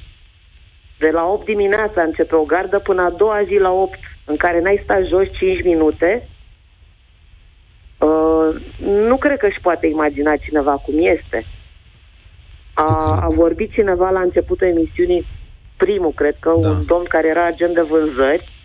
De 0.99 1.11
la 1.13 1.25
8 1.25 1.45
dimineața 1.45 2.03
începe 2.03 2.35
o 2.35 2.43
gardă 2.43 2.79
până 2.79 3.03
a 3.03 3.11
doua 3.11 3.41
zi 3.47 3.57
la 3.59 3.71
8, 3.71 3.99
în 4.25 4.37
care 4.37 4.61
n-ai 4.61 4.81
stat 4.85 5.03
jos 5.07 5.27
5 5.39 5.63
minute. 5.65 6.29
Uh, 7.99 8.49
nu 9.09 9.17
cred 9.17 9.39
că 9.39 9.47
își 9.47 9.61
poate 9.61 9.87
imagina 9.87 10.37
cineva 10.37 10.73
cum 10.73 10.95
este. 10.99 11.47
A, 12.75 13.19
a 13.23 13.27
vorbit 13.29 13.71
cineva 13.73 14.11
la 14.11 14.21
începutul 14.21 14.67
emisiunii, 14.67 15.27
primul, 15.77 16.13
cred 16.13 16.37
că, 16.41 16.53
da. 16.61 16.69
un 16.69 16.85
domn 16.87 17.05
care 17.05 17.29
era 17.29 17.47
agent 17.47 17.75
de 17.75 17.81
vânzări, 17.81 18.60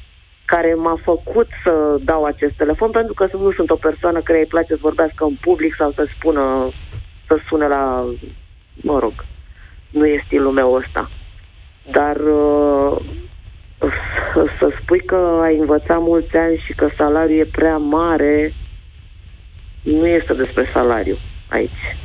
care 0.45 0.73
m-a 0.73 0.99
făcut 1.03 1.47
să 1.63 1.97
dau 2.01 2.23
acest 2.23 2.53
telefon, 2.57 2.91
pentru 2.91 3.13
că 3.13 3.27
nu 3.33 3.51
sunt 3.51 3.69
o 3.69 3.75
persoană 3.75 4.21
care 4.21 4.39
îi 4.39 4.45
place 4.45 4.73
să 4.73 4.79
vorbească 4.81 5.23
în 5.23 5.35
public 5.41 5.75
sau 5.75 5.91
să 5.91 6.07
spună, 6.15 6.71
să 7.27 7.37
sune 7.47 7.67
la, 7.67 8.13
mă 8.75 8.99
rog, 8.99 9.25
nu 9.89 10.05
e 10.05 10.23
stilul 10.25 10.51
meu 10.51 10.73
ăsta. 10.73 11.09
Dar 11.91 12.15
uh, 12.15 12.97
să 14.59 14.73
spui 14.81 14.99
că 14.99 15.39
ai 15.41 15.57
învățat 15.57 15.99
mulți 15.99 16.37
ani 16.37 16.63
și 16.65 16.73
că 16.73 16.89
salariul 16.97 17.39
e 17.39 17.45
prea 17.51 17.77
mare, 17.77 18.53
nu 19.83 20.07
este 20.07 20.33
despre 20.33 20.69
salariu 20.73 21.17
aici. 21.49 21.97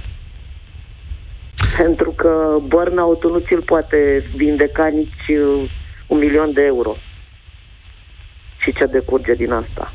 Pentru 1.76 2.10
că 2.10 2.58
burnout-ul 2.62 3.30
nu 3.30 3.38
ți-l 3.38 3.62
poate 3.62 4.30
vindeca 4.34 4.86
nici 4.86 5.28
uh, 5.28 5.70
un 6.06 6.18
milion 6.18 6.52
de 6.52 6.62
euro 6.62 6.96
și 8.62 8.72
ce 8.72 8.86
decurge 8.86 9.34
din 9.34 9.52
asta. 9.52 9.92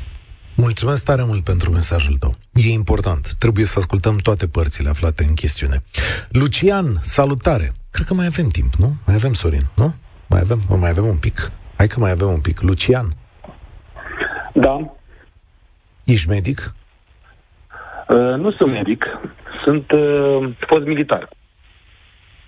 Mulțumesc 0.56 1.04
tare 1.04 1.22
mult 1.24 1.44
pentru 1.44 1.70
mesajul 1.70 2.16
tău. 2.16 2.34
E 2.52 2.72
important. 2.72 3.34
Trebuie 3.38 3.64
să 3.64 3.78
ascultăm 3.78 4.16
toate 4.16 4.46
părțile 4.46 4.88
aflate 4.88 5.24
în 5.24 5.34
chestiune. 5.34 5.78
Lucian, 6.28 6.86
salutare! 7.00 7.72
Cred 7.90 8.06
că 8.06 8.14
mai 8.14 8.26
avem 8.26 8.48
timp, 8.48 8.74
nu? 8.74 8.92
Mai 9.06 9.14
avem, 9.14 9.32
Sorin, 9.32 9.66
nu? 9.76 9.94
Mai 10.28 10.40
avem? 10.40 10.60
Mai 10.80 10.90
avem 10.90 11.06
un 11.06 11.18
pic. 11.18 11.52
Hai 11.76 11.86
că 11.86 12.00
mai 12.00 12.10
avem 12.10 12.28
un 12.28 12.40
pic. 12.40 12.60
Lucian. 12.60 13.16
Da. 14.54 14.94
Ești 16.04 16.28
medic? 16.28 16.74
Uh, 18.08 18.16
nu 18.16 18.52
sunt 18.52 18.70
medic. 18.72 19.04
Sunt 19.64 19.90
uh, 19.90 20.54
fost 20.66 20.84
militar. 20.84 21.28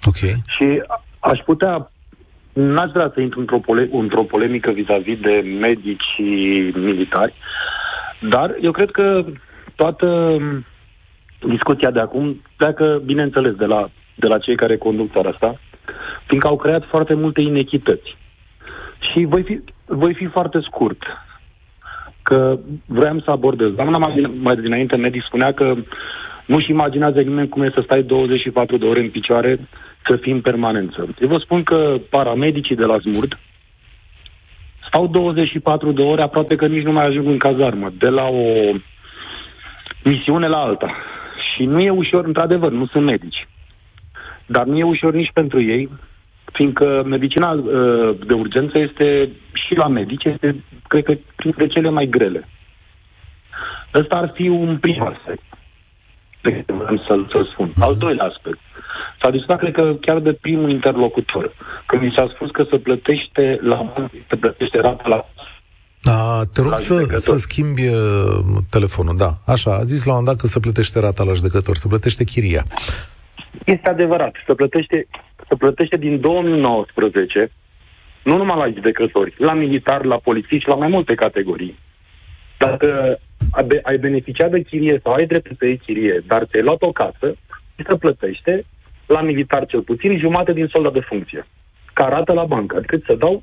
Ok. 0.05 0.17
Și 0.47 0.83
aș 1.19 1.39
putea 1.45 1.91
N-aș 2.61 2.91
vrea 2.91 3.11
să 3.15 3.21
intru 3.21 3.41
într-o, 3.41 3.59
pole- 3.59 3.89
într-o 3.93 4.23
polemică 4.23 4.71
vis-a-vis 4.71 5.19
de 5.19 5.57
medici 5.61 6.05
și 6.15 6.23
militari, 6.75 7.35
dar 8.21 8.57
eu 8.61 8.71
cred 8.71 8.91
că 8.91 9.25
toată 9.75 10.37
discuția 11.47 11.91
de 11.91 12.01
acum 12.01 12.43
pleacă, 12.57 13.03
bineînțeles, 13.05 13.55
de 13.55 13.65
la, 13.65 13.91
de 14.15 14.27
la 14.27 14.39
cei 14.39 14.57
care 14.57 14.77
conduc 14.77 15.13
țara 15.13 15.29
asta, 15.29 15.61
fiindcă 16.27 16.49
au 16.49 16.57
creat 16.57 16.85
foarte 16.85 17.15
multe 17.15 17.43
inechități. 17.43 18.17
Și 18.99 19.25
voi 19.25 19.43
fi, 19.43 19.61
voi 19.85 20.15
fi 20.15 20.27
foarte 20.27 20.59
scurt, 20.61 21.03
că 22.23 22.59
vreau 22.87 23.21
să 23.21 23.31
abordez. 23.31 23.71
Doamna 23.71 23.99
mai, 23.99 24.33
mai 24.41 24.57
dinainte 24.57 24.97
medic 24.97 25.23
spunea 25.25 25.53
că 25.53 25.75
nu-și 26.49 26.71
imaginează 26.71 27.21
nimeni 27.21 27.49
cum 27.49 27.63
e 27.63 27.71
să 27.75 27.81
stai 27.85 28.03
24 28.03 28.77
de 28.77 28.87
ore 28.87 29.01
în 29.01 29.11
picioare 29.11 29.69
să 30.07 30.17
fii 30.17 30.33
în 30.33 30.41
permanență. 30.41 31.09
Eu 31.21 31.29
vă 31.29 31.39
spun 31.39 31.63
că 31.63 32.01
paramedicii 32.11 32.77
de 32.77 32.85
la 32.85 32.99
Smurd 32.99 33.39
stau 34.87 35.07
24 35.07 35.93
de 35.93 36.03
ore, 36.03 36.23
aproape 36.23 36.57
că 36.57 36.67
nici 36.67 36.83
nu 36.83 36.93
mai 36.93 37.07
ajung 37.07 37.27
în 37.27 37.39
cazarmă, 37.39 37.93
de 37.99 38.09
la 38.09 38.25
o 38.25 38.73
misiune 40.05 40.49
la 40.49 40.57
alta. 40.57 40.95
Și 41.55 41.65
nu 41.65 41.79
e 41.79 41.91
ușor, 41.91 42.25
într-adevăr, 42.25 42.73
nu 42.73 42.87
sunt 42.87 43.05
medici. 43.05 43.49
Dar 44.47 44.65
nu 44.65 44.79
e 44.79 44.83
ușor 44.83 45.15
nici 45.15 45.33
pentru 45.33 45.63
ei, 45.63 45.89
fiindcă 46.53 47.03
medicina 47.07 47.51
uh, 47.51 48.17
de 48.27 48.35
urgență 48.35 48.79
este 48.79 49.31
și 49.53 49.75
la 49.75 49.89
medici, 49.89 50.25
este, 50.25 50.65
cred 50.87 51.05
că, 51.05 51.15
printre 51.37 51.67
cele 51.67 51.91
mai 51.91 52.07
grele. 52.07 52.49
Ăsta 53.95 54.17
ar 54.17 54.31
fi 54.35 54.49
un 54.49 54.79
prim 54.79 55.03
aspect 55.03 55.43
pe 56.41 56.51
care 56.51 56.79
vreau 56.79 57.05
să-l, 57.07 57.27
să 57.31 57.49
spun. 57.53 57.73
Al 57.81 57.97
doilea 57.97 58.25
aspect. 58.25 58.59
S-a 59.21 59.31
discutat, 59.31 59.59
cred 59.59 59.73
că, 59.73 59.95
chiar 60.01 60.19
de 60.19 60.33
primul 60.33 60.71
interlocutor, 60.71 61.53
când 61.87 62.03
mi 62.03 62.15
s-a 62.17 62.31
spus 62.35 62.51
că 62.51 62.67
se 62.71 62.79
plătește 62.79 63.59
la 63.63 63.95
se 64.29 64.37
plătește 64.37 64.81
rata 64.81 65.09
la 65.09 65.27
a, 66.03 66.45
te 66.53 66.63
rog 66.63 66.77
să, 66.77 67.05
să 67.09 67.37
schimbi 67.37 67.87
uh, 67.87 67.95
telefonul, 68.71 69.17
da. 69.17 69.31
Așa, 69.47 69.71
a 69.71 69.85
zis 69.85 70.05
la 70.05 70.17
un 70.17 70.25
dat 70.25 70.37
că 70.37 70.47
se 70.47 70.61
plătește 70.61 71.01
rata 71.01 71.25
la 71.25 71.33
judecător, 71.33 71.77
se 71.77 71.89
plătește 71.89 72.25
chiria. 72.25 72.65
Este 73.65 73.89
adevărat, 73.91 74.35
se 74.47 74.55
plătește, 74.55 75.07
se 75.49 75.55
plătește 75.55 75.97
din 75.97 76.21
2019, 76.21 77.53
nu 78.25 78.37
numai 78.37 78.57
la 78.57 78.75
judecători, 78.75 79.35
la 79.39 79.53
militar, 79.53 80.05
la 80.05 80.17
polițiști, 80.17 80.69
la 80.69 80.75
mai 80.75 80.89
multe 80.89 81.15
categorii. 81.15 81.79
Dacă 82.59 83.19
ai 83.83 83.99
beneficiat 83.99 84.51
de 84.51 84.63
chirie 84.63 85.01
sau 85.03 85.13
ai 85.13 85.27
dreptul 85.27 85.57
să 85.59 85.67
iei 85.67 85.79
chirie, 85.79 86.23
dar 86.27 86.45
ți-ai 86.45 86.63
luat 86.63 86.83
o 86.83 86.93
casă, 86.93 87.37
se 87.77 87.97
plătește 87.97 88.65
la 89.07 89.21
militar 89.21 89.67
cel 89.67 89.81
puțin 89.81 90.19
jumate 90.19 90.53
din 90.53 90.67
solda 90.67 90.91
de 90.91 91.01
funcție. 91.01 91.47
Ca 91.93 92.09
rată 92.09 92.33
la 92.33 92.45
bancă. 92.45 92.77
Adică 92.77 92.99
să 93.07 93.15
dau 93.15 93.43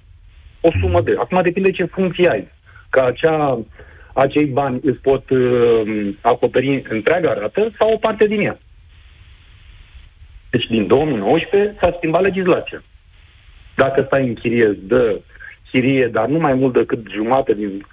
o 0.62 0.70
sumă 0.80 1.02
de... 1.02 1.16
Acum 1.18 1.42
depinde 1.42 1.72
ce 1.72 1.84
funcție 1.84 2.30
ai. 2.30 2.48
Că 2.90 3.02
acea, 3.02 3.60
acei 4.14 4.46
bani 4.46 4.80
îți 4.84 5.00
pot 5.00 5.30
uh, 5.30 6.14
acoperi 6.22 6.84
întreaga 6.90 7.34
rată 7.34 7.72
sau 7.80 7.94
o 7.94 7.98
parte 7.98 8.28
din 8.28 8.42
ea. 8.42 8.60
Deci 10.50 10.66
din 10.66 10.88
2019 10.88 11.76
s-a 11.80 11.94
schimbat 11.98 12.22
legislația. 12.22 12.84
Dacă 13.76 14.04
stai 14.06 14.28
în 14.28 14.34
chirie, 14.34 14.78
dă 14.82 15.20
chirie, 15.72 16.08
dar 16.08 16.28
nu 16.28 16.40
mai 16.40 16.54
mult 16.54 16.74
decât 16.74 17.08
jumate 17.12 17.54
din 17.54 17.86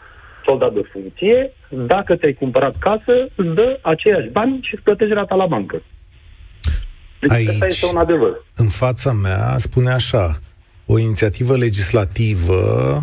solda 0.47 0.71
de 0.71 0.83
funcție, 0.93 1.53
dacă 1.71 2.17
ți-ai 2.17 2.33
cumpărat 2.33 2.75
casă, 2.79 3.29
îți 3.35 3.55
dă 3.55 3.79
aceiași 3.83 4.29
bani 4.29 4.59
și 4.63 4.75
îți 4.75 4.83
plătești 4.83 5.15
rata 5.15 5.35
la 5.35 5.47
bancă. 5.47 5.83
Deci 7.21 7.31
Aici, 7.31 7.49
asta 7.49 7.67
este 7.67 7.87
un 7.87 7.97
adevăr. 7.97 8.45
în 8.57 8.69
fața 8.69 9.13
mea, 9.13 9.55
spune 9.59 9.91
așa, 9.91 10.39
o 10.87 10.99
inițiativă 10.99 11.57
legislativă 11.57 13.03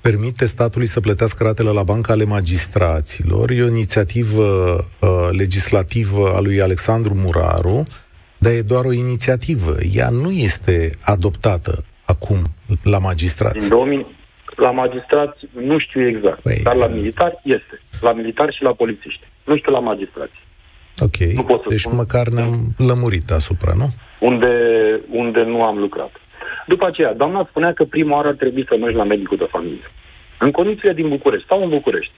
permite 0.00 0.46
statului 0.46 0.86
să 0.86 1.00
plătească 1.00 1.44
ratele 1.44 1.70
la 1.70 1.82
bancă 1.82 2.12
ale 2.12 2.24
magistraților. 2.24 3.50
E 3.50 3.62
o 3.62 3.66
inițiativă 3.68 4.42
uh, 5.00 5.08
legislativă 5.30 6.32
a 6.34 6.40
lui 6.40 6.60
Alexandru 6.60 7.14
Muraru, 7.14 7.86
dar 8.38 8.52
e 8.52 8.62
doar 8.62 8.84
o 8.84 8.92
inițiativă. 8.92 9.76
Ea 9.92 10.08
nu 10.08 10.30
este 10.30 10.90
adoptată 11.00 11.84
acum 12.04 12.36
la 12.82 12.98
magistrați. 12.98 13.58
Din 13.58 13.68
2000, 13.68 14.06
la 14.58 14.70
magistrați 14.70 15.40
nu 15.52 15.78
știu 15.78 16.06
exact, 16.06 16.40
păi, 16.40 16.60
dar 16.62 16.74
la 16.74 16.84
uh, 16.84 16.92
militar 16.94 17.40
este. 17.42 17.80
La 18.00 18.12
militar 18.12 18.52
și 18.52 18.62
la 18.62 18.72
polițiști. 18.72 19.24
Nu 19.44 19.56
știu 19.56 19.72
la 19.72 19.78
magistrați. 19.78 20.38
Ok, 20.98 21.16
nu 21.16 21.42
pot 21.42 21.60
să 21.62 21.68
deci 21.68 21.80
spun. 21.80 21.96
măcar 21.96 22.26
ne-am 22.26 22.74
lămurit 22.76 23.30
asupra, 23.30 23.72
nu? 23.76 23.88
Unde, 24.20 24.52
unde 25.10 25.42
nu 25.42 25.62
am 25.62 25.78
lucrat. 25.78 26.12
După 26.66 26.86
aceea, 26.86 27.14
doamna 27.14 27.46
spunea 27.48 27.72
că 27.72 27.84
prima 27.84 28.14
oară 28.16 28.28
ar 28.28 28.34
trebui 28.34 28.64
să 28.68 28.76
mergi 28.76 28.96
la 28.96 29.04
medicul 29.04 29.36
de 29.36 29.46
familie. 29.50 29.90
În 30.38 30.50
condițiile 30.50 30.94
din 30.94 31.08
București, 31.08 31.44
stau 31.44 31.62
în 31.62 31.68
București. 31.68 32.12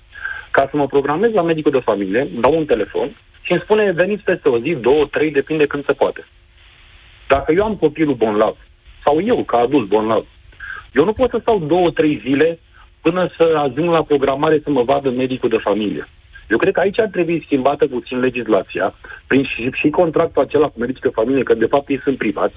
Ca 0.51 0.69
să 0.71 0.77
mă 0.77 0.87
programez 0.87 1.33
la 1.33 1.43
medicul 1.43 1.71
de 1.71 1.79
familie, 1.85 2.29
dau 2.41 2.57
un 2.57 2.65
telefon 2.65 3.17
și 3.43 3.53
îmi 3.53 3.61
spune 3.65 3.93
veniți 3.93 4.23
peste 4.23 4.49
o 4.49 4.59
zi, 4.59 4.75
două, 4.81 5.07
trei, 5.07 5.31
depinde 5.31 5.67
când 5.67 5.85
se 5.85 5.93
poate. 5.93 6.27
Dacă 7.29 7.53
eu 7.53 7.65
am 7.65 7.77
copilul 7.77 8.15
bonlav, 8.15 8.57
sau 9.05 9.23
eu, 9.25 9.45
ca 9.45 9.59
adult 9.59 9.89
bonlav, 9.89 10.27
eu 10.93 11.05
nu 11.05 11.13
pot 11.13 11.31
să 11.31 11.39
stau 11.41 11.59
două, 11.59 11.91
trei 11.91 12.21
zile 12.25 12.59
până 13.01 13.31
să 13.37 13.55
ajung 13.57 13.91
la 13.91 14.03
programare 14.03 14.61
să 14.65 14.71
mă 14.71 14.83
vadă 14.83 15.11
medicul 15.11 15.49
de 15.49 15.57
familie. 15.57 16.09
Eu 16.51 16.59
cred 16.59 16.73
că 16.73 16.81
aici 16.81 17.01
ar 17.01 17.09
trebui 17.09 17.43
schimbată 17.45 17.87
puțin 17.87 18.21
legislația, 18.21 18.95
prin 19.27 19.45
și, 19.45 19.71
și 19.73 19.91
contractul 19.91 20.43
acela 20.43 20.67
cu 20.67 20.79
medicii 20.79 21.03
de 21.03 21.09
familie, 21.15 21.43
că 21.43 21.55
de 21.55 21.67
fapt 21.67 21.89
ei 21.89 22.01
sunt 22.05 22.19
privați, 22.19 22.55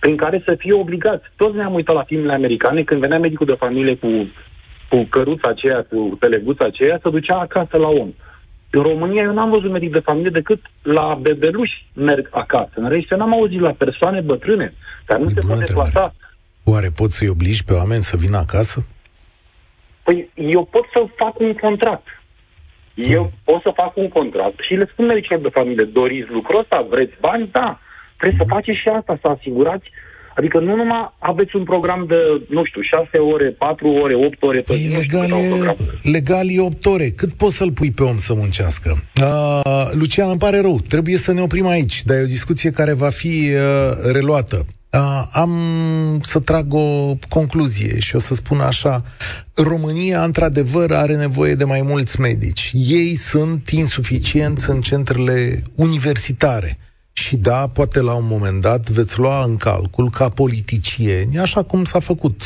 prin 0.00 0.16
care 0.16 0.42
să 0.44 0.54
fie 0.58 0.72
obligați. 0.72 1.24
Toți 1.36 1.56
ne-am 1.56 1.74
uitat 1.74 1.94
la 1.94 2.02
filmele 2.02 2.32
americane, 2.32 2.82
când 2.82 3.00
venea 3.00 3.18
medicul 3.18 3.46
de 3.46 3.62
familie 3.64 3.94
cu, 3.96 4.08
cu 4.88 5.06
căruța 5.10 5.48
aceea, 5.50 5.86
cu 5.90 6.16
teleguța 6.20 6.64
aceea, 6.64 6.98
să 7.02 7.08
ducea 7.08 7.38
acasă 7.38 7.76
la 7.76 7.88
om. 7.88 8.12
În 8.70 8.82
România 8.82 9.22
eu 9.22 9.32
n-am 9.32 9.50
văzut 9.50 9.70
medic 9.70 9.92
de 9.92 9.98
familie 9.98 10.30
decât 10.30 10.60
la 10.82 11.18
bebeluși 11.20 11.86
merg 11.94 12.28
acasă. 12.30 12.72
În 12.74 12.88
rest, 12.88 13.10
eu 13.10 13.18
n-am 13.18 13.32
auzit 13.32 13.60
la 13.60 13.70
persoane 13.70 14.20
bătrâne 14.20 14.74
care 15.04 15.20
nu 15.20 15.26
de 15.26 15.40
se 15.40 15.46
pot 15.46 15.58
deplasa. 15.66 16.14
Oare 16.64 16.90
poți 16.96 17.16
să-i 17.16 17.28
obligi 17.28 17.64
pe 17.64 17.72
oameni 17.72 18.02
să 18.02 18.16
vină 18.16 18.36
acasă? 18.36 18.86
Păi 20.02 20.30
eu 20.34 20.64
pot 20.64 20.84
să 20.92 21.04
fac 21.16 21.38
un 21.38 21.54
contract. 21.54 22.06
Eu 22.94 23.22
hmm. 23.22 23.32
pot 23.44 23.62
să 23.62 23.72
fac 23.74 23.96
un 23.96 24.08
contract 24.08 24.58
și 24.60 24.74
le 24.74 24.88
spun 24.92 25.06
medicilor 25.06 25.40
de 25.40 25.48
familie, 25.48 25.84
doriți 25.84 26.30
lucrul 26.30 26.60
ăsta, 26.60 26.86
vreți 26.90 27.14
bani? 27.20 27.48
Da. 27.52 27.80
Trebuie 28.16 28.40
să 28.40 28.52
faceți 28.54 28.78
și 28.78 28.88
asta, 28.88 29.18
să 29.20 29.28
asigurați 29.28 29.90
Adică 30.36 30.58
nu 30.58 30.76
numai 30.76 31.14
aveți 31.18 31.56
un 31.56 31.64
program 31.64 32.04
de, 32.08 32.16
nu 32.48 32.64
știu, 32.64 32.80
6 32.80 33.18
ore, 33.18 33.48
4 33.58 33.88
ore, 33.88 34.14
8 34.14 34.42
ore 34.42 34.60
pe 34.60 34.72
păi 34.72 34.76
zi. 34.76 34.88
Legal, 34.88 35.30
e, 35.30 35.76
legal 36.10 36.46
e 36.50 36.60
8 36.60 36.86
ore. 36.86 37.08
Cât 37.10 37.32
poți 37.32 37.56
să-l 37.56 37.72
pui 37.72 37.90
pe 37.90 38.02
om 38.02 38.16
să 38.16 38.34
muncească? 38.34 39.02
Uh, 39.22 39.82
Lucian, 39.92 40.28
îmi 40.28 40.38
pare 40.38 40.60
rău. 40.60 40.80
Trebuie 40.88 41.16
să 41.16 41.32
ne 41.32 41.40
oprim 41.40 41.66
aici, 41.66 42.02
dar 42.04 42.16
e 42.16 42.22
o 42.22 42.26
discuție 42.26 42.70
care 42.70 42.92
va 42.92 43.08
fi 43.08 43.50
uh, 43.54 44.12
reluată. 44.12 44.66
Uh, 44.92 45.28
am 45.32 45.60
să 46.22 46.38
trag 46.38 46.74
o 46.74 47.14
concluzie 47.28 47.98
și 47.98 48.16
o 48.16 48.18
să 48.18 48.34
spun 48.34 48.60
așa. 48.60 49.04
România, 49.54 50.24
într-adevăr, 50.24 50.92
are 50.92 51.16
nevoie 51.16 51.54
de 51.54 51.64
mai 51.64 51.82
mulți 51.82 52.20
medici. 52.20 52.70
Ei 52.74 53.14
sunt 53.14 53.68
insuficienți 53.68 54.70
în 54.70 54.80
centrele 54.80 55.62
universitare. 55.74 56.78
Și 57.12 57.36
da, 57.36 57.66
poate 57.66 58.00
la 58.00 58.12
un 58.12 58.26
moment 58.26 58.60
dat 58.60 58.88
veți 58.88 59.18
lua 59.18 59.44
în 59.44 59.56
calcul 59.56 60.10
ca 60.10 60.28
politicieni, 60.28 61.38
așa 61.38 61.62
cum 61.62 61.84
s-a 61.84 61.98
făcut 61.98 62.42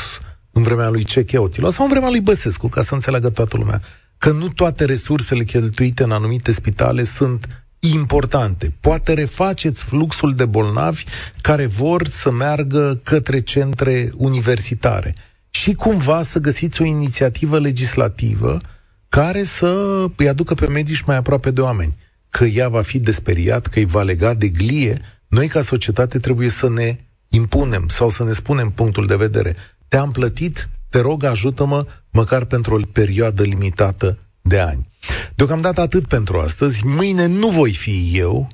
în 0.51 0.63
vremea 0.63 0.89
lui 0.89 1.03
Cecheotilo 1.03 1.69
sau 1.69 1.85
în 1.85 1.91
vremea 1.91 2.09
lui 2.09 2.21
Băsescu, 2.21 2.67
ca 2.67 2.81
să 2.81 2.93
înțeleagă 2.93 3.29
toată 3.29 3.57
lumea, 3.57 3.81
că 4.17 4.31
nu 4.31 4.47
toate 4.47 4.85
resursele 4.85 5.43
cheltuite 5.43 6.03
în 6.03 6.11
anumite 6.11 6.51
spitale 6.51 7.03
sunt 7.03 7.64
importante. 7.93 8.73
Poate 8.79 9.13
refaceți 9.13 9.83
fluxul 9.83 10.35
de 10.35 10.45
bolnavi 10.45 11.03
care 11.41 11.65
vor 11.65 12.07
să 12.07 12.31
meargă 12.31 12.99
către 13.03 13.41
centre 13.41 14.11
universitare 14.15 15.15
și 15.49 15.73
cumva 15.73 16.23
să 16.23 16.39
găsiți 16.39 16.81
o 16.81 16.85
inițiativă 16.85 17.59
legislativă 17.59 18.61
care 19.09 19.43
să 19.43 20.05
îi 20.15 20.27
aducă 20.27 20.53
pe 20.53 20.67
medici 20.67 21.01
mai 21.01 21.15
aproape 21.15 21.51
de 21.51 21.61
oameni 21.61 21.93
că 22.29 22.45
ea 22.45 22.69
va 22.69 22.81
fi 22.81 22.99
desperiat, 22.99 23.67
că 23.67 23.79
îi 23.79 23.85
va 23.85 24.03
lega 24.03 24.33
de 24.33 24.47
glie, 24.47 25.01
noi 25.27 25.47
ca 25.47 25.61
societate 25.61 26.19
trebuie 26.19 26.49
să 26.49 26.69
ne 26.69 26.95
impunem 27.29 27.87
sau 27.87 28.09
să 28.09 28.23
ne 28.23 28.33
spunem 28.33 28.69
punctul 28.69 29.05
de 29.05 29.15
vedere. 29.15 29.55
Te-am 29.87 30.11
plătit, 30.11 30.69
te 30.89 30.99
rog 30.99 31.23
ajută-mă 31.23 31.85
măcar 32.09 32.45
pentru 32.45 32.75
o 32.75 32.79
perioadă 32.91 33.43
limitată 33.43 34.17
de 34.47 34.59
ani. 34.59 34.87
Deocamdată 35.35 35.81
atât 35.81 36.07
pentru 36.07 36.39
astăzi. 36.39 36.85
Mâine 36.85 37.25
nu 37.25 37.47
voi 37.47 37.73
fi 37.73 38.11
eu, 38.13 38.47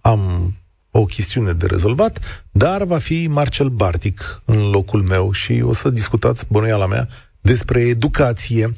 am 0.00 0.54
o 0.90 1.04
chestiune 1.04 1.52
de 1.52 1.66
rezolvat, 1.66 2.44
dar 2.50 2.84
va 2.84 2.98
fi 2.98 3.26
Marcel 3.26 3.68
Bartic 3.68 4.42
în 4.44 4.70
locul 4.70 5.02
meu 5.02 5.32
și 5.32 5.62
o 5.64 5.72
să 5.72 5.90
discutați 5.90 6.44
bănuiala 6.48 6.86
mea 6.86 7.08
despre 7.40 7.80
educație. 7.80 8.74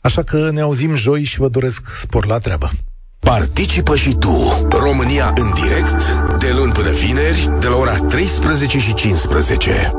Așa 0.00 0.22
că 0.22 0.50
ne 0.50 0.60
auzim 0.60 0.94
joi 0.94 1.22
și 1.22 1.38
vă 1.38 1.48
doresc 1.48 1.96
spor 1.96 2.26
la 2.26 2.38
treabă. 2.38 2.70
Participă 3.18 3.96
și 3.96 4.14
tu, 4.14 4.66
România 4.70 5.32
în 5.36 5.52
direct, 5.54 6.10
de 6.38 6.52
luni 6.56 6.72
până 6.72 6.90
vineri, 6.90 7.50
de 7.60 7.66
la 7.66 7.76
ora 7.76 7.96
13 7.96 8.78
și 8.78 8.94
15. 8.94 9.92